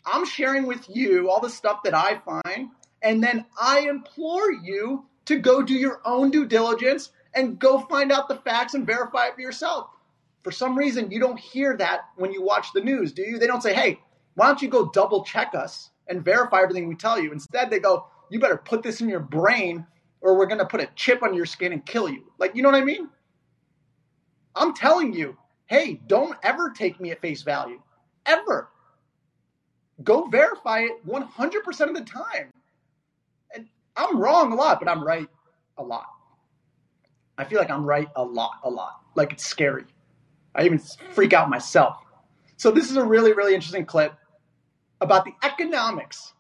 I'm 0.05 0.25
sharing 0.25 0.67
with 0.67 0.85
you 0.87 1.29
all 1.29 1.41
the 1.41 1.49
stuff 1.49 1.81
that 1.83 1.95
I 1.95 2.19
find, 2.19 2.69
and 3.01 3.23
then 3.23 3.45
I 3.59 3.81
implore 3.89 4.51
you 4.51 5.05
to 5.25 5.39
go 5.39 5.63
do 5.63 5.73
your 5.73 6.01
own 6.05 6.29
due 6.29 6.45
diligence 6.45 7.11
and 7.33 7.57
go 7.57 7.79
find 7.79 8.11
out 8.11 8.27
the 8.27 8.35
facts 8.35 8.75
and 8.75 8.85
verify 8.85 9.27
it 9.27 9.35
for 9.35 9.41
yourself. 9.41 9.89
For 10.43 10.51
some 10.51 10.77
reason, 10.77 11.09
you 11.09 11.19
don't 11.19 11.39
hear 11.39 11.75
that 11.77 12.01
when 12.17 12.31
you 12.31 12.43
watch 12.43 12.67
the 12.73 12.81
news, 12.81 13.11
do 13.11 13.23
you? 13.23 13.39
They 13.39 13.47
don't 13.47 13.63
say, 13.63 13.73
hey, 13.73 13.99
why 14.35 14.45
don't 14.45 14.61
you 14.61 14.69
go 14.69 14.89
double 14.91 15.23
check 15.23 15.55
us 15.55 15.89
and 16.07 16.23
verify 16.23 16.61
everything 16.61 16.87
we 16.87 16.95
tell 16.95 17.19
you? 17.19 17.31
Instead, 17.31 17.71
they 17.71 17.79
go, 17.79 18.05
you 18.29 18.39
better 18.39 18.57
put 18.57 18.83
this 18.83 19.01
in 19.01 19.09
your 19.09 19.19
brain 19.19 19.87
or 20.21 20.37
we're 20.37 20.45
going 20.45 20.59
to 20.59 20.65
put 20.65 20.81
a 20.81 20.89
chip 20.95 21.23
on 21.23 21.33
your 21.33 21.47
skin 21.47 21.73
and 21.73 21.83
kill 21.83 22.07
you. 22.07 22.31
Like, 22.37 22.55
you 22.55 22.61
know 22.61 22.69
what 22.69 22.79
I 22.79 22.85
mean? 22.85 23.09
I'm 24.55 24.75
telling 24.75 25.13
you, 25.13 25.35
hey, 25.67 25.99
don't 26.07 26.37
ever 26.43 26.71
take 26.71 26.99
me 26.99 27.11
at 27.11 27.21
face 27.21 27.41
value. 27.41 27.81
Ever. 28.25 28.69
Go 30.03 30.27
verify 30.27 30.81
it 30.81 31.05
100% 31.07 31.87
of 31.87 31.95
the 31.95 32.01
time. 32.01 32.51
And 33.53 33.67
I'm 33.95 34.19
wrong 34.19 34.51
a 34.51 34.55
lot, 34.55 34.79
but 34.79 34.89
I'm 34.89 35.03
right 35.03 35.27
a 35.77 35.83
lot. 35.83 36.07
I 37.37 37.45
feel 37.45 37.59
like 37.59 37.69
I'm 37.69 37.85
right 37.85 38.09
a 38.15 38.23
lot, 38.23 38.59
a 38.63 38.69
lot. 38.69 39.01
Like 39.15 39.33
it's 39.33 39.45
scary. 39.45 39.85
I 40.53 40.63
even 40.65 40.79
freak 41.13 41.33
out 41.33 41.49
myself. 41.49 41.97
So 42.57 42.71
this 42.71 42.89
is 42.89 42.97
a 42.97 43.03
really, 43.03 43.33
really 43.33 43.53
interesting 43.53 43.85
clip 43.85 44.13
about 45.01 45.25
the 45.25 45.33
economics 45.43 46.33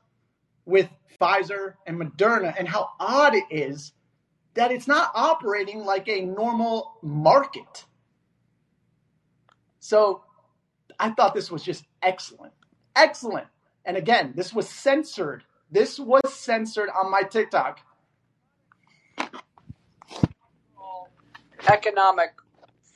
with 0.65 0.89
Pfizer 1.19 1.73
and 1.85 1.99
Moderna 1.99 2.53
and 2.57 2.67
how 2.67 2.89
odd 2.99 3.35
it 3.35 3.45
is 3.49 3.93
that 4.53 4.71
it's 4.71 4.87
not 4.87 5.11
operating 5.13 5.83
like 5.83 6.07
a 6.07 6.21
normal 6.21 6.97
market. 7.01 7.85
So 9.85 10.23
I 10.99 11.11
thought 11.11 11.33
this 11.33 11.51
was 11.51 11.63
just 11.63 11.83
excellent. 12.01 12.53
Excellent. 12.95 13.47
And 13.85 13.97
again, 13.97 14.33
this 14.35 14.53
was 14.53 14.67
censored 14.67 15.43
this 15.71 15.99
was 15.99 16.33
censored 16.33 16.89
on 16.89 17.11
my 17.11 17.23
TikTok. 17.23 17.79
Economic 21.67 22.29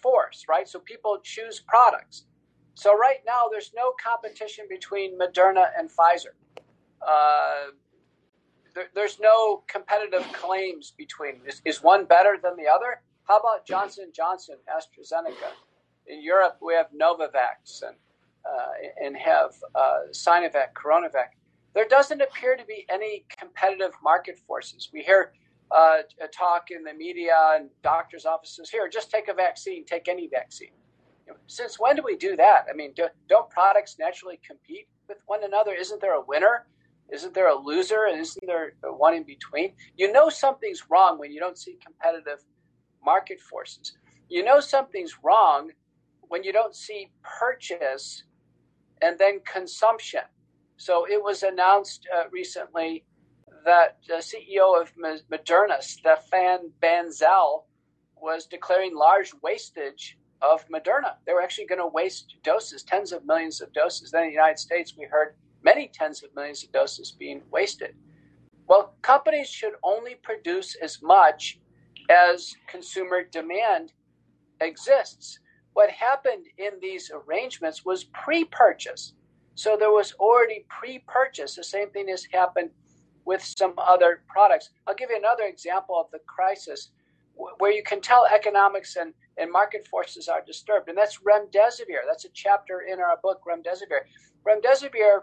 force, 0.01 0.45
right? 0.47 0.67
So 0.67 0.79
people 0.79 1.19
choose 1.23 1.59
products. 1.59 2.25
So 2.75 2.95
right 2.95 3.17
now, 3.25 3.47
there's 3.51 3.71
no 3.75 3.93
competition 4.01 4.65
between 4.69 5.17
Moderna 5.19 5.65
and 5.77 5.89
Pfizer. 5.89 6.35
Uh, 7.05 7.71
there, 8.75 8.89
there's 8.93 9.19
no 9.19 9.63
competitive 9.67 10.25
claims 10.31 10.93
between. 10.97 11.41
Is, 11.45 11.61
is 11.65 11.83
one 11.83 12.05
better 12.05 12.37
than 12.41 12.55
the 12.55 12.67
other? 12.67 13.01
How 13.23 13.39
about 13.39 13.65
Johnson 13.65 14.11
Johnson, 14.15 14.55
AstraZeneca? 14.69 15.51
In 16.09 16.21
Europe, 16.21 16.57
we 16.61 16.73
have 16.73 16.87
Novavax 16.91 17.83
and 17.87 17.95
uh, 18.45 19.05
and 19.05 19.15
have 19.17 19.51
uh, 19.75 19.99
Sinovac, 20.11 20.73
Coronavac 20.73 21.29
there 21.73 21.87
doesn't 21.87 22.21
appear 22.21 22.55
to 22.55 22.65
be 22.65 22.85
any 22.89 23.25
competitive 23.37 23.91
market 24.03 24.39
forces. 24.47 24.89
We 24.91 25.01
hear 25.01 25.33
uh, 25.71 25.99
a 26.21 26.27
talk 26.27 26.71
in 26.71 26.83
the 26.83 26.93
media 26.93 27.35
and 27.55 27.69
doctors' 27.83 28.25
offices 28.25 28.69
here 28.69 28.89
just 28.89 29.11
take 29.11 29.27
a 29.27 29.33
vaccine, 29.33 29.85
take 29.85 30.07
any 30.07 30.27
vaccine. 30.27 30.71
Since 31.45 31.79
when 31.79 31.95
do 31.95 32.01
we 32.03 32.17
do 32.17 32.35
that? 32.37 32.65
I 32.71 32.75
mean, 32.75 32.93
do, 32.95 33.05
don't 33.27 33.49
products 33.51 33.97
naturally 33.99 34.39
compete 34.45 34.87
with 35.07 35.19
one 35.27 35.43
another? 35.43 35.73
Isn't 35.73 36.01
there 36.01 36.15
a 36.15 36.21
winner? 36.21 36.65
Isn't 37.13 37.35
there 37.35 37.49
a 37.49 37.55
loser? 37.55 38.07
And 38.11 38.19
isn't 38.19 38.45
there 38.47 38.73
one 38.83 39.13
in 39.13 39.23
between? 39.23 39.73
You 39.95 40.11
know 40.11 40.29
something's 40.29 40.89
wrong 40.89 41.19
when 41.19 41.31
you 41.31 41.39
don't 41.39 41.57
see 41.57 41.77
competitive 41.85 42.43
market 43.05 43.39
forces. 43.39 43.95
You 44.27 44.43
know 44.43 44.59
something's 44.59 45.17
wrong 45.23 45.69
when 46.29 46.43
you 46.43 46.53
don't 46.53 46.75
see 46.75 47.11
purchase 47.23 48.23
and 49.01 49.17
then 49.19 49.41
consumption. 49.45 50.21
So 50.77 51.05
it 51.05 51.21
was 51.21 51.43
announced 51.43 52.07
uh, 52.15 52.29
recently 52.31 53.03
that 53.65 53.97
the 54.07 54.15
CEO 54.15 54.79
of 54.79 54.93
Moderna, 54.95 55.79
Stéphane 55.79 56.71
Bancel, 56.81 57.63
was 58.15 58.45
declaring 58.45 58.95
large 58.95 59.33
wastage 59.43 60.17
of 60.41 60.65
Moderna. 60.69 61.15
They 61.25 61.33
were 61.33 61.41
actually 61.41 61.67
going 61.67 61.81
to 61.81 61.87
waste 61.87 62.35
doses, 62.43 62.83
tens 62.83 63.11
of 63.11 63.25
millions 63.25 63.61
of 63.61 63.73
doses. 63.73 64.11
Then 64.11 64.23
in 64.23 64.29
the 64.29 64.33
United 64.33 64.59
States, 64.59 64.95
we 64.97 65.05
heard 65.05 65.35
many 65.63 65.89
tens 65.93 66.23
of 66.23 66.33
millions 66.35 66.63
of 66.63 66.71
doses 66.71 67.11
being 67.11 67.41
wasted. 67.51 67.95
Well, 68.67 68.93
companies 69.01 69.49
should 69.49 69.73
only 69.83 70.15
produce 70.15 70.75
as 70.81 71.01
much 71.01 71.59
as 72.09 72.53
consumer 72.67 73.23
demand 73.23 73.93
exists. 74.61 75.39
What 75.79 75.91
happened 75.91 76.47
in 76.57 76.71
these 76.81 77.09
arrangements 77.09 77.85
was 77.85 78.03
pre 78.03 78.43
purchase. 78.43 79.13
So 79.55 79.77
there 79.79 79.91
was 79.91 80.11
already 80.19 80.65
pre 80.67 80.99
purchase. 81.07 81.55
The 81.55 81.63
same 81.63 81.89
thing 81.91 82.09
has 82.09 82.25
happened 82.33 82.71
with 83.23 83.41
some 83.41 83.75
other 83.77 84.23
products. 84.27 84.71
I'll 84.85 84.93
give 84.93 85.09
you 85.09 85.15
another 85.15 85.45
example 85.45 85.97
of 85.97 86.11
the 86.11 86.19
crisis 86.27 86.89
where 87.59 87.71
you 87.71 87.81
can 87.81 88.01
tell 88.01 88.25
economics 88.25 88.97
and, 88.97 89.13
and 89.37 89.49
market 89.49 89.87
forces 89.87 90.27
are 90.27 90.43
disturbed, 90.45 90.89
and 90.89 90.97
that's 90.97 91.19
remdesivir. 91.19 92.01
That's 92.05 92.25
a 92.25 92.33
chapter 92.33 92.81
in 92.81 92.99
our 92.99 93.17
book, 93.23 93.39
Remdesivir. 93.47 94.01
Remdesivir 94.45 95.21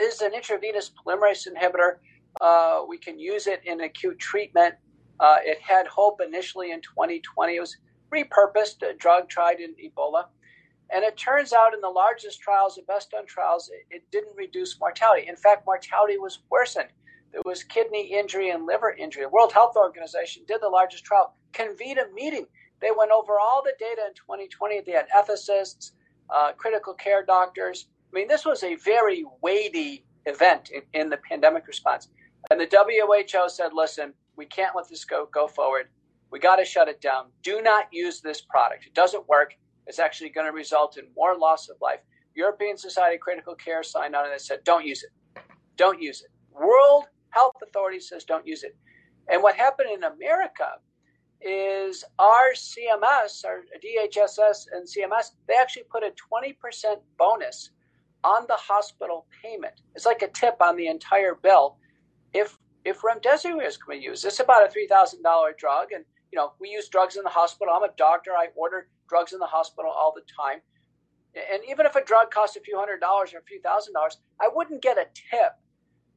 is 0.00 0.20
an 0.20 0.34
intravenous 0.34 0.92
polymerase 1.04 1.48
inhibitor. 1.48 1.94
Uh, 2.40 2.84
we 2.88 2.96
can 2.96 3.18
use 3.18 3.48
it 3.48 3.60
in 3.64 3.80
acute 3.80 4.20
treatment. 4.20 4.76
Uh, 5.18 5.38
it 5.42 5.60
had 5.60 5.88
hope 5.88 6.20
initially 6.24 6.70
in 6.70 6.80
2020. 6.80 7.56
It 7.56 7.60
was 7.60 7.76
repurposed, 8.10 8.82
a 8.82 8.94
drug 8.94 9.28
tried 9.28 9.60
in 9.60 9.74
Ebola. 9.74 10.24
And 10.90 11.04
it 11.04 11.16
turns 11.16 11.52
out 11.52 11.74
in 11.74 11.80
the 11.80 11.88
largest 11.88 12.40
trials, 12.40 12.76
the 12.76 12.82
best 12.82 13.10
done 13.10 13.26
trials, 13.26 13.70
it, 13.70 13.94
it 13.94 14.10
didn't 14.10 14.34
reduce 14.36 14.80
mortality. 14.80 15.28
In 15.28 15.36
fact, 15.36 15.66
mortality 15.66 16.16
was 16.16 16.38
worsened. 16.50 16.88
There 17.32 17.42
was 17.44 17.62
kidney 17.62 18.14
injury 18.14 18.50
and 18.50 18.64
liver 18.64 18.90
injury. 18.92 19.24
The 19.24 19.28
World 19.28 19.52
Health 19.52 19.76
Organization 19.76 20.44
did 20.48 20.62
the 20.62 20.68
largest 20.68 21.04
trial, 21.04 21.34
convened 21.52 21.98
a 21.98 22.10
meeting. 22.14 22.46
They 22.80 22.90
went 22.96 23.10
over 23.10 23.38
all 23.38 23.62
the 23.62 23.74
data 23.78 24.02
in 24.08 24.14
2020. 24.14 24.80
They 24.80 24.92
had 24.92 25.08
ethicists, 25.10 25.92
uh, 26.30 26.52
critical 26.52 26.94
care 26.94 27.22
doctors. 27.24 27.86
I 28.12 28.18
mean, 28.18 28.28
this 28.28 28.46
was 28.46 28.62
a 28.62 28.76
very 28.76 29.24
weighty 29.42 30.04
event 30.24 30.70
in, 30.70 30.82
in 30.98 31.10
the 31.10 31.18
pandemic 31.18 31.66
response. 31.66 32.08
And 32.50 32.60
the 32.60 32.68
WHO 32.70 33.48
said, 33.48 33.72
listen, 33.74 34.14
we 34.36 34.46
can't 34.46 34.74
let 34.74 34.88
this 34.88 35.04
go, 35.04 35.28
go 35.32 35.48
forward. 35.48 35.88
We 36.30 36.38
got 36.38 36.56
to 36.56 36.64
shut 36.64 36.88
it 36.88 37.00
down. 37.00 37.26
Do 37.42 37.62
not 37.62 37.86
use 37.92 38.20
this 38.20 38.40
product. 38.40 38.86
It 38.86 38.94
doesn't 38.94 39.28
work. 39.28 39.54
It's 39.86 39.98
actually 39.98 40.30
going 40.30 40.46
to 40.46 40.52
result 40.52 40.98
in 40.98 41.06
more 41.16 41.36
loss 41.36 41.68
of 41.68 41.76
life. 41.80 42.00
European 42.34 42.76
Society 42.76 43.16
of 43.16 43.20
Critical 43.20 43.54
Care 43.54 43.82
signed 43.82 44.14
on 44.14 44.30
and 44.30 44.40
said, 44.40 44.62
don't 44.64 44.84
use 44.84 45.02
it. 45.02 45.42
Don't 45.76 46.00
use 46.00 46.22
it. 46.22 46.30
World 46.52 47.04
Health 47.30 47.56
Authority 47.62 48.00
says 48.00 48.24
don't 48.24 48.46
use 48.46 48.62
it. 48.64 48.76
And 49.28 49.42
what 49.42 49.54
happened 49.54 49.90
in 49.92 50.04
America 50.04 50.68
is 51.40 52.04
our 52.18 52.52
CMS, 52.54 53.44
our 53.44 53.62
DHSS 53.84 54.66
and 54.72 54.86
CMS, 54.86 55.32
they 55.46 55.54
actually 55.54 55.84
put 55.90 56.02
a 56.02 56.12
20% 56.32 56.54
bonus 57.18 57.70
on 58.24 58.44
the 58.48 58.56
hospital 58.56 59.26
payment. 59.42 59.74
It's 59.94 60.06
like 60.06 60.22
a 60.22 60.28
tip 60.28 60.56
on 60.60 60.76
the 60.76 60.88
entire 60.88 61.34
bill. 61.34 61.76
If 62.32 62.58
if 62.84 63.00
remdesivir 63.02 63.66
is 63.66 63.76
going 63.76 63.98
to 63.98 64.00
be 64.00 64.04
used, 64.04 64.24
it's 64.24 64.40
about 64.40 64.66
a 64.66 64.70
three 64.70 64.88
thousand 64.88 65.22
dollar 65.22 65.54
drug, 65.56 65.92
and 65.92 66.04
you 66.32 66.36
know 66.36 66.52
we 66.60 66.68
use 66.70 66.88
drugs 66.88 67.16
in 67.16 67.22
the 67.22 67.30
hospital. 67.30 67.74
I'm 67.74 67.88
a 67.88 67.94
doctor. 67.96 68.32
I 68.32 68.48
order 68.54 68.88
drugs 69.08 69.32
in 69.32 69.38
the 69.38 69.46
hospital 69.46 69.90
all 69.90 70.12
the 70.14 70.22
time. 70.22 70.60
And 71.34 71.62
even 71.68 71.86
if 71.86 71.94
a 71.94 72.04
drug 72.04 72.30
costs 72.30 72.56
a 72.56 72.60
few 72.60 72.78
hundred 72.78 73.00
dollars 73.00 73.34
or 73.34 73.38
a 73.38 73.42
few 73.42 73.60
thousand 73.60 73.94
dollars, 73.94 74.18
I 74.40 74.48
wouldn't 74.52 74.82
get 74.82 74.98
a 74.98 75.06
tip 75.30 75.52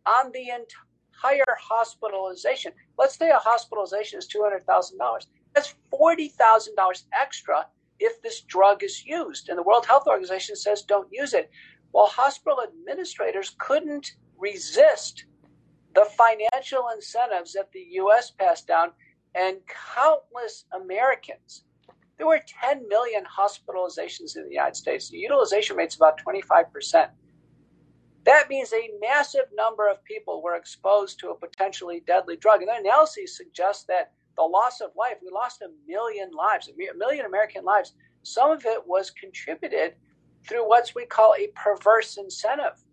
on 0.05 0.31
the 0.31 0.49
entire 0.49 1.57
hospitalization. 1.59 2.71
Let's 2.97 3.17
say 3.17 3.29
a 3.29 3.37
hospitalization 3.37 4.19
is 4.19 4.27
two 4.27 4.41
hundred 4.41 4.65
thousand 4.65 4.97
dollars. 4.97 5.27
That's 5.53 5.75
forty 5.89 6.29
thousand 6.29 6.75
dollars 6.75 7.05
extra 7.13 7.67
if 7.99 8.21
this 8.21 8.41
drug 8.41 8.83
is 8.83 9.05
used. 9.05 9.49
And 9.49 9.57
the 9.57 9.63
World 9.63 9.85
Health 9.85 10.07
Organization 10.07 10.55
says 10.55 10.81
don't 10.81 11.07
use 11.11 11.33
it 11.33 11.51
while 11.91 12.07
hospital 12.07 12.61
administrators 12.63 13.55
couldn't 13.59 14.13
resist 14.37 15.25
the 15.93 16.05
financial 16.17 16.85
incentives 16.95 17.53
that 17.53 17.71
the 17.73 17.85
US 18.01 18.31
passed 18.31 18.67
down, 18.67 18.91
and 19.35 19.57
countless 19.95 20.65
Americans. 20.73 21.63
There 22.17 22.27
were 22.27 22.39
10 22.61 22.87
million 22.87 23.23
hospitalizations 23.25 24.35
in 24.35 24.43
the 24.43 24.51
United 24.51 24.75
States. 24.75 25.09
The 25.09 25.17
utilization 25.17 25.75
rate's 25.75 25.95
about 25.95 26.19
25%. 26.23 27.09
That 28.23 28.49
means 28.49 28.71
a 28.73 28.91
massive 28.99 29.45
number 29.55 29.89
of 29.89 30.03
people 30.03 30.43
were 30.43 30.55
exposed 30.55 31.19
to 31.19 31.29
a 31.29 31.35
potentially 31.35 32.03
deadly 32.05 32.37
drug. 32.37 32.61
And 32.61 32.69
the 32.69 32.75
analyses 32.75 33.35
suggest 33.35 33.87
that 33.87 34.11
the 34.37 34.43
loss 34.43 34.81
of 34.81 34.91
life, 34.95 35.17
we 35.23 35.31
lost 35.31 35.61
a 35.61 35.69
million 35.87 36.29
lives, 36.31 36.69
a 36.69 36.97
million 36.97 37.25
American 37.25 37.63
lives. 37.63 37.93
Some 38.23 38.51
of 38.51 38.65
it 38.65 38.85
was 38.85 39.09
contributed 39.09 39.95
through 40.47 40.67
what 40.67 40.91
we 40.95 41.05
call 41.05 41.33
a 41.35 41.47
perverse 41.55 42.17
incentive. 42.17 42.83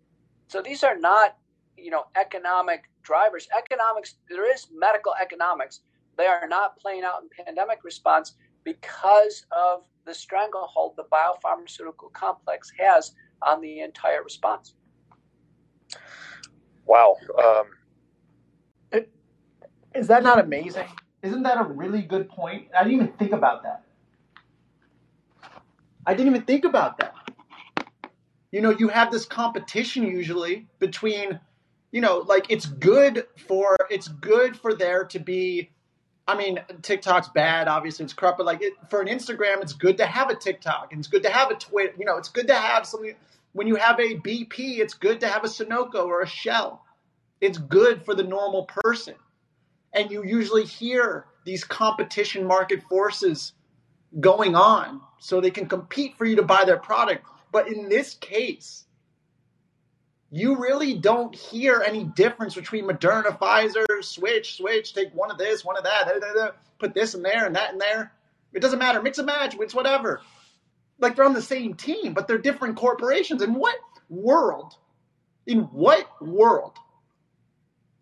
So 0.47 0.61
these 0.61 0.83
are 0.83 0.97
not, 0.97 1.37
you 1.77 1.91
know, 1.91 2.05
economic 2.15 2.89
drivers. 3.03 3.47
Economics, 3.55 4.15
there 4.29 4.51
is 4.51 4.67
medical 4.73 5.13
economics. 5.21 5.81
They 6.19 6.27
are 6.27 6.47
not 6.47 6.77
playing 6.77 7.03
out 7.03 7.23
in 7.23 7.45
pandemic 7.45 7.83
response 7.83 8.35
because 8.63 9.47
of 9.51 9.85
the 10.05 10.13
stranglehold 10.13 10.93
the 10.95 11.05
biopharmaceutical 11.11 12.13
complex 12.13 12.71
has 12.77 13.13
on 13.41 13.59
the 13.61 13.79
entire 13.79 14.23
response. 14.23 14.75
Wow. 16.85 17.15
Um, 17.43 17.63
it, 18.91 19.09
is 19.95 20.07
that 20.07 20.21
not 20.21 20.39
amazing? 20.39 20.87
Isn't 21.23 21.41
that 21.41 21.59
a 21.59 21.63
really 21.63 22.03
good 22.03 22.29
point? 22.29 22.67
I 22.77 22.83
didn't 22.83 23.01
even 23.01 23.13
think 23.13 23.31
about 23.31 23.63
that. 23.63 23.83
I 26.05 26.13
didn't 26.13 26.27
even 26.35 26.43
think 26.45 26.65
about 26.65 26.99
that 26.99 27.15
you 28.51 28.61
know, 28.61 28.71
you 28.71 28.87
have 28.87 29.11
this 29.11 29.25
competition 29.25 30.03
usually 30.03 30.67
between, 30.79 31.39
you 31.91 32.01
know, 32.01 32.19
like 32.27 32.47
it's 32.49 32.65
good 32.65 33.25
for 33.47 33.77
it's 33.89 34.07
good 34.07 34.57
for 34.57 34.73
there 34.73 35.03
to 35.05 35.19
be. 35.19 35.71
I 36.29 36.37
mean, 36.37 36.59
TikTok's 36.81 37.29
bad. 37.29 37.67
Obviously, 37.67 38.05
it's 38.05 38.13
corrupt. 38.13 38.37
But 38.37 38.45
like 38.45 38.61
it, 38.61 38.73
for 38.89 39.01
an 39.01 39.07
Instagram, 39.07 39.61
it's 39.61 39.73
good 39.73 39.97
to 39.97 40.05
have 40.05 40.29
a 40.29 40.35
TikTok, 40.35 40.89
and 40.91 40.99
it's 40.99 41.07
good 41.07 41.23
to 41.23 41.29
have 41.29 41.51
a 41.51 41.55
Twitter. 41.55 41.93
You 41.97 42.05
know, 42.05 42.17
it's 42.17 42.29
good 42.29 42.47
to 42.47 42.55
have 42.55 42.85
something. 42.85 43.15
When 43.53 43.67
you 43.67 43.75
have 43.75 43.99
a 43.99 44.15
BP, 44.15 44.79
it's 44.79 44.93
good 44.93 45.19
to 45.21 45.27
have 45.27 45.43
a 45.43 45.47
Sunoco 45.47 46.05
or 46.05 46.21
a 46.21 46.27
Shell. 46.27 46.83
It's 47.41 47.57
good 47.57 48.03
for 48.05 48.13
the 48.15 48.23
normal 48.23 48.65
person, 48.65 49.15
and 49.93 50.11
you 50.11 50.23
usually 50.23 50.65
hear 50.65 51.25
these 51.45 51.63
competition 51.63 52.45
market 52.45 52.83
forces 52.83 53.53
going 54.19 54.55
on 54.55 55.01
so 55.19 55.39
they 55.39 55.51
can 55.51 55.67
compete 55.67 56.17
for 56.17 56.25
you 56.25 56.35
to 56.35 56.43
buy 56.43 56.65
their 56.65 56.77
product 56.77 57.25
but 57.51 57.67
in 57.67 57.89
this 57.89 58.13
case, 58.15 58.85
you 60.31 60.57
really 60.57 60.93
don't 60.93 61.33
hear 61.33 61.83
any 61.85 62.03
difference 62.03 62.55
between 62.55 62.85
Moderna, 62.85 63.37
Pfizer, 63.37 63.85
switch, 64.01 64.57
switch, 64.57 64.93
take 64.93 65.13
one 65.13 65.31
of 65.31 65.37
this, 65.37 65.65
one 65.65 65.77
of 65.77 65.83
that, 65.83 66.55
put 66.77 66.93
this 66.93 67.15
in 67.15 67.23
there 67.23 67.45
and 67.45 67.55
that 67.55 67.73
in 67.73 67.79
there. 67.79 68.11
It 68.53 68.61
doesn't 68.61 68.79
matter. 68.79 69.01
Mix 69.01 69.17
and 69.17 69.27
match. 69.27 69.55
It's 69.59 69.73
whatever. 69.75 70.21
Like 70.99 71.15
they're 71.15 71.25
on 71.25 71.33
the 71.33 71.41
same 71.41 71.73
team, 71.73 72.13
but 72.13 72.27
they're 72.27 72.37
different 72.37 72.75
corporations. 72.75 73.41
In 73.41 73.53
what 73.53 73.75
world, 74.09 74.75
in 75.47 75.61
what 75.71 76.07
world 76.21 76.77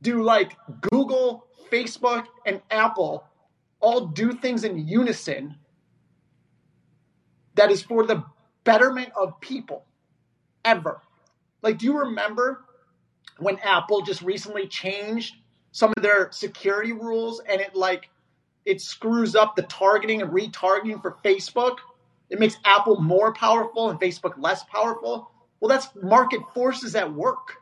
do 0.02 0.24
like 0.24 0.58
Google, 0.92 1.48
Facebook, 1.72 2.26
and 2.46 2.62
Apple 2.72 3.24
all 3.80 4.08
do 4.08 4.34
things 4.34 4.64
in 4.64 4.88
unison 4.88 5.56
that 7.56 7.72
is 7.72 7.82
for 7.82 8.06
the 8.06 8.24
betterment 8.64 9.12
of 9.16 9.40
people 9.42 9.86
ever. 10.66 11.02
Like, 11.68 11.80
do 11.80 11.86
you 11.86 12.00
remember 12.00 12.64
when 13.40 13.60
Apple 13.60 14.02
just 14.02 14.22
recently 14.22 14.68
changed 14.68 15.36
some 15.74 15.94
of 15.98 16.02
their 16.02 16.32
security 16.32 16.94
rules 16.94 17.42
and 17.42 17.60
it 17.60 17.76
like 17.76 18.10
it 18.64 18.80
screws 18.80 19.36
up 19.36 19.58
the 19.58 19.64
targeting 19.64 20.22
and 20.22 20.32
retargeting 20.32 21.02
for 21.02 21.18
Facebook? 21.26 21.80
It 22.30 22.40
makes 22.40 22.56
Apple 22.64 23.02
more 23.02 23.34
powerful 23.34 23.90
and 23.90 24.00
Facebook 24.00 24.36
less 24.38 24.64
powerful. 24.64 25.30
Well, 25.60 25.68
that's 25.68 25.90
market 26.02 26.40
forces 26.54 26.96
at 26.96 27.14
work. 27.14 27.56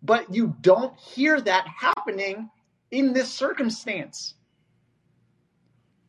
But 0.00 0.32
you 0.32 0.54
don't 0.60 0.96
hear 0.96 1.40
that 1.40 1.66
happening 1.66 2.48
in 2.92 3.12
this 3.12 3.28
circumstance. 3.28 4.34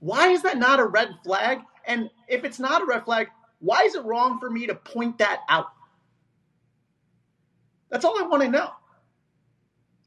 Why 0.01 0.27
is 0.27 0.43
that 0.43 0.59
not 0.59 0.79
a 0.79 0.85
red 0.85 1.15
flag? 1.23 1.61
And 1.87 2.11
if 2.27 2.43
it's 2.43 2.59
not 2.59 2.83
a 2.83 2.85
red 2.85 3.05
flag, 3.05 3.29
why 3.57 3.85
is 3.85 3.95
it 3.95 4.05
wrong 4.05 4.39
for 4.39 4.51
me 4.51 4.67
to 4.67 4.75
point 4.75 5.17
that 5.17 5.39
out? 5.49 5.69
That's 7.93 8.05
all 8.05 8.17
I 8.17 8.25
want 8.25 8.41
to 8.41 8.49
know. 8.49 8.71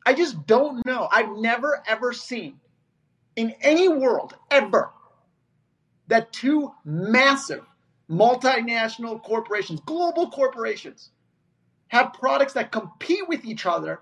I 0.05 0.13
just 0.13 0.45
don't 0.45 0.85
know. 0.85 1.09
I've 1.09 1.37
never 1.37 1.85
ever 1.87 2.13
seen 2.13 2.59
in 3.37 3.55
any 3.61 3.89
world 3.89 4.35
ever 4.51 4.91
that 6.09 6.33
two 6.33 6.73
massive 6.85 7.65
multinational 8.11 9.23
corporations, 9.23 9.79
global 9.87 10.31
corporations, 10.31 11.11
have 11.87 12.13
products 12.13 12.55
that 12.55 12.73
compete 12.73 13.29
with 13.29 13.45
each 13.45 13.67
other, 13.67 14.01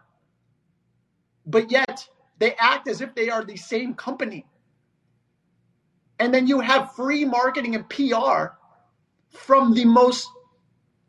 but 1.45 1.71
yet 1.71 2.09
they 2.39 2.55
act 2.55 2.89
as 2.89 3.03
if 3.03 3.15
they 3.15 3.29
are 3.29 3.45
the 3.45 3.57
same 3.57 3.93
company. 3.93 4.47
And 6.19 6.33
then 6.33 6.47
you 6.47 6.61
have 6.61 6.95
free 6.95 7.27
marketing 7.27 7.75
and 7.75 7.87
PR 7.91 8.57
from 9.29 9.75
the 9.75 9.85
most 9.85 10.27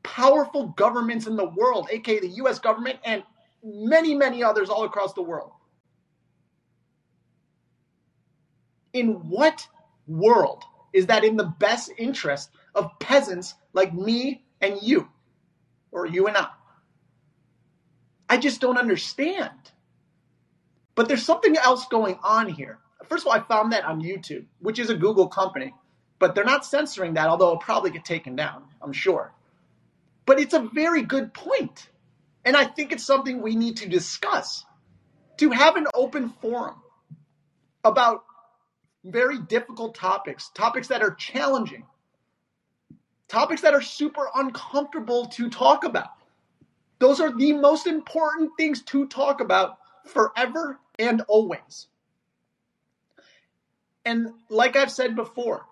powerful 0.06 0.68
governments 0.68 1.28
in 1.28 1.36
the 1.36 1.46
world, 1.46 1.88
aka 1.92 2.20
the 2.20 2.30
US 2.44 2.60
government 2.60 3.00
and 3.04 3.24
many, 3.64 4.14
many 4.14 4.44
others 4.44 4.70
all 4.70 4.86
across 4.86 5.14
the 5.14 5.22
world. 5.22 5.52
In 8.94 9.30
what 9.30 9.68
world 10.08 10.64
is 10.94 11.08
that 11.08 11.24
in 11.24 11.36
the 11.36 11.54
best 11.60 11.92
interest 11.98 12.50
of 12.74 12.98
peasants 13.00 13.56
like 13.74 13.94
me 13.94 14.46
and 14.62 14.82
you, 14.82 15.10
or 15.92 16.06
you 16.06 16.28
and 16.28 16.38
I? 16.38 16.48
I 18.30 18.38
just 18.38 18.62
don't 18.62 18.78
understand. 18.78 19.52
But 20.96 21.08
there's 21.08 21.26
something 21.26 21.58
else 21.58 21.86
going 21.88 22.18
on 22.24 22.48
here. 22.48 22.80
First 23.10 23.24
of 23.24 23.28
all, 23.28 23.34
I 23.34 23.42
found 23.42 23.74
that 23.74 23.84
on 23.84 24.02
YouTube, 24.02 24.46
which 24.60 24.80
is 24.80 24.90
a 24.90 24.96
Google 24.96 25.28
company 25.28 25.74
but 26.20 26.34
they're 26.34 26.46
not 26.46 26.66
censoring 26.66 27.16
that, 27.16 27.28
although 27.28 27.48
it'll 27.48 27.58
probably 27.58 27.92
get 27.92 28.06
taken 28.06 28.36
down, 28.36 28.64
I'm 28.82 28.94
sure. 28.94 29.34
But 30.26 30.40
it's 30.40 30.54
a 30.54 30.70
very 30.74 31.04
good 31.04 31.34
point. 31.34 31.90
And 32.44 32.56
I 32.56 32.66
think 32.66 32.92
it's 32.92 33.06
something 33.06 33.42
we 33.42 33.56
need 33.56 33.78
to 33.78 33.90
discuss. 33.90 34.66
To 35.38 35.52
have 35.52 35.76
an 35.76 35.88
open 35.94 36.30
forum 36.30 36.76
about 37.84 38.24
very 39.04 39.40
difficult 39.40 39.96
topics, 39.96 40.50
topics 40.56 40.88
that 40.88 41.02
are 41.02 41.14
challenging, 41.14 41.86
topics 43.28 43.62
that 43.62 43.74
are 43.74 43.82
super 43.82 44.30
uncomfortable 44.34 45.26
to 45.28 45.50
talk 45.50 45.84
about. 45.84 46.10
Those 47.00 47.20
are 47.20 47.36
the 47.36 47.54
most 47.54 47.86
important 47.86 48.52
things 48.58 48.82
to 48.84 49.08
talk 49.08 49.42
about 49.42 49.78
forever 50.06 50.80
and 50.98 51.22
always. 51.28 51.88
And 54.06 54.30
like 54.50 54.76
I've 54.76 54.92
said 54.92 55.16
before, 55.16 55.66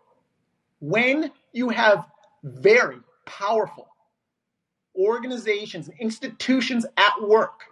when 0.79 1.31
you 1.53 1.69
have 1.69 2.05
very 2.43 2.97
powerful 3.25 3.87
organizations 4.95 5.87
and 5.87 5.99
institutions 5.99 6.85
at 6.97 7.21
work, 7.21 7.65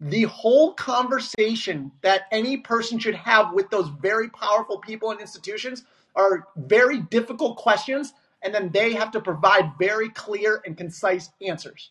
the 0.00 0.22
whole 0.24 0.72
conversation 0.74 1.92
that 2.02 2.22
any 2.32 2.56
person 2.56 2.98
should 2.98 3.14
have 3.14 3.52
with 3.52 3.68
those 3.70 3.88
very 4.00 4.28
powerful 4.30 4.78
people 4.78 5.10
and 5.10 5.20
institutions 5.20 5.84
are 6.16 6.48
very 6.56 7.00
difficult 7.00 7.56
questions, 7.56 8.14
and 8.42 8.54
then 8.54 8.70
they 8.70 8.94
have 8.94 9.10
to 9.10 9.20
provide 9.20 9.72
very 9.78 10.08
clear 10.08 10.62
and 10.64 10.76
concise 10.76 11.30
answers. 11.46 11.90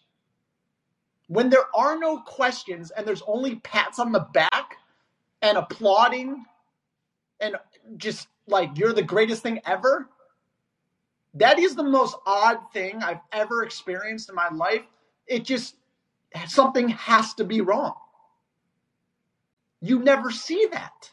When 1.28 1.50
there 1.50 1.66
are 1.76 2.00
no 2.00 2.22
questions 2.22 2.90
and 2.90 3.08
there's 3.08 3.22
only 3.28 3.58
pats 3.58 4.00
on 4.00 4.12
the 4.12 4.28
back 4.34 4.78
and 5.42 5.58
applauding 5.58 6.46
and 7.40 7.56
just 7.98 8.28
like 8.48 8.78
you're 8.78 8.94
the 8.94 9.04
greatest 9.04 9.44
thing 9.44 9.60
ever. 9.66 10.10
That 11.36 11.60
is 11.60 11.76
the 11.76 11.84
most 11.84 12.16
odd 12.26 12.58
thing 12.74 13.04
I've 13.04 13.22
ever 13.32 13.64
experienced 13.64 14.30
in 14.30 14.36
my 14.36 14.50
life. 14.50 14.82
It 15.28 15.44
just 15.44 15.76
something 16.48 16.90
has 16.90 17.34
to 17.36 17.44
be 17.44 17.62
wrong. 17.62 17.94
You 19.82 20.00
never 20.00 20.32
see 20.32 20.68
that. 20.72 21.12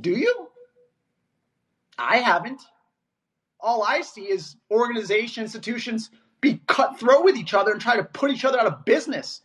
Do 0.00 0.10
you? 0.10 0.48
I 1.98 2.18
haven't. 2.18 2.62
All 3.60 3.82
I 3.82 4.02
see 4.02 4.22
is 4.22 4.56
organizations, 4.70 5.54
institutions 5.54 6.10
be 6.40 6.60
cutthroat 6.66 7.24
with 7.24 7.36
each 7.36 7.54
other 7.54 7.72
and 7.72 7.80
try 7.80 7.96
to 7.96 8.04
put 8.04 8.30
each 8.30 8.44
other 8.44 8.60
out 8.60 8.66
of 8.66 8.84
business. 8.84 9.42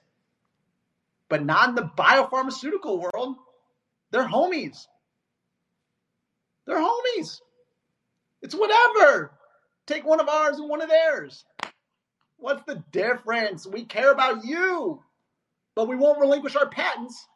But 1.30 1.46
not 1.46 1.70
in 1.70 1.76
the 1.76 1.90
biopharmaceutical 1.98 3.00
world. 3.00 3.38
They're 4.12 4.28
homies. 4.28 4.88
They're 6.66 6.82
homies. 6.82 7.40
It's 8.42 8.54
whatever. 8.54 9.32
Take 9.92 10.06
one 10.06 10.22
of 10.22 10.30
ours 10.30 10.58
and 10.58 10.70
one 10.70 10.82
of 10.82 10.88
theirs. 10.88 11.44
What's 12.38 12.64
the 12.64 12.82
difference? 12.94 13.68
We 13.68 13.84
care 13.84 14.14
about 14.14 14.46
you, 14.46 15.04
but 15.76 15.90
we 15.90 15.98
won't 15.98 16.22
relinquish 16.22 16.56
our 16.56 16.70
patents. 16.70 17.28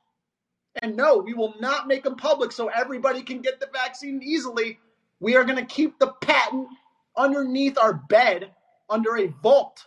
And 0.82 0.96
no, 0.96 1.18
we 1.18 1.34
will 1.34 1.56
not 1.60 1.90
make 1.90 2.06
them 2.06 2.16
public 2.16 2.54
so 2.54 2.70
everybody 2.70 3.24
can 3.24 3.42
get 3.42 3.60
the 3.60 3.68
vaccine 3.74 4.22
easily. 4.24 4.80
We 5.20 5.36
are 5.36 5.44
going 5.44 5.58
to 5.58 5.66
keep 5.66 6.00
the 6.00 6.14
patent 6.22 6.70
underneath 7.18 7.78
our 7.78 7.94
bed 7.94 8.52
under 8.90 9.18
a 9.18 9.28
vault, 9.28 9.84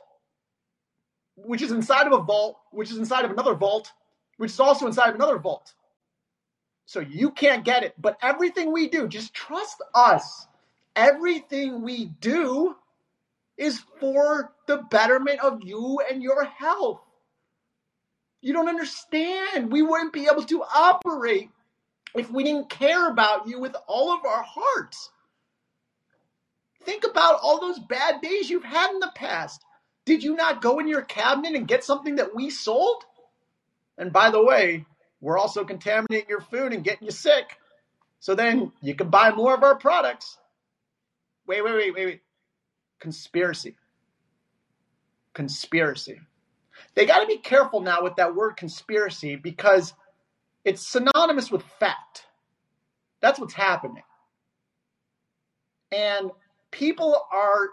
which 1.36 1.62
is 1.62 1.72
inside 1.72 2.06
of 2.06 2.12
a 2.12 2.22
vault, 2.22 2.58
which 2.70 2.90
is 2.90 2.98
inside 2.98 3.24
of 3.24 3.30
another 3.30 3.54
vault, 3.54 3.90
which 4.36 4.50
is 4.50 4.60
also 4.60 4.86
inside 4.86 5.08
of 5.08 5.14
another 5.14 5.38
vault. 5.38 5.72
So 6.84 7.00
you 7.00 7.30
can't 7.30 7.64
get 7.64 7.82
it. 7.82 7.94
But 7.96 8.18
everything 8.20 8.72
we 8.72 8.88
do, 8.88 9.08
just 9.08 9.32
trust 9.32 9.82
us. 9.94 10.47
Everything 10.98 11.82
we 11.82 12.06
do 12.06 12.74
is 13.56 13.80
for 14.00 14.52
the 14.66 14.78
betterment 14.90 15.38
of 15.38 15.62
you 15.62 16.00
and 16.10 16.20
your 16.20 16.44
health. 16.44 17.00
You 18.40 18.52
don't 18.52 18.68
understand. 18.68 19.70
We 19.70 19.80
wouldn't 19.80 20.12
be 20.12 20.26
able 20.30 20.42
to 20.42 20.64
operate 20.64 21.50
if 22.16 22.32
we 22.32 22.42
didn't 22.42 22.68
care 22.68 23.08
about 23.08 23.46
you 23.46 23.60
with 23.60 23.76
all 23.86 24.12
of 24.12 24.24
our 24.24 24.42
hearts. 24.42 25.10
Think 26.82 27.04
about 27.04 27.38
all 27.44 27.60
those 27.60 27.78
bad 27.78 28.20
days 28.20 28.50
you've 28.50 28.64
had 28.64 28.90
in 28.90 28.98
the 28.98 29.12
past. 29.14 29.62
Did 30.04 30.24
you 30.24 30.34
not 30.34 30.60
go 30.60 30.80
in 30.80 30.88
your 30.88 31.02
cabinet 31.02 31.54
and 31.54 31.68
get 31.68 31.84
something 31.84 32.16
that 32.16 32.34
we 32.34 32.50
sold? 32.50 33.04
And 33.96 34.12
by 34.12 34.32
the 34.32 34.44
way, 34.44 34.84
we're 35.20 35.38
also 35.38 35.64
contaminating 35.64 36.28
your 36.28 36.40
food 36.40 36.72
and 36.72 36.82
getting 36.82 37.06
you 37.06 37.12
sick. 37.12 37.56
So 38.18 38.34
then 38.34 38.72
you 38.82 38.96
can 38.96 39.10
buy 39.10 39.30
more 39.30 39.54
of 39.54 39.62
our 39.62 39.76
products. 39.76 40.38
Wait, 41.48 41.64
wait, 41.64 41.74
wait, 41.74 41.94
wait, 41.94 42.06
wait. 42.06 42.20
Conspiracy. 43.00 43.74
Conspiracy. 45.32 46.20
They 46.94 47.06
got 47.06 47.20
to 47.20 47.26
be 47.26 47.38
careful 47.38 47.80
now 47.80 48.02
with 48.02 48.16
that 48.16 48.34
word 48.34 48.56
conspiracy 48.56 49.34
because 49.34 49.94
it's 50.64 50.86
synonymous 50.86 51.50
with 51.50 51.62
fact. 51.80 52.26
That's 53.22 53.40
what's 53.40 53.54
happening. 53.54 54.02
And 55.90 56.30
people 56.70 57.22
are 57.32 57.70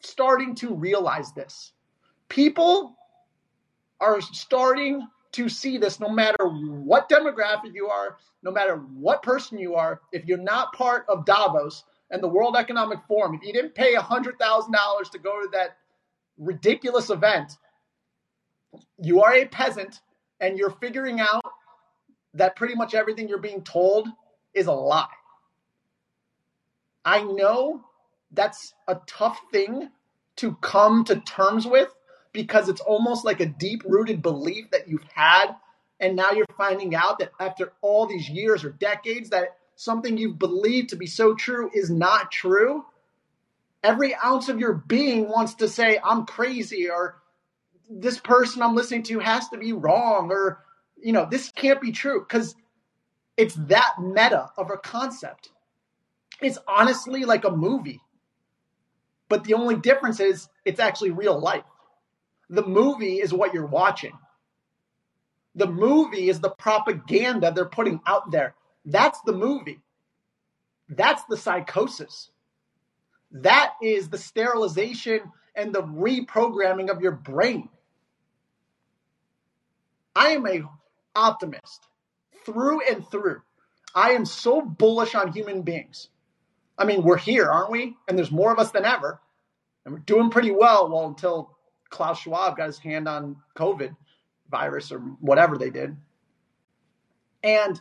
starting 0.00 0.54
to 0.56 0.74
realize 0.74 1.32
this. 1.32 1.72
People 2.30 2.96
are 4.00 4.22
starting 4.22 5.06
to 5.38 5.48
see 5.48 5.78
this 5.78 6.00
no 6.00 6.08
matter 6.08 6.48
what 6.48 7.08
demographic 7.08 7.72
you 7.72 7.86
are, 7.86 8.16
no 8.42 8.50
matter 8.50 8.74
what 8.74 9.22
person 9.22 9.56
you 9.56 9.76
are. 9.76 10.00
If 10.10 10.26
you're 10.26 10.36
not 10.36 10.72
part 10.72 11.06
of 11.08 11.24
Davos 11.24 11.84
and 12.10 12.20
the 12.20 12.26
World 12.26 12.56
Economic 12.56 12.98
Forum, 13.06 13.34
if 13.34 13.46
you 13.46 13.52
didn't 13.52 13.76
pay 13.76 13.94
$100,000 13.94 15.10
to 15.12 15.18
go 15.20 15.40
to 15.40 15.48
that 15.52 15.76
ridiculous 16.38 17.10
event, 17.10 17.52
you 19.00 19.22
are 19.22 19.32
a 19.32 19.46
peasant 19.46 20.00
and 20.40 20.58
you're 20.58 20.74
figuring 20.80 21.20
out 21.20 21.42
that 22.34 22.56
pretty 22.56 22.74
much 22.74 22.94
everything 22.94 23.28
you're 23.28 23.38
being 23.38 23.62
told 23.62 24.08
is 24.54 24.66
a 24.66 24.72
lie. 24.72 25.06
I 27.04 27.22
know 27.22 27.84
that's 28.32 28.74
a 28.88 28.98
tough 29.06 29.40
thing 29.52 29.88
to 30.36 30.56
come 30.56 31.04
to 31.04 31.20
terms 31.20 31.64
with 31.64 31.94
because 32.38 32.68
it's 32.68 32.80
almost 32.80 33.24
like 33.24 33.40
a 33.40 33.46
deep 33.46 33.82
rooted 33.84 34.22
belief 34.22 34.70
that 34.70 34.86
you've 34.86 35.02
had. 35.12 35.56
And 35.98 36.14
now 36.14 36.30
you're 36.30 36.46
finding 36.56 36.94
out 36.94 37.18
that 37.18 37.32
after 37.40 37.72
all 37.80 38.06
these 38.06 38.28
years 38.28 38.62
or 38.62 38.70
decades, 38.70 39.30
that 39.30 39.56
something 39.74 40.16
you've 40.16 40.38
believed 40.38 40.90
to 40.90 40.96
be 40.96 41.08
so 41.08 41.34
true 41.34 41.68
is 41.74 41.90
not 41.90 42.30
true. 42.30 42.86
Every 43.82 44.14
ounce 44.14 44.48
of 44.48 44.60
your 44.60 44.72
being 44.72 45.28
wants 45.28 45.54
to 45.54 45.68
say, 45.68 45.98
I'm 46.00 46.26
crazy, 46.26 46.88
or 46.88 47.16
this 47.90 48.18
person 48.18 48.62
I'm 48.62 48.76
listening 48.76 49.02
to 49.04 49.18
has 49.18 49.48
to 49.48 49.58
be 49.58 49.72
wrong, 49.72 50.30
or, 50.30 50.62
you 50.96 51.10
know, 51.10 51.26
this 51.28 51.50
can't 51.50 51.80
be 51.80 51.90
true 51.90 52.20
because 52.20 52.54
it's 53.36 53.56
that 53.66 53.94
meta 54.00 54.50
of 54.56 54.70
a 54.70 54.76
concept. 54.76 55.50
It's 56.40 56.58
honestly 56.68 57.24
like 57.24 57.44
a 57.44 57.50
movie. 57.50 58.00
But 59.28 59.42
the 59.42 59.54
only 59.54 59.74
difference 59.74 60.20
is 60.20 60.48
it's 60.64 60.78
actually 60.78 61.10
real 61.10 61.36
life. 61.36 61.64
The 62.50 62.66
movie 62.66 63.20
is 63.20 63.32
what 63.32 63.54
you're 63.54 63.66
watching. 63.66 64.12
The 65.54 65.66
movie 65.66 66.28
is 66.28 66.40
the 66.40 66.50
propaganda 66.50 67.52
they're 67.52 67.64
putting 67.64 68.00
out 68.06 68.30
there. 68.30 68.54
That's 68.84 69.20
the 69.22 69.32
movie. 69.32 69.80
That's 70.88 71.22
the 71.24 71.36
psychosis. 71.36 72.30
That 73.32 73.74
is 73.82 74.08
the 74.08 74.18
sterilization 74.18 75.20
and 75.54 75.74
the 75.74 75.82
reprogramming 75.82 76.90
of 76.90 77.02
your 77.02 77.12
brain. 77.12 77.68
I 80.14 80.30
am 80.30 80.46
a 80.46 80.62
optimist 81.14 81.86
through 82.46 82.80
and 82.88 83.08
through. 83.10 83.42
I 83.94 84.12
am 84.12 84.24
so 84.24 84.62
bullish 84.62 85.14
on 85.14 85.32
human 85.32 85.62
beings. 85.62 86.08
I 86.78 86.84
mean, 86.84 87.02
we're 87.02 87.18
here, 87.18 87.50
aren't 87.50 87.72
we? 87.72 87.96
And 88.06 88.16
there's 88.16 88.30
more 88.30 88.52
of 88.52 88.58
us 88.58 88.70
than 88.70 88.84
ever. 88.84 89.20
And 89.84 89.94
we're 89.94 90.00
doing 90.00 90.30
pretty 90.30 90.52
well. 90.52 90.88
Well, 90.88 91.06
until 91.06 91.57
Klaus 91.90 92.20
Schwab 92.20 92.56
got 92.56 92.66
his 92.66 92.78
hand 92.78 93.08
on 93.08 93.36
COVID 93.56 93.94
virus 94.50 94.92
or 94.92 94.98
whatever 95.20 95.56
they 95.56 95.70
did. 95.70 95.96
And 97.42 97.80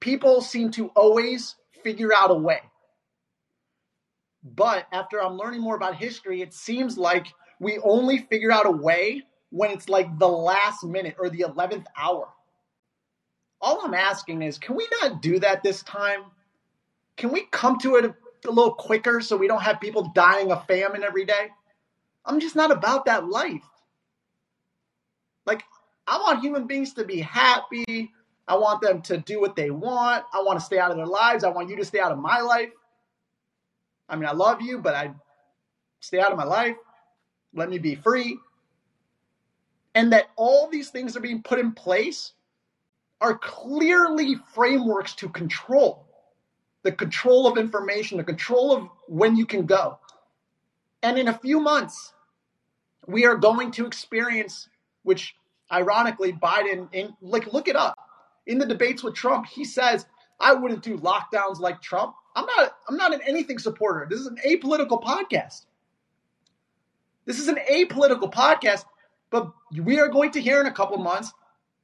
people 0.00 0.40
seem 0.40 0.70
to 0.72 0.88
always 0.88 1.56
figure 1.82 2.12
out 2.14 2.30
a 2.30 2.34
way. 2.34 2.60
But 4.42 4.86
after 4.92 5.22
I'm 5.22 5.36
learning 5.36 5.60
more 5.60 5.76
about 5.76 5.96
history, 5.96 6.42
it 6.42 6.54
seems 6.54 6.96
like 6.96 7.26
we 7.60 7.78
only 7.78 8.18
figure 8.30 8.52
out 8.52 8.66
a 8.66 8.70
way 8.70 9.22
when 9.50 9.70
it's 9.70 9.88
like 9.88 10.18
the 10.18 10.28
last 10.28 10.84
minute 10.84 11.16
or 11.18 11.28
the 11.28 11.40
11th 11.40 11.86
hour. 11.96 12.28
All 13.60 13.80
I'm 13.84 13.94
asking 13.94 14.42
is 14.42 14.58
can 14.58 14.76
we 14.76 14.86
not 15.02 15.20
do 15.20 15.40
that 15.40 15.62
this 15.62 15.82
time? 15.82 16.24
Can 17.16 17.32
we 17.32 17.46
come 17.50 17.78
to 17.80 17.96
it 17.96 18.04
a, 18.04 18.14
a 18.46 18.50
little 18.50 18.74
quicker 18.74 19.20
so 19.20 19.36
we 19.36 19.48
don't 19.48 19.62
have 19.62 19.80
people 19.80 20.12
dying 20.14 20.52
of 20.52 20.66
famine 20.66 21.02
every 21.02 21.24
day? 21.24 21.48
I'm 22.28 22.40
just 22.40 22.54
not 22.54 22.70
about 22.70 23.06
that 23.06 23.28
life. 23.28 23.64
Like, 25.46 25.64
I 26.06 26.18
want 26.18 26.40
human 26.40 26.66
beings 26.66 26.92
to 26.94 27.04
be 27.04 27.20
happy. 27.20 28.12
I 28.46 28.56
want 28.56 28.82
them 28.82 29.02
to 29.02 29.18
do 29.18 29.40
what 29.40 29.56
they 29.56 29.70
want. 29.70 30.24
I 30.32 30.42
want 30.42 30.58
to 30.58 30.64
stay 30.64 30.78
out 30.78 30.90
of 30.90 30.96
their 30.96 31.06
lives. 31.06 31.42
I 31.42 31.48
want 31.48 31.70
you 31.70 31.76
to 31.76 31.84
stay 31.84 32.00
out 32.00 32.12
of 32.12 32.18
my 32.18 32.40
life. 32.40 32.70
I 34.08 34.16
mean, 34.16 34.26
I 34.26 34.32
love 34.32 34.62
you, 34.62 34.78
but 34.78 34.94
I 34.94 35.10
stay 36.00 36.20
out 36.20 36.30
of 36.32 36.38
my 36.38 36.44
life. 36.44 36.76
Let 37.54 37.70
me 37.70 37.78
be 37.78 37.94
free. 37.94 38.38
And 39.94 40.12
that 40.12 40.30
all 40.36 40.68
these 40.68 40.90
things 40.90 41.16
are 41.16 41.20
being 41.20 41.42
put 41.42 41.58
in 41.58 41.72
place 41.72 42.32
are 43.20 43.36
clearly 43.36 44.36
frameworks 44.54 45.14
to 45.16 45.28
control 45.28 46.06
the 46.84 46.92
control 46.92 47.46
of 47.46 47.58
information, 47.58 48.16
the 48.16 48.24
control 48.24 48.72
of 48.72 48.88
when 49.08 49.36
you 49.36 49.44
can 49.44 49.66
go. 49.66 49.98
And 51.02 51.18
in 51.18 51.28
a 51.28 51.38
few 51.38 51.60
months, 51.60 52.14
we 53.08 53.24
are 53.24 53.36
going 53.36 53.70
to 53.72 53.86
experience, 53.86 54.68
which 55.02 55.34
ironically, 55.72 56.32
Biden, 56.32 56.88
in, 56.92 57.16
like, 57.22 57.52
look 57.52 57.66
it 57.66 57.74
up. 57.74 57.98
In 58.46 58.58
the 58.58 58.66
debates 58.66 59.02
with 59.02 59.14
Trump, 59.14 59.46
he 59.46 59.64
says, 59.64 60.06
I 60.38 60.52
wouldn't 60.52 60.82
do 60.82 60.98
lockdowns 60.98 61.58
like 61.58 61.80
Trump. 61.80 62.14
I'm 62.36 62.44
not, 62.44 62.76
I'm 62.86 62.96
not 62.96 63.14
an 63.14 63.20
anything 63.26 63.58
supporter. 63.58 64.06
This 64.08 64.20
is 64.20 64.26
an 64.26 64.38
apolitical 64.46 65.02
podcast. 65.02 65.64
This 67.24 67.40
is 67.40 67.48
an 67.48 67.58
apolitical 67.70 68.32
podcast, 68.32 68.84
but 69.30 69.52
we 69.74 69.98
are 70.00 70.08
going 70.08 70.30
to 70.32 70.40
hear 70.40 70.60
in 70.60 70.66
a 70.66 70.72
couple 70.72 70.98
months 70.98 71.32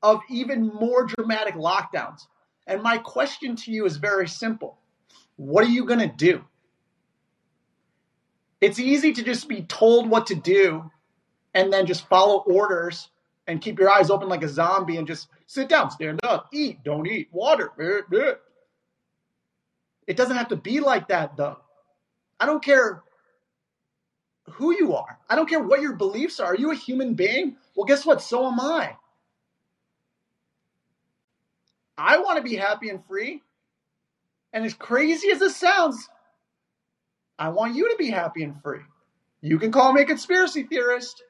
of 0.02 0.20
even 0.30 0.66
more 0.66 1.06
dramatic 1.06 1.54
lockdowns. 1.54 2.26
And 2.66 2.82
my 2.82 2.98
question 2.98 3.56
to 3.56 3.72
you 3.72 3.86
is 3.86 3.96
very 3.96 4.28
simple. 4.28 4.78
What 5.36 5.64
are 5.64 5.70
you 5.70 5.86
going 5.86 6.00
to 6.00 6.14
do? 6.14 6.44
It's 8.60 8.78
easy 8.78 9.12
to 9.14 9.22
just 9.22 9.48
be 9.48 9.62
told 9.62 10.08
what 10.08 10.26
to 10.28 10.34
do 10.34 10.90
and 11.54 11.72
then 11.72 11.86
just 11.86 12.06
follow 12.08 12.38
orders 12.46 13.08
and 13.46 13.60
keep 13.60 13.78
your 13.78 13.90
eyes 13.90 14.10
open 14.10 14.28
like 14.28 14.42
a 14.42 14.48
zombie 14.48 14.96
and 14.96 15.06
just 15.06 15.28
sit 15.46 15.68
down, 15.68 15.90
stand 15.90 16.20
up, 16.22 16.48
eat, 16.52 16.82
don't 16.84 17.06
eat, 17.06 17.28
water. 17.32 17.70
It 20.06 20.16
doesn't 20.16 20.36
have 20.36 20.48
to 20.48 20.56
be 20.56 20.80
like 20.80 21.08
that 21.08 21.36
though. 21.36 21.58
I 22.38 22.46
don't 22.46 22.62
care 22.62 23.02
who 24.50 24.74
you 24.74 24.94
are. 24.94 25.18
I 25.28 25.36
don't 25.36 25.48
care 25.48 25.62
what 25.62 25.80
your 25.80 25.94
beliefs 25.94 26.40
are. 26.40 26.48
Are 26.48 26.56
you 26.56 26.70
a 26.70 26.74
human 26.74 27.14
being? 27.14 27.56
Well, 27.74 27.86
guess 27.86 28.04
what? 28.04 28.20
So 28.20 28.46
am 28.46 28.60
I. 28.60 28.96
I 31.96 32.18
want 32.18 32.38
to 32.38 32.42
be 32.42 32.56
happy 32.56 32.90
and 32.90 33.04
free. 33.06 33.42
And 34.52 34.64
as 34.64 34.74
crazy 34.74 35.30
as 35.30 35.40
it 35.40 35.52
sounds, 35.52 36.08
I 37.38 37.48
want 37.48 37.74
you 37.74 37.90
to 37.90 37.96
be 37.96 38.10
happy 38.10 38.42
and 38.44 38.60
free. 38.62 38.80
You 39.40 39.58
can 39.58 39.72
call 39.72 39.92
me 39.92 40.02
a 40.02 40.06
conspiracy 40.06 40.64
theorist, 40.64 41.22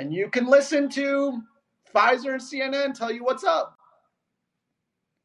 and 0.00 0.14
you 0.14 0.30
can 0.30 0.46
listen 0.46 0.88
to 0.88 1.42
Pfizer 1.94 2.32
and 2.32 2.40
CNN 2.40 2.94
tell 2.94 3.12
you 3.12 3.22
what's 3.22 3.44
up. 3.44 3.76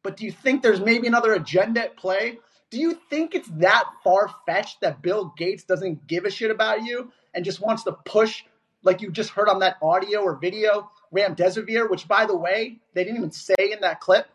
But 0.03 0.17
do 0.17 0.25
you 0.25 0.31
think 0.31 0.61
there's 0.61 0.81
maybe 0.81 1.07
another 1.07 1.33
agenda 1.33 1.81
at 1.81 1.95
play? 1.95 2.39
Do 2.71 2.77
you 2.77 2.99
think 3.09 3.33
it's 3.33 3.47
that 3.55 3.85
far 4.03 4.29
fetched 4.45 4.81
that 4.81 5.01
Bill 5.01 5.33
Gates 5.37 5.63
doesn't 5.63 6.07
give 6.07 6.25
a 6.25 6.29
shit 6.29 6.51
about 6.51 6.83
you 6.83 7.09
and 7.33 7.45
just 7.45 7.61
wants 7.61 7.83
to 7.83 7.93
push, 8.05 8.43
like 8.83 9.01
you 9.01 9.11
just 9.11 9.29
heard 9.29 9.47
on 9.47 9.59
that 9.59 9.77
audio 9.81 10.19
or 10.19 10.35
video, 10.35 10.91
remdesivir, 11.15 11.89
which 11.89 12.05
by 12.07 12.25
the 12.25 12.35
way, 12.35 12.79
they 12.93 13.05
didn't 13.05 13.17
even 13.17 13.31
say 13.31 13.55
in 13.57 13.79
that 13.79 14.01
clip. 14.01 14.27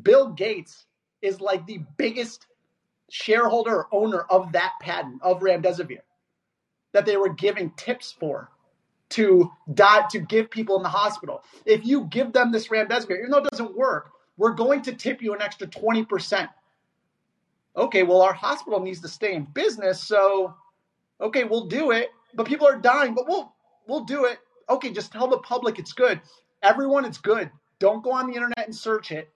Bill 0.00 0.28
Gates 0.28 0.84
is 1.22 1.40
like 1.40 1.66
the 1.66 1.80
biggest 1.96 2.46
shareholder 3.08 3.76
or 3.76 3.88
owner 3.92 4.20
of 4.28 4.52
that 4.52 4.72
patent 4.80 5.22
of 5.22 5.40
remdesivir 5.40 6.00
that 6.92 7.06
they 7.06 7.16
were 7.16 7.32
giving 7.32 7.70
tips 7.70 8.12
for 8.12 8.50
to 9.14 9.50
die 9.72 10.04
to 10.10 10.18
give 10.18 10.50
people 10.50 10.76
in 10.76 10.82
the 10.82 10.88
hospital. 10.88 11.42
If 11.64 11.86
you 11.86 12.04
give 12.04 12.32
them 12.32 12.50
this 12.50 12.68
remdesivir, 12.68 13.18
even 13.18 13.30
though 13.30 13.38
it 13.38 13.50
doesn't 13.50 13.76
work, 13.76 14.10
we're 14.36 14.54
going 14.54 14.82
to 14.82 14.92
tip 14.92 15.22
you 15.22 15.34
an 15.34 15.42
extra 15.42 15.66
20%. 15.66 16.48
Okay, 17.76 18.02
well 18.02 18.22
our 18.22 18.32
hospital 18.32 18.80
needs 18.80 19.00
to 19.00 19.08
stay 19.08 19.34
in 19.34 19.44
business, 19.44 20.02
so 20.02 20.54
okay, 21.20 21.44
we'll 21.44 21.66
do 21.66 21.90
it. 21.90 22.10
But 22.34 22.46
people 22.46 22.66
are 22.66 22.78
dying, 22.78 23.14
but 23.14 23.28
we'll 23.28 23.52
we'll 23.86 24.04
do 24.04 24.24
it. 24.24 24.38
Okay, 24.68 24.92
just 24.92 25.12
tell 25.12 25.28
the 25.28 25.38
public 25.38 25.78
it's 25.78 25.92
good. 25.92 26.20
Everyone 26.62 27.04
it's 27.04 27.18
good. 27.18 27.50
Don't 27.78 28.02
go 28.02 28.12
on 28.12 28.28
the 28.28 28.34
internet 28.34 28.66
and 28.66 28.74
search 28.74 29.10
it. 29.12 29.32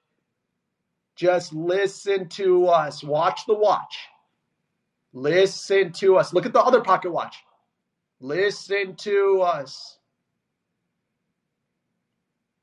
Just 1.17 1.53
listen 1.53 2.29
to 2.31 2.67
us. 2.67 3.03
Watch 3.03 3.45
the 3.47 3.55
watch. 3.55 3.99
Listen 5.13 5.93
to 5.95 6.17
us. 6.17 6.33
Look 6.33 6.47
at 6.47 6.53
the 6.53 6.63
other 6.63 6.81
pocket 6.81 7.11
watch. 7.11 7.37
Listen 8.21 8.97
to 8.97 9.43
us. 9.43 9.99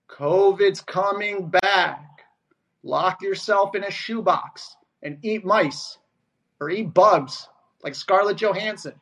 COVID's 0.10 0.82
coming 0.82 1.50
back. 1.50 2.02
Lock 2.84 3.22
yourself 3.22 3.76
in 3.76 3.84
a 3.84 3.92
shoebox 3.92 4.76
and 5.02 5.18
eat 5.24 5.44
mice 5.44 5.98
or 6.60 6.70
eat 6.70 6.94
bugs 6.94 7.48
like 7.84 7.96
Scarlett 7.96 8.38
Johansson. 8.38 8.94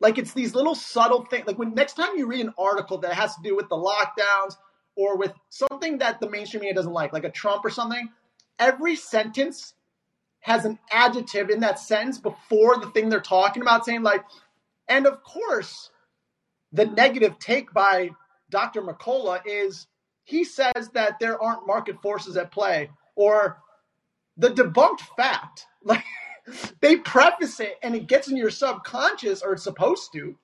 Like 0.00 0.18
it's 0.18 0.32
these 0.32 0.54
little 0.54 0.74
subtle 0.74 1.24
things. 1.24 1.46
Like 1.46 1.58
when 1.58 1.74
next 1.74 1.94
time 1.94 2.16
you 2.16 2.26
read 2.26 2.44
an 2.44 2.54
article 2.58 2.98
that 2.98 3.14
has 3.14 3.34
to 3.36 3.42
do 3.42 3.56
with 3.56 3.68
the 3.68 3.76
lockdowns 3.76 4.56
or 4.96 5.16
with 5.16 5.32
something 5.50 5.98
that 5.98 6.20
the 6.20 6.28
mainstream 6.28 6.60
media 6.60 6.74
doesn't 6.74 6.92
like, 6.92 7.12
like 7.12 7.24
a 7.24 7.30
Trump 7.30 7.64
or 7.64 7.70
something, 7.70 8.08
every 8.58 8.96
sentence 8.96 9.74
has 10.40 10.64
an 10.64 10.78
adjective 10.90 11.50
in 11.50 11.60
that 11.60 11.78
sentence 11.78 12.18
before 12.18 12.78
the 12.78 12.90
thing 12.90 13.08
they're 13.08 13.20
talking 13.20 13.62
about, 13.62 13.84
saying, 13.84 14.02
like, 14.02 14.24
and 14.88 15.06
of 15.06 15.22
course, 15.22 15.90
the 16.72 16.84
mm-hmm. 16.84 16.94
negative 16.94 17.38
take 17.38 17.72
by 17.72 18.10
Dr. 18.50 18.82
McCullough 18.82 19.42
is 19.46 19.86
he 20.24 20.44
says 20.44 20.90
that 20.92 21.18
there 21.20 21.42
aren't 21.42 21.66
market 21.66 22.00
forces 22.02 22.36
at 22.36 22.50
play, 22.50 22.90
or 23.14 23.58
the 24.36 24.50
debunked 24.50 25.00
fact. 25.16 25.66
Like, 25.84 26.04
they 26.80 26.96
preface 26.96 27.60
it 27.60 27.78
and 27.82 27.94
it 27.94 28.08
gets 28.08 28.28
in 28.28 28.36
your 28.36 28.50
subconscious, 28.50 29.42
or 29.42 29.52
it's 29.52 29.62
supposed 29.62 30.12
to, 30.12 30.36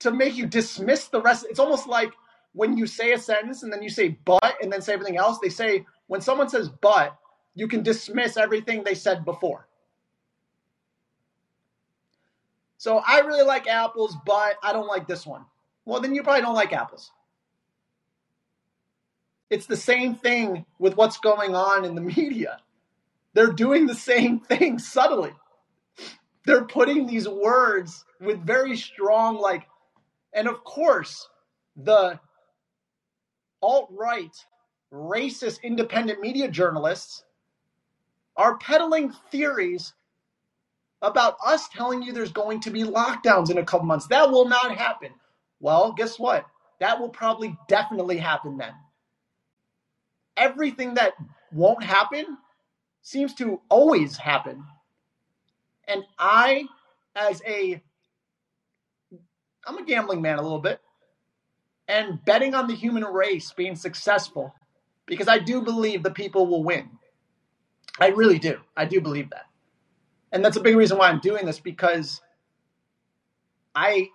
to 0.00 0.10
make 0.10 0.34
you 0.34 0.46
dismiss 0.46 1.08
the 1.08 1.20
rest. 1.20 1.46
It's 1.48 1.60
almost 1.60 1.86
like 1.86 2.10
when 2.52 2.76
you 2.76 2.86
say 2.86 3.12
a 3.12 3.18
sentence 3.18 3.62
and 3.62 3.72
then 3.72 3.82
you 3.82 3.90
say 3.90 4.18
but 4.24 4.56
and 4.62 4.72
then 4.72 4.80
say 4.80 4.94
everything 4.94 5.18
else, 5.18 5.38
they 5.40 5.50
say 5.50 5.84
when 6.06 6.22
someone 6.22 6.48
says 6.48 6.70
but, 6.80 7.16
you 7.54 7.68
can 7.68 7.82
dismiss 7.82 8.36
everything 8.36 8.82
they 8.82 8.94
said 8.94 9.24
before. 9.24 9.68
So 12.80 13.02
I 13.06 13.18
really 13.18 13.44
like 13.44 13.66
apples, 13.66 14.16
but 14.24 14.56
I 14.62 14.72
don't 14.72 14.86
like 14.86 15.06
this 15.06 15.26
one. 15.26 15.44
Well, 15.84 16.00
then 16.00 16.14
you 16.14 16.22
probably 16.22 16.40
don't 16.40 16.54
like 16.54 16.72
apples. 16.72 17.10
It's 19.50 19.66
the 19.66 19.76
same 19.76 20.14
thing 20.14 20.64
with 20.78 20.96
what's 20.96 21.18
going 21.18 21.54
on 21.54 21.84
in 21.84 21.94
the 21.94 22.00
media. 22.16 22.56
They're 23.34 23.52
doing 23.52 23.86
the 23.86 23.94
same 23.94 24.40
thing 24.40 24.78
subtly. 24.78 25.34
They're 26.46 26.64
putting 26.64 27.06
these 27.06 27.28
words 27.28 28.06
with 28.18 28.46
very 28.46 28.78
strong, 28.78 29.36
like, 29.36 29.68
and 30.32 30.48
of 30.48 30.64
course, 30.64 31.28
the 31.76 32.18
alt 33.60 33.90
right, 33.90 34.34
racist, 34.90 35.62
independent 35.62 36.22
media 36.22 36.48
journalists 36.48 37.24
are 38.38 38.56
peddling 38.56 39.12
theories 39.30 39.92
about 41.02 41.36
us 41.44 41.68
telling 41.68 42.02
you 42.02 42.12
there's 42.12 42.32
going 42.32 42.60
to 42.60 42.70
be 42.70 42.82
lockdowns 42.82 43.50
in 43.50 43.58
a 43.58 43.64
couple 43.64 43.86
months. 43.86 44.06
That 44.08 44.30
will 44.30 44.48
not 44.48 44.76
happen. 44.76 45.10
Well, 45.60 45.92
guess 45.92 46.18
what? 46.18 46.46
That 46.80 47.00
will 47.00 47.08
probably 47.08 47.56
definitely 47.68 48.18
happen 48.18 48.56
then. 48.56 48.72
Everything 50.36 50.94
that 50.94 51.12
won't 51.52 51.82
happen 51.82 52.38
seems 53.02 53.34
to 53.34 53.60
always 53.68 54.16
happen. 54.16 54.64
And 55.86 56.04
I, 56.18 56.64
as 57.14 57.42
a, 57.46 57.82
I'm 59.66 59.78
a 59.78 59.84
gambling 59.84 60.22
man 60.22 60.38
a 60.38 60.42
little 60.42 60.60
bit 60.60 60.80
and 61.88 62.24
betting 62.24 62.54
on 62.54 62.68
the 62.68 62.74
human 62.74 63.04
race 63.04 63.52
being 63.52 63.74
successful 63.74 64.54
because 65.06 65.28
I 65.28 65.38
do 65.38 65.60
believe 65.62 66.02
the 66.02 66.10
people 66.10 66.46
will 66.46 66.62
win. 66.62 66.88
I 67.98 68.08
really 68.08 68.38
do. 68.38 68.58
I 68.76 68.84
do 68.84 69.00
believe 69.00 69.30
that. 69.30 69.46
And 70.32 70.44
that's 70.44 70.56
a 70.56 70.60
big 70.60 70.76
reason 70.76 70.98
why 70.98 71.08
I'm 71.08 71.20
doing 71.20 71.44
this 71.44 71.60
because 71.60 72.20
I 73.74 74.08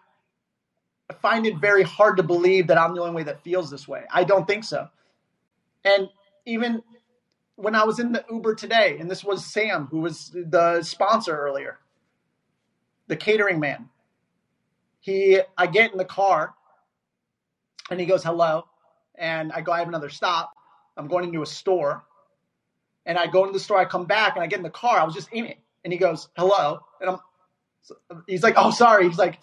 find 1.21 1.45
it 1.45 1.57
very 1.57 1.83
hard 1.83 2.17
to 2.17 2.23
believe 2.23 2.67
that 2.67 2.77
I'm 2.77 2.95
the 2.95 3.01
only 3.01 3.13
way 3.13 3.23
that 3.23 3.43
feels 3.43 3.69
this 3.69 3.87
way. 3.87 4.03
I 4.11 4.23
don't 4.23 4.47
think 4.47 4.63
so. 4.63 4.89
And 5.83 6.09
even 6.45 6.81
when 7.55 7.75
I 7.75 7.83
was 7.83 7.99
in 7.99 8.11
the 8.11 8.25
Uber 8.29 8.55
today, 8.55 8.97
and 8.99 9.09
this 9.09 9.23
was 9.23 9.45
Sam, 9.45 9.87
who 9.87 9.99
was 9.99 10.31
the 10.33 10.81
sponsor 10.83 11.37
earlier, 11.37 11.79
the 13.07 13.15
catering 13.15 13.59
man. 13.59 13.89
He, 14.99 15.39
I 15.57 15.67
get 15.67 15.91
in 15.91 15.97
the 15.97 16.05
car 16.05 16.55
and 17.91 17.99
he 17.99 18.05
goes, 18.05 18.23
hello. 18.23 18.63
And 19.13 19.51
I 19.53 19.61
go, 19.61 19.71
I 19.71 19.79
have 19.79 19.87
another 19.87 20.09
stop. 20.09 20.51
I'm 20.97 21.07
going 21.07 21.25
into 21.25 21.43
a 21.43 21.45
store. 21.45 22.03
And 23.05 23.17
I 23.17 23.27
go 23.27 23.41
into 23.41 23.53
the 23.53 23.59
store, 23.59 23.77
I 23.77 23.85
come 23.85 24.05
back 24.05 24.35
and 24.35 24.43
I 24.43 24.47
get 24.47 24.57
in 24.57 24.63
the 24.63 24.69
car. 24.71 24.97
I 24.97 25.03
was 25.03 25.13
just 25.13 25.31
in 25.31 25.45
it. 25.45 25.59
And 25.85 25.93
he 25.93 25.99
goes, 25.99 26.27
hello. 26.35 26.79
And 26.99 27.11
I'm, 27.11 27.19
he's 28.27 28.41
like, 28.41 28.55
oh, 28.57 28.71
sorry. 28.71 29.07
He's 29.07 29.19
like, 29.19 29.39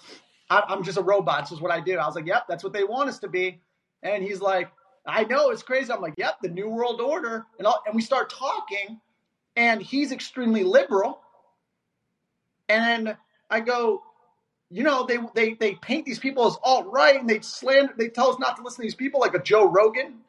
I'm 0.51 0.83
just 0.83 0.99
a 0.99 1.03
robot. 1.03 1.45
This 1.45 1.53
is 1.53 1.61
what 1.61 1.71
I 1.71 1.81
do. 1.81 1.97
I 1.97 2.05
was 2.05 2.17
like, 2.17 2.27
yep, 2.27 2.47
that's 2.49 2.65
what 2.65 2.73
they 2.73 2.83
want 2.83 3.09
us 3.09 3.21
to 3.21 3.29
be. 3.29 3.61
And 4.03 4.25
he's 4.25 4.41
like, 4.41 4.71
I 5.07 5.23
know 5.23 5.51
it's 5.51 5.63
crazy. 5.63 5.93
I'm 5.93 6.03
like, 6.03 6.15
yep, 6.19 6.39
the 6.43 6.49
New 6.49 6.69
World 6.69 7.01
Order. 7.01 7.47
And, 7.59 7.69
and 7.87 7.95
we 7.95 8.03
start 8.03 8.29
talking, 8.29 9.01
and 9.55 9.81
he's 9.81 10.11
extremely 10.11 10.65
liberal. 10.65 11.21
And 12.69 13.17
I 13.49 13.61
go, 13.61 14.03
you 14.69 14.83
know, 14.83 15.07
they 15.07 15.19
they 15.35 15.55
they 15.55 15.75
paint 15.77 16.07
these 16.07 16.19
people 16.19 16.47
as 16.47 16.57
alt 16.65 16.87
right 16.91 17.21
and 17.21 17.29
they 17.31 17.41
slander 17.41 17.93
they 17.97 18.09
tell 18.09 18.31
us 18.31 18.39
not 18.39 18.57
to 18.57 18.63
listen 18.63 18.79
to 18.79 18.83
these 18.83 18.95
people 18.95 19.21
like 19.21 19.35
a 19.35 19.43
Joe 19.43 19.69
Rogan. 19.69 20.21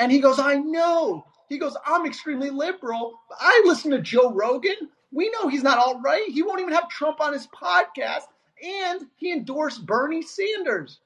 And 0.00 0.10
he 0.10 0.18
goes, 0.20 0.38
I 0.40 0.54
know. 0.54 1.26
He 1.48 1.58
goes, 1.58 1.76
I'm 1.86 2.06
extremely 2.06 2.50
liberal. 2.50 3.20
I 3.38 3.62
listen 3.64 3.90
to 3.92 4.00
Joe 4.00 4.32
Rogan. 4.32 4.90
We 5.12 5.30
know 5.30 5.48
he's 5.48 5.62
not 5.62 5.78
all 5.78 6.00
right. 6.00 6.28
He 6.28 6.42
won't 6.42 6.60
even 6.60 6.74
have 6.74 6.88
Trump 6.88 7.20
on 7.20 7.32
his 7.32 7.46
podcast. 7.46 8.24
And 8.62 9.06
he 9.16 9.32
endorsed 9.32 9.86
Bernie 9.86 10.22
Sanders. 10.22 11.00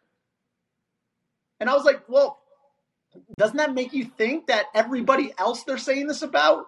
And 1.61 1.71
I 1.71 1.75
was 1.75 1.85
like, 1.85 2.03
well, 2.09 2.41
doesn't 3.39 3.57
that 3.59 3.75
make 3.75 3.93
you 3.93 4.05
think 4.05 4.47
that 4.49 4.67
everybody 4.75 5.33
else 5.39 5.63
they're 5.63 5.79
saying 5.79 6.09
this 6.09 6.23
about, 6.23 6.67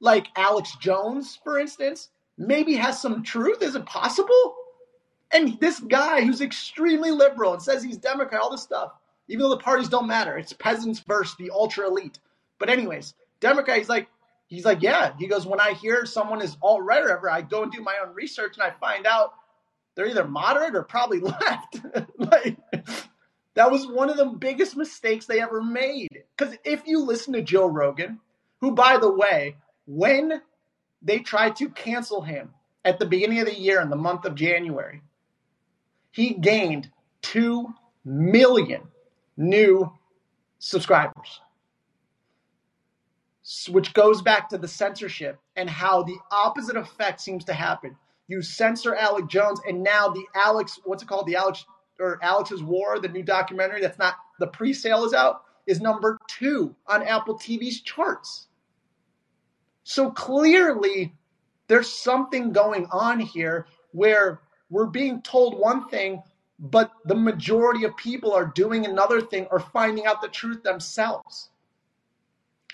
like 0.00 0.26
Alex 0.36 0.74
Jones, 0.80 1.38
for 1.44 1.58
instance, 1.58 2.08
maybe 2.36 2.74
has 2.74 3.00
some 3.00 3.22
truth? 3.22 3.62
Is 3.62 3.76
it 3.76 3.86
possible? 3.86 4.56
And 5.32 5.60
this 5.60 5.80
guy 5.80 6.22
who's 6.22 6.40
extremely 6.40 7.10
liberal 7.10 7.52
and 7.52 7.62
says 7.62 7.82
he's 7.82 7.98
Democrat, 7.98 8.40
all 8.40 8.50
this 8.50 8.62
stuff, 8.62 8.92
even 9.28 9.42
though 9.42 9.50
the 9.50 9.58
parties 9.58 9.88
don't 9.88 10.06
matter, 10.06 10.36
it's 10.38 10.52
peasants 10.52 11.00
versus 11.00 11.36
the 11.36 11.50
ultra 11.50 11.86
elite. 11.86 12.18
But 12.58 12.70
anyways, 12.70 13.14
Democrat, 13.40 13.78
he's 13.78 13.88
like, 13.88 14.08
he's 14.46 14.64
like, 14.64 14.82
yeah. 14.82 15.12
He 15.18 15.26
goes, 15.26 15.46
when 15.46 15.60
I 15.60 15.72
hear 15.72 16.06
someone 16.06 16.42
is 16.42 16.56
alt 16.62 16.82
right 16.82 17.02
or 17.02 17.10
ever, 17.10 17.30
I 17.30 17.42
go 17.42 17.62
and 17.62 17.72
do 17.72 17.82
my 17.82 17.96
own 18.04 18.14
research 18.14 18.54
and 18.56 18.62
I 18.62 18.70
find 18.78 19.06
out 19.06 19.34
they're 19.94 20.06
either 20.06 20.26
moderate 20.26 20.74
or 20.74 20.82
probably 20.82 21.20
left. 21.20 21.80
like, 22.18 22.58
that 23.54 23.70
was 23.70 23.86
one 23.86 24.10
of 24.10 24.16
the 24.16 24.26
biggest 24.26 24.76
mistakes 24.76 25.26
they 25.26 25.40
ever 25.40 25.62
made. 25.62 26.24
Because 26.36 26.56
if 26.64 26.82
you 26.86 27.00
listen 27.00 27.32
to 27.34 27.42
Joe 27.42 27.66
Rogan, 27.66 28.20
who, 28.60 28.72
by 28.72 28.98
the 28.98 29.10
way, 29.10 29.56
when 29.86 30.42
they 31.02 31.18
tried 31.20 31.56
to 31.56 31.68
cancel 31.70 32.22
him 32.22 32.50
at 32.84 32.98
the 32.98 33.06
beginning 33.06 33.40
of 33.40 33.46
the 33.46 33.58
year 33.58 33.80
in 33.80 33.90
the 33.90 33.96
month 33.96 34.24
of 34.24 34.34
January, 34.34 35.02
he 36.10 36.34
gained 36.34 36.90
2 37.22 37.68
million 38.04 38.82
new 39.36 39.92
subscribers 40.58 41.40
which 43.68 43.94
goes 43.94 44.22
back 44.22 44.48
to 44.48 44.58
the 44.58 44.68
censorship 44.68 45.38
and 45.54 45.70
how 45.70 46.02
the 46.02 46.16
opposite 46.30 46.76
effect 46.76 47.20
seems 47.20 47.44
to 47.44 47.52
happen. 47.52 47.96
You 48.28 48.42
censor 48.42 48.94
Alex 48.94 49.28
Jones, 49.28 49.60
and 49.66 49.82
now 49.82 50.08
the 50.08 50.24
Alex, 50.34 50.80
what's 50.84 51.02
it 51.02 51.08
called? 51.08 51.26
The 51.26 51.36
Alex 51.36 51.64
or 52.00 52.18
Alex's 52.22 52.62
War, 52.62 52.98
the 52.98 53.08
new 53.08 53.22
documentary 53.22 53.80
that's 53.80 53.98
not 53.98 54.14
the 54.40 54.48
pre-sale 54.48 55.04
is 55.04 55.14
out, 55.14 55.42
is 55.66 55.80
number 55.80 56.18
two 56.28 56.74
on 56.86 57.02
Apple 57.02 57.38
TV's 57.38 57.80
charts. 57.80 58.48
So 59.84 60.10
clearly, 60.10 61.14
there's 61.68 61.88
something 61.88 62.52
going 62.52 62.86
on 62.90 63.20
here 63.20 63.66
where 63.92 64.40
we're 64.70 64.86
being 64.86 65.22
told 65.22 65.58
one 65.58 65.88
thing, 65.88 66.22
but 66.58 66.90
the 67.04 67.14
majority 67.14 67.84
of 67.84 67.96
people 67.96 68.32
are 68.32 68.46
doing 68.46 68.84
another 68.84 69.20
thing 69.20 69.46
or 69.50 69.60
finding 69.60 70.06
out 70.06 70.20
the 70.20 70.28
truth 70.28 70.64
themselves. 70.64 71.50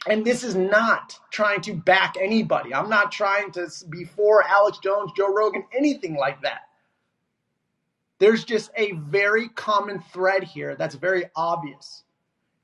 And 0.06 0.24
this 0.24 0.42
is 0.42 0.54
not 0.56 1.18
trying 1.30 1.60
to 1.62 1.74
back 1.74 2.16
anybody. 2.20 2.74
I'm 2.74 2.88
not 2.88 3.12
trying 3.12 3.52
to 3.52 3.68
be 3.88 4.04
for 4.04 4.42
Alex 4.42 4.78
Jones, 4.78 5.12
Joe 5.16 5.32
Rogan, 5.32 5.64
anything 5.76 6.16
like 6.16 6.42
that. 6.42 6.62
There's 8.18 8.44
just 8.44 8.70
a 8.76 8.92
very 8.92 9.48
common 9.48 10.00
thread 10.12 10.44
here 10.44 10.76
that's 10.76 10.94
very 10.94 11.24
obvious. 11.36 12.02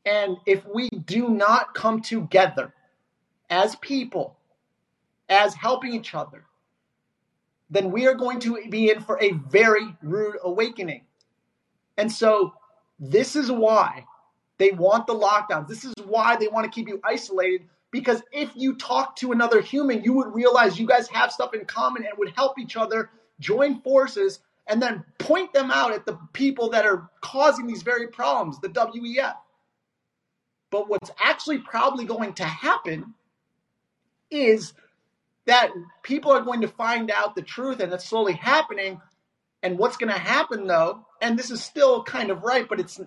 And 0.05 0.36
if 0.47 0.64
we 0.66 0.89
do 0.89 1.28
not 1.28 1.74
come 1.74 2.01
together 2.01 2.72
as 3.51 3.76
people, 3.76 4.36
as 5.28 5.55
helping 5.55 5.95
each 5.95 6.14
other, 6.14 6.45
then 7.70 7.91
we 7.93 8.07
are 8.07 8.14
going 8.14 8.41
to 8.41 8.59
be 8.68 8.91
in 8.91 9.01
for 9.01 9.20
a 9.20 9.32
very 9.32 9.97
rude 10.03 10.36
awakening. 10.43 11.03
And 11.97 12.11
so, 12.11 12.55
this 12.99 13.36
is 13.36 13.51
why 13.51 14.05
they 14.59 14.72
want 14.72 15.06
the 15.06 15.14
lockdowns. 15.14 15.68
This 15.68 15.84
is 15.84 15.94
why 16.04 16.36
they 16.36 16.48
want 16.48 16.64
to 16.64 16.70
keep 16.70 16.88
you 16.88 17.00
isolated 17.04 17.62
because 17.90 18.22
if 18.32 18.50
you 18.54 18.76
talk 18.76 19.16
to 19.16 19.32
another 19.32 19.61
human, 19.61 20.02
you 20.02 20.12
would 20.14 20.34
realize 20.34 20.78
you 20.78 20.86
guys 20.86 21.09
have 21.09 21.32
stuff 21.32 21.54
in 21.54 21.64
common 21.64 22.04
and 22.04 22.12
would 22.18 22.32
help 22.36 22.59
each 22.59 22.76
other 22.76 23.11
join 23.40 23.80
forces 23.80 24.40
and 24.66 24.82
then 24.82 25.04
point 25.18 25.52
them 25.54 25.70
out 25.70 25.92
at 25.92 26.04
the 26.04 26.18
people 26.34 26.70
that 26.70 26.84
are 26.84 27.09
causing 27.22 27.66
these 27.66 27.82
very 27.82 28.09
problems, 28.09 28.61
the 28.61 28.68
WEF. 28.68 29.34
But 30.70 30.88
what's 30.88 31.11
actually 31.18 31.59
probably 31.59 32.04
going 32.04 32.34
to 32.34 32.44
happen 32.44 33.14
is 34.30 34.74
that 35.46 35.70
people 36.02 36.30
are 36.32 36.42
going 36.42 36.61
to 36.61 36.68
find 36.68 37.11
out 37.11 37.34
the 37.34 37.42
truth 37.42 37.80
and 37.80 37.90
it's 37.92 38.04
slowly 38.04 38.34
happening. 38.34 39.00
And 39.62 39.78
what's 39.78 39.96
going 39.96 40.12
to 40.12 40.18
happen 40.18 40.66
though, 40.66 41.06
and 41.22 41.38
this 41.38 41.50
is 41.50 41.64
still 41.64 42.02
kind 42.02 42.30
of 42.30 42.42
right, 42.42 42.68
but 42.68 42.78
it's 42.78 43.00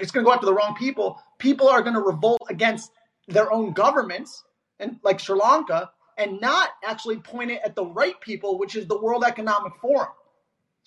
it's 0.00 0.10
going 0.10 0.24
to 0.24 0.28
go 0.28 0.32
after 0.32 0.46
the 0.46 0.54
wrong 0.54 0.74
people. 0.78 1.20
People 1.38 1.68
are 1.68 1.82
going 1.82 1.94
to 1.94 2.00
revolt 2.00 2.42
against 2.48 2.90
their 3.28 3.52
own 3.52 3.72
governments, 3.72 4.44
and 4.78 4.98
like 5.02 5.20
Sri 5.20 5.38
Lanka, 5.38 5.90
and 6.18 6.40
not 6.40 6.70
actually 6.84 7.16
point 7.18 7.50
it 7.50 7.60
at 7.64 7.74
the 7.74 7.84
right 7.84 8.20
people, 8.20 8.58
which 8.58 8.76
is 8.76 8.86
the 8.86 9.00
World 9.00 9.24
Economic 9.26 9.72
Forum. 9.80 10.08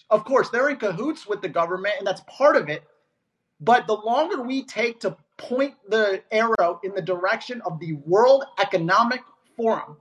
Of 0.10 0.26
course, 0.26 0.50
they're 0.50 0.70
in 0.70 0.78
cahoots 0.78 1.26
with 1.26 1.42
the 1.42 1.50
government, 1.50 1.96
and 1.98 2.08
that's 2.08 2.22
part 2.28 2.56
of 2.56 2.70
it. 2.70 2.84
But 3.60 3.88
the 3.88 3.96
longer 3.96 4.42
we 4.42 4.64
take 4.64 5.00
to 5.02 5.18
point 5.38 5.76
the 5.88 6.22
arrow 6.32 6.80
in 6.84 6.94
the 6.94 7.02
direction 7.02 7.62
of 7.66 7.80
the 7.80 7.94
World 7.94 8.44
Economic 8.60 9.22
Forum, 9.56 9.98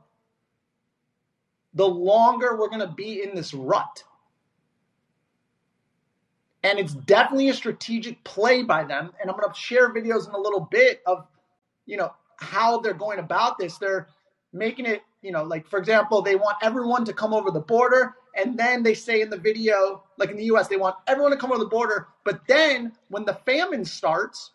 the 1.72 1.88
longer 1.88 2.56
we're 2.56 2.68
going 2.68 2.80
to 2.80 2.94
be 2.94 3.22
in 3.22 3.34
this 3.34 3.54
rut. 3.54 4.04
And 6.64 6.78
it's 6.78 6.94
definitely 6.94 7.50
a 7.50 7.54
strategic 7.54 8.24
play 8.24 8.62
by 8.62 8.84
them. 8.84 9.12
And 9.20 9.30
I'm 9.30 9.36
going 9.36 9.52
to 9.52 9.54
share 9.54 9.92
videos 9.92 10.26
in 10.26 10.34
a 10.34 10.38
little 10.38 10.66
bit 10.70 11.02
of, 11.06 11.26
you 11.84 11.98
know, 11.98 12.12
how 12.38 12.80
they're 12.80 12.94
going 12.94 13.18
about 13.18 13.58
this. 13.58 13.76
They're 13.76 14.08
making 14.50 14.86
it, 14.86 15.02
you 15.20 15.30
know, 15.30 15.44
like 15.44 15.68
for 15.68 15.78
example, 15.78 16.22
they 16.22 16.36
want 16.36 16.56
everyone 16.62 17.04
to 17.04 17.12
come 17.12 17.34
over 17.34 17.50
the 17.50 17.60
border. 17.60 18.14
And 18.34 18.58
then 18.58 18.82
they 18.82 18.94
say 18.94 19.20
in 19.20 19.28
the 19.28 19.36
video, 19.36 20.04
like 20.16 20.30
in 20.30 20.38
the 20.38 20.44
US, 20.54 20.68
they 20.68 20.78
want 20.78 20.96
everyone 21.06 21.32
to 21.32 21.36
come 21.36 21.52
over 21.52 21.62
the 21.62 21.68
border. 21.68 22.08
But 22.24 22.40
then 22.48 22.92
when 23.08 23.26
the 23.26 23.34
famine 23.44 23.84
starts, 23.84 24.50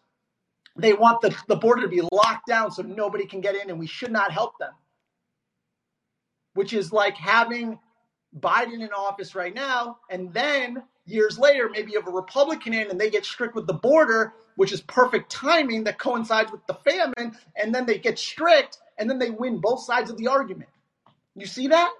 they 0.76 0.94
want 0.94 1.22
the, 1.22 1.36
the 1.48 1.58
border 1.58 1.84
to 1.84 1.88
be 1.88 2.02
locked 2.12 2.48
down 2.48 2.72
so 2.72 2.82
nobody 2.82 3.28
can 3.28 3.40
get 3.40 3.56
in 3.56 3.70
and 3.70 3.78
we 3.78 3.88
should 3.88 4.12
not 4.12 4.32
help 4.32 4.58
them. 4.58 4.72
Which 6.56 6.74
is 6.74 6.92
like 6.92 7.16
having 7.16 7.78
Biden 8.38 8.82
in 8.82 8.90
office 8.96 9.36
right 9.36 9.54
now, 9.54 9.98
and 10.10 10.34
then 10.34 10.84
years 11.12 11.38
later, 11.40 11.70
maybe 11.70 11.92
you 11.92 12.00
have 12.00 12.08
a 12.08 12.16
Republican 12.16 12.74
in 12.74 12.90
and 12.90 13.00
they 13.00 13.10
get 13.10 13.26
strict 13.26 13.56
with 13.56 13.68
the 13.68 13.74
border, 13.74 14.34
which 14.56 14.72
is 14.72 14.82
perfect 14.82 15.32
timing 15.32 15.84
that 15.86 16.00
coincides 16.00 16.52
with 16.52 16.66
the 16.68 16.74
famine, 16.74 17.38
and 17.56 17.74
then 17.74 17.86
they 17.86 17.98
get 17.98 18.20
strict 18.20 18.78
and 18.98 19.10
then 19.10 19.20
they 19.20 19.30
win 19.30 19.60
both 19.60 19.84
sides 19.84 20.10
of 20.10 20.18
the 20.18 20.28
argument. 20.28 20.70
You 21.36 21.46
see 21.46 21.68
that? 21.68 21.92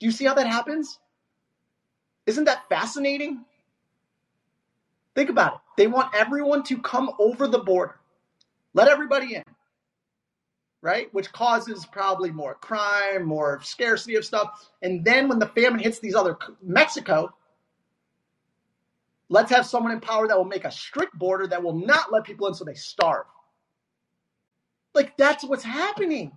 Do 0.00 0.06
you 0.06 0.12
see 0.12 0.24
how 0.24 0.34
that 0.34 0.46
happens? 0.46 0.98
Isn't 2.26 2.44
that 2.44 2.68
fascinating? 2.68 3.44
Think 5.14 5.30
about 5.30 5.54
it. 5.54 5.60
They 5.76 5.86
want 5.86 6.14
everyone 6.14 6.62
to 6.64 6.78
come 6.78 7.10
over 7.18 7.46
the 7.46 7.58
border, 7.58 7.96
let 8.72 8.88
everybody 8.88 9.34
in, 9.34 9.44
right? 10.80 11.12
Which 11.12 11.32
causes 11.32 11.86
probably 11.86 12.30
more 12.30 12.54
crime, 12.54 13.24
more 13.24 13.60
scarcity 13.62 14.16
of 14.16 14.24
stuff. 14.24 14.68
And 14.82 15.04
then 15.04 15.28
when 15.28 15.38
the 15.38 15.46
famine 15.46 15.80
hits 15.80 16.00
these 16.00 16.14
other 16.14 16.36
Mexico, 16.62 17.32
Let's 19.28 19.50
have 19.50 19.66
someone 19.66 19.92
in 19.92 20.00
power 20.00 20.28
that 20.28 20.36
will 20.36 20.44
make 20.44 20.64
a 20.64 20.70
strict 20.70 21.18
border 21.18 21.46
that 21.46 21.62
will 21.62 21.78
not 21.78 22.12
let 22.12 22.24
people 22.24 22.46
in 22.46 22.54
so 22.54 22.64
they 22.64 22.74
starve. 22.74 23.26
Like, 24.94 25.16
that's 25.16 25.44
what's 25.44 25.64
happening. 25.64 26.32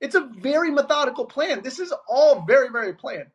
It's 0.00 0.16
a 0.16 0.28
very 0.40 0.70
methodical 0.70 1.24
plan. 1.24 1.62
This 1.62 1.78
is 1.78 1.94
all 2.08 2.44
very, 2.44 2.70
very 2.70 2.92
planned. 2.92 3.30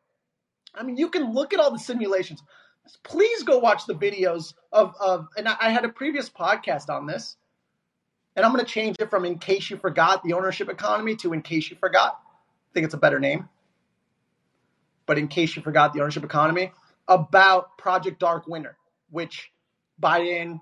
I 0.76 0.84
mean, 0.84 0.98
you 0.98 1.10
can 1.10 1.34
look 1.34 1.54
at 1.54 1.60
all 1.60 1.72
the 1.72 1.80
simulations. 1.80 2.44
Please 3.04 3.44
go 3.44 3.58
watch 3.58 3.86
the 3.86 3.96
videos 3.96 4.54
of, 4.72 4.94
of 5.00 5.28
and 5.38 5.48
I 5.48 5.70
had 5.70 5.86
a 5.86 5.90
previous 5.90 6.30
podcast 6.30 6.90
on 6.90 7.08
this, 7.08 7.36
and 8.36 8.46
I'm 8.46 8.54
going 8.54 8.64
to 8.64 8.72
change 8.72 8.98
it 9.00 9.10
from 9.10 9.26
In 9.26 9.40
Case 9.40 9.70
You 9.70 9.78
Forgot 9.78 10.24
the 10.24 10.34
Ownership 10.34 10.70
Economy 10.70 11.16
to 11.18 11.34
In 11.34 11.42
Case 11.42 11.70
You 11.70 11.78
Forgot. 11.78 12.20
I 12.22 12.70
think 12.74 12.86
it's 12.86 12.94
a 12.94 13.00
better 13.00 13.20
name. 13.20 13.50
But 15.06 15.18
In 15.18 15.28
Case 15.28 15.56
You 15.56 15.62
Forgot 15.62 15.94
the 15.94 16.02
Ownership 16.02 16.24
Economy, 16.24 16.72
about 17.08 17.78
Project 17.78 18.20
Dark 18.20 18.48
Winter, 18.48 18.78
which 19.10 19.52
Biden 20.02 20.62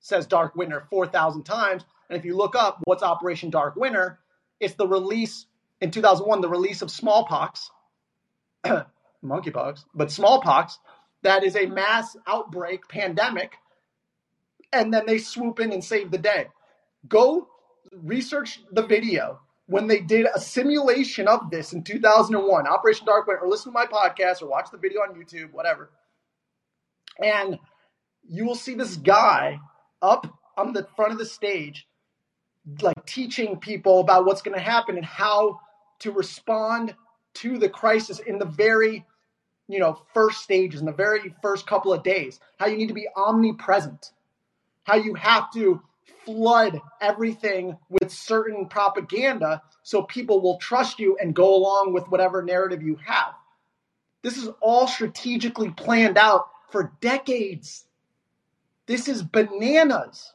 says 0.00 0.26
Dark 0.26 0.54
Winter 0.54 0.86
4,000 0.90 1.44
times. 1.44 1.84
And 2.08 2.18
if 2.18 2.24
you 2.24 2.36
look 2.36 2.56
up 2.56 2.80
what's 2.84 3.02
Operation 3.02 3.50
Dark 3.50 3.76
Winter, 3.76 4.18
it's 4.58 4.74
the 4.74 4.86
release 4.86 5.46
in 5.80 5.90
2001, 5.90 6.40
the 6.40 6.48
release 6.48 6.82
of 6.82 6.90
smallpox, 6.90 7.70
monkeypox, 9.24 9.84
but 9.94 10.10
smallpox, 10.10 10.78
that 11.22 11.44
is 11.44 11.56
a 11.56 11.66
mass 11.66 12.16
outbreak 12.26 12.88
pandemic. 12.88 13.52
And 14.72 14.92
then 14.92 15.06
they 15.06 15.18
swoop 15.18 15.60
in 15.60 15.72
and 15.72 15.82
save 15.82 16.10
the 16.10 16.18
day. 16.18 16.48
Go 17.08 17.48
research 17.92 18.60
the 18.70 18.86
video 18.86 19.40
when 19.70 19.86
they 19.86 20.00
did 20.00 20.26
a 20.34 20.40
simulation 20.40 21.28
of 21.28 21.48
this 21.48 21.72
in 21.72 21.84
2001, 21.84 22.66
Operation 22.66 23.06
Dark 23.06 23.28
Winter, 23.28 23.42
or 23.42 23.48
listen 23.48 23.72
to 23.72 23.78
my 23.78 23.86
podcast 23.86 24.42
or 24.42 24.48
watch 24.48 24.68
the 24.72 24.76
video 24.76 25.00
on 25.02 25.14
YouTube, 25.14 25.52
whatever. 25.52 25.90
And 27.22 27.56
you 28.28 28.44
will 28.44 28.56
see 28.56 28.74
this 28.74 28.96
guy 28.96 29.60
up 30.02 30.26
on 30.56 30.72
the 30.72 30.88
front 30.96 31.12
of 31.12 31.18
the 31.18 31.24
stage, 31.24 31.86
like 32.82 33.06
teaching 33.06 33.58
people 33.58 34.00
about 34.00 34.24
what's 34.24 34.42
going 34.42 34.58
to 34.58 34.62
happen 34.62 34.96
and 34.96 35.06
how 35.06 35.60
to 36.00 36.10
respond 36.10 36.96
to 37.34 37.56
the 37.56 37.68
crisis 37.68 38.18
in 38.18 38.40
the 38.40 38.46
very, 38.46 39.06
you 39.68 39.78
know, 39.78 40.02
first 40.12 40.42
stages, 40.42 40.80
in 40.80 40.86
the 40.86 40.92
very 40.92 41.32
first 41.42 41.68
couple 41.68 41.92
of 41.92 42.02
days. 42.02 42.40
How 42.58 42.66
you 42.66 42.76
need 42.76 42.88
to 42.88 42.94
be 42.94 43.06
omnipresent, 43.14 44.10
how 44.82 44.96
you 44.96 45.14
have 45.14 45.52
to 45.52 45.80
flood 46.24 46.80
everything 47.00 47.76
with 47.88 48.10
certain 48.10 48.66
propaganda 48.66 49.62
so 49.82 50.02
people 50.02 50.40
will 50.40 50.58
trust 50.58 50.98
you 50.98 51.16
and 51.20 51.34
go 51.34 51.54
along 51.54 51.92
with 51.92 52.08
whatever 52.08 52.42
narrative 52.42 52.82
you 52.82 52.96
have. 53.04 53.34
This 54.22 54.36
is 54.36 54.48
all 54.60 54.86
strategically 54.86 55.70
planned 55.70 56.18
out 56.18 56.48
for 56.70 56.92
decades. 57.00 57.84
This 58.86 59.08
is 59.08 59.22
bananas. 59.22 60.32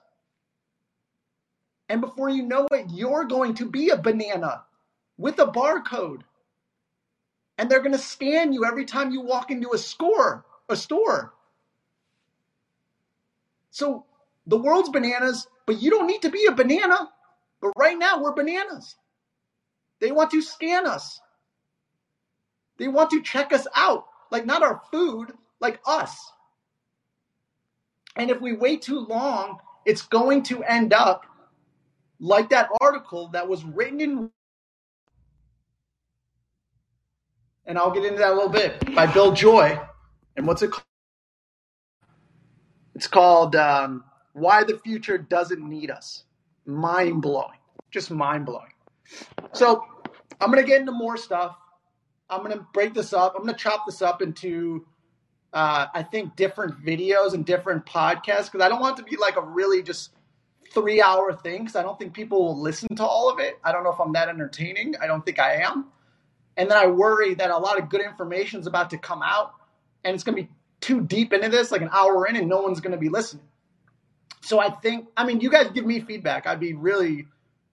And 1.88 2.02
before 2.02 2.30
you 2.30 2.44
know 2.44 2.68
it, 2.72 2.88
you're 2.90 3.26
going 3.26 3.54
to 3.56 3.70
be 3.70 3.90
a 3.90 3.98
banana 3.98 4.64
with 5.18 5.40
a 5.40 5.46
barcode. 5.46 6.22
And 7.58 7.70
they're 7.70 7.82
going 7.82 7.92
to 7.92 7.98
scan 7.98 8.54
you 8.54 8.66
every 8.66 8.86
time 8.86 9.12
you 9.12 9.22
walk 9.22 9.52
into 9.52 9.72
a 9.74 9.78
store 9.78 10.46
a 10.70 10.76
store. 10.76 11.34
So 13.72 14.06
the 14.48 14.58
world's 14.58 14.89
bananas, 14.89 15.48
but 15.66 15.82
you 15.82 15.89
don't 15.89 16.08
need 16.08 16.22
to 16.22 16.30
be 16.30 16.46
a 16.46 16.52
banana. 16.52 17.10
But 17.62 17.74
right 17.78 17.98
now, 17.98 18.22
we're 18.22 18.34
bananas. 18.34 18.96
They 20.00 20.12
want 20.12 20.32
to 20.32 20.41
scan 20.41 20.86
us. 20.86 21.20
They 22.78 22.88
want 22.88 23.10
to 23.12 23.22
check 23.22 23.54
us 23.54 23.68
out, 23.76 24.06
like 24.32 24.46
not 24.46 24.62
our 24.62 24.82
food, 24.91 25.32
like 25.60 25.80
us. 25.86 26.32
And 28.16 28.30
if 28.30 28.41
we 28.41 28.54
wait 28.54 28.82
too 28.82 29.00
long, 29.00 29.60
it's 29.86 30.02
going 30.02 30.43
to 30.43 30.64
end 30.64 30.93
up 30.93 31.26
like 32.20 32.50
that 32.50 32.70
article 32.82 33.30
that 33.30 33.48
was 33.48 33.64
written 33.64 34.02
in. 34.02 34.32
And 37.66 37.78
I'll 37.78 37.91
get 37.91 38.06
into 38.06 38.20
that 38.20 38.32
a 38.32 38.36
little 38.36 38.50
bit 38.50 38.93
by 38.93 39.08
Bill 39.08 39.32
Joy. 39.32 39.80
And 40.36 40.46
what's 40.46 40.62
it 40.62 40.72
called? 40.72 40.84
It's 42.93 43.08
called 43.08 43.56
um, 43.56 44.04
Why 44.36 44.66
the 44.66 44.78
Future 44.80 45.18
Doesn't 45.18 45.64
Need 45.64 45.90
Us. 45.90 46.26
Mind 46.66 47.22
blowing. 47.22 47.58
Just 47.90 48.12
mind 48.12 48.46
blowing. 48.46 48.74
So 49.54 49.86
I'm 50.42 50.52
going 50.52 50.62
to 50.62 50.68
get 50.68 50.82
into 50.82 50.92
more 50.92 51.16
stuff. 51.16 51.56
I'm 52.30 52.44
going 52.44 52.52
to 52.52 52.68
break 52.74 52.94
this 52.94 53.14
up. 53.14 53.34
I'm 53.38 53.44
going 53.44 53.56
to 53.56 53.60
chop 53.60 53.86
this 53.86 54.02
up 54.02 54.22
into, 54.22 54.86
uh, 55.54 55.86
I 55.94 56.04
think, 56.04 56.36
different 56.36 56.84
videos 56.84 57.34
and 57.34 57.46
different 57.46 57.86
podcasts 57.86 58.52
because 58.52 58.60
I 58.60 58.68
don't 58.68 58.82
want 58.82 59.00
it 59.00 59.04
to 59.04 59.10
be 59.10 59.16
like 59.16 59.38
a 59.38 59.42
really 59.42 59.82
just 59.82 60.12
three 60.74 61.02
hour 61.02 61.32
thing 61.32 61.60
because 61.60 61.78
I 61.78 61.84
don't 61.84 61.98
think 61.98 62.14
people 62.14 62.44
will 62.44 62.62
listen 62.62 62.94
to 62.98 63.06
all 63.06 63.32
of 63.32 63.40
it. 63.40 63.58
I 63.64 63.72
don't 63.72 63.86
know 63.86 63.94
if 63.94 64.02
I'm 64.02 64.12
that 64.14 64.28
entertaining. 64.28 64.96
I 65.02 65.08
don't 65.08 65.24
think 65.24 65.40
I 65.40 65.62
am. 65.62 65.86
And 66.58 66.70
then 66.70 66.78
I 66.78 66.88
worry 66.88 67.36
that 67.36 67.52
a 67.52 67.58
lot 67.58 67.80
of 67.80 67.88
good 67.88 68.02
information 68.02 68.60
is 68.60 68.68
about 68.68 68.90
to 68.90 68.98
come 68.98 69.22
out 69.24 69.54
and 70.04 70.14
it's 70.14 70.26
going 70.26 70.36
to 70.36 70.44
be 70.44 70.50
too 70.82 71.00
deep 71.00 71.32
into 71.32 71.48
this, 71.48 71.72
like 71.72 71.82
an 71.82 71.90
hour 71.94 72.28
in, 72.28 72.36
and 72.36 72.50
no 72.50 72.62
one's 72.62 72.82
going 72.82 72.92
to 72.92 72.98
be 72.98 73.08
listening. 73.08 73.46
So 74.46 74.60
I 74.60 74.70
think, 74.70 75.08
I 75.18 75.26
mean, 75.26 75.41
you 75.41 75.50
guys 75.50 75.72
give 75.72 75.88
me 75.88 76.00
feedback. 76.02 76.46
I'd 76.46 76.60
be 76.60 76.74
really, 76.74 77.26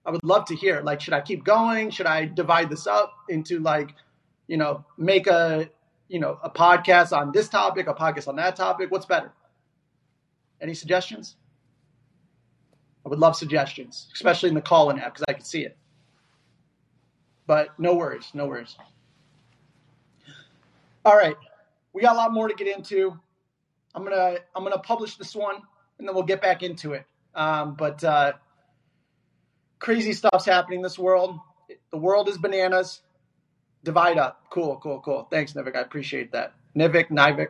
I 0.07 0.09
would 0.09 0.23
love 0.23 0.45
to 0.45 0.55
hear. 0.55 0.81
Like, 0.81 1.01
should 1.01 1.13
I 1.13 1.21
keep 1.21 1.43
going? 1.43 1.91
Should 1.91 2.07
I 2.07 2.25
divide 2.25 2.71
this 2.71 2.87
up 2.87 3.13
into 3.29 3.59
like, 3.59 3.93
you 4.47 4.57
know, 4.57 4.83
make 4.97 5.27
a, 5.27 5.69
you 6.07 6.19
know, 6.19 6.39
a 6.41 6.49
podcast 6.49 7.15
on 7.15 7.31
this 7.31 7.47
topic, 7.47 7.85
a 7.85 7.93
podcast 7.93 8.27
on 8.27 8.37
that 8.37 8.55
topic? 8.55 8.89
What's 8.89 9.05
better? 9.05 9.31
Any 10.61 10.73
suggestions? 10.73 11.35
I 13.05 13.09
would 13.09 13.19
love 13.19 13.35
suggestions, 13.35 14.09
especially 14.15 14.49
in 14.49 14.55
the 14.55 14.61
call-in 14.61 14.97
app 14.97 15.13
because 15.13 15.25
I 15.27 15.33
can 15.33 15.45
see 15.45 15.61
it. 15.61 15.77
But 17.45 17.77
no 17.77 17.93
worries, 17.93 18.31
no 18.33 18.47
worries. 18.47 18.75
All 21.05 21.15
right, 21.15 21.37
we 21.93 22.01
got 22.01 22.15
a 22.15 22.17
lot 22.17 22.33
more 22.33 22.47
to 22.47 22.55
get 22.55 22.67
into. 22.67 23.15
I'm 23.93 24.03
gonna 24.03 24.37
I'm 24.55 24.63
gonna 24.63 24.79
publish 24.79 25.17
this 25.17 25.35
one 25.35 25.57
and 26.03 26.09
then 26.09 26.15
we'll 26.15 26.25
get 26.25 26.41
back 26.41 26.63
into 26.63 26.91
it. 26.91 27.05
Um, 27.33 27.75
but 27.75 28.03
uh, 28.03 28.33
crazy 29.79 30.11
stuff's 30.11 30.45
happening 30.45 30.79
in 30.79 30.83
this 30.83 30.99
world. 30.99 31.39
The 31.91 31.97
world 31.97 32.27
is 32.27 32.37
bananas. 32.37 32.99
Divide 33.85 34.17
up. 34.17 34.43
Cool, 34.49 34.81
cool, 34.83 34.99
cool. 34.99 35.29
Thanks, 35.31 35.53
Nivik. 35.53 35.77
I 35.77 35.79
appreciate 35.79 36.33
that. 36.33 36.55
Nivik, 36.75 37.09
Nivik. 37.09 37.47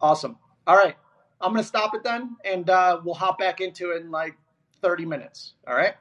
Awesome. 0.00 0.36
All 0.64 0.76
right. 0.76 0.94
I'm 1.40 1.52
going 1.52 1.62
to 1.62 1.66
stop 1.66 1.92
it 1.96 2.04
then, 2.04 2.36
and 2.44 2.70
uh, 2.70 3.00
we'll 3.04 3.16
hop 3.16 3.40
back 3.40 3.60
into 3.60 3.90
it 3.90 4.02
in 4.02 4.12
like 4.12 4.36
30 4.80 5.04
minutes. 5.04 5.54
All 5.66 5.74
right? 5.74 5.94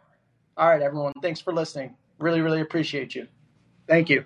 All 0.56 0.70
right, 0.70 0.84
everyone. 0.84 1.14
Thanks 1.20 1.42
for 1.42 1.52
listening. 1.52 1.96
Really, 2.20 2.42
really 2.42 2.62
appreciate 2.62 3.16
you. 3.16 3.28
Thank 3.88 4.10
you. 4.10 4.24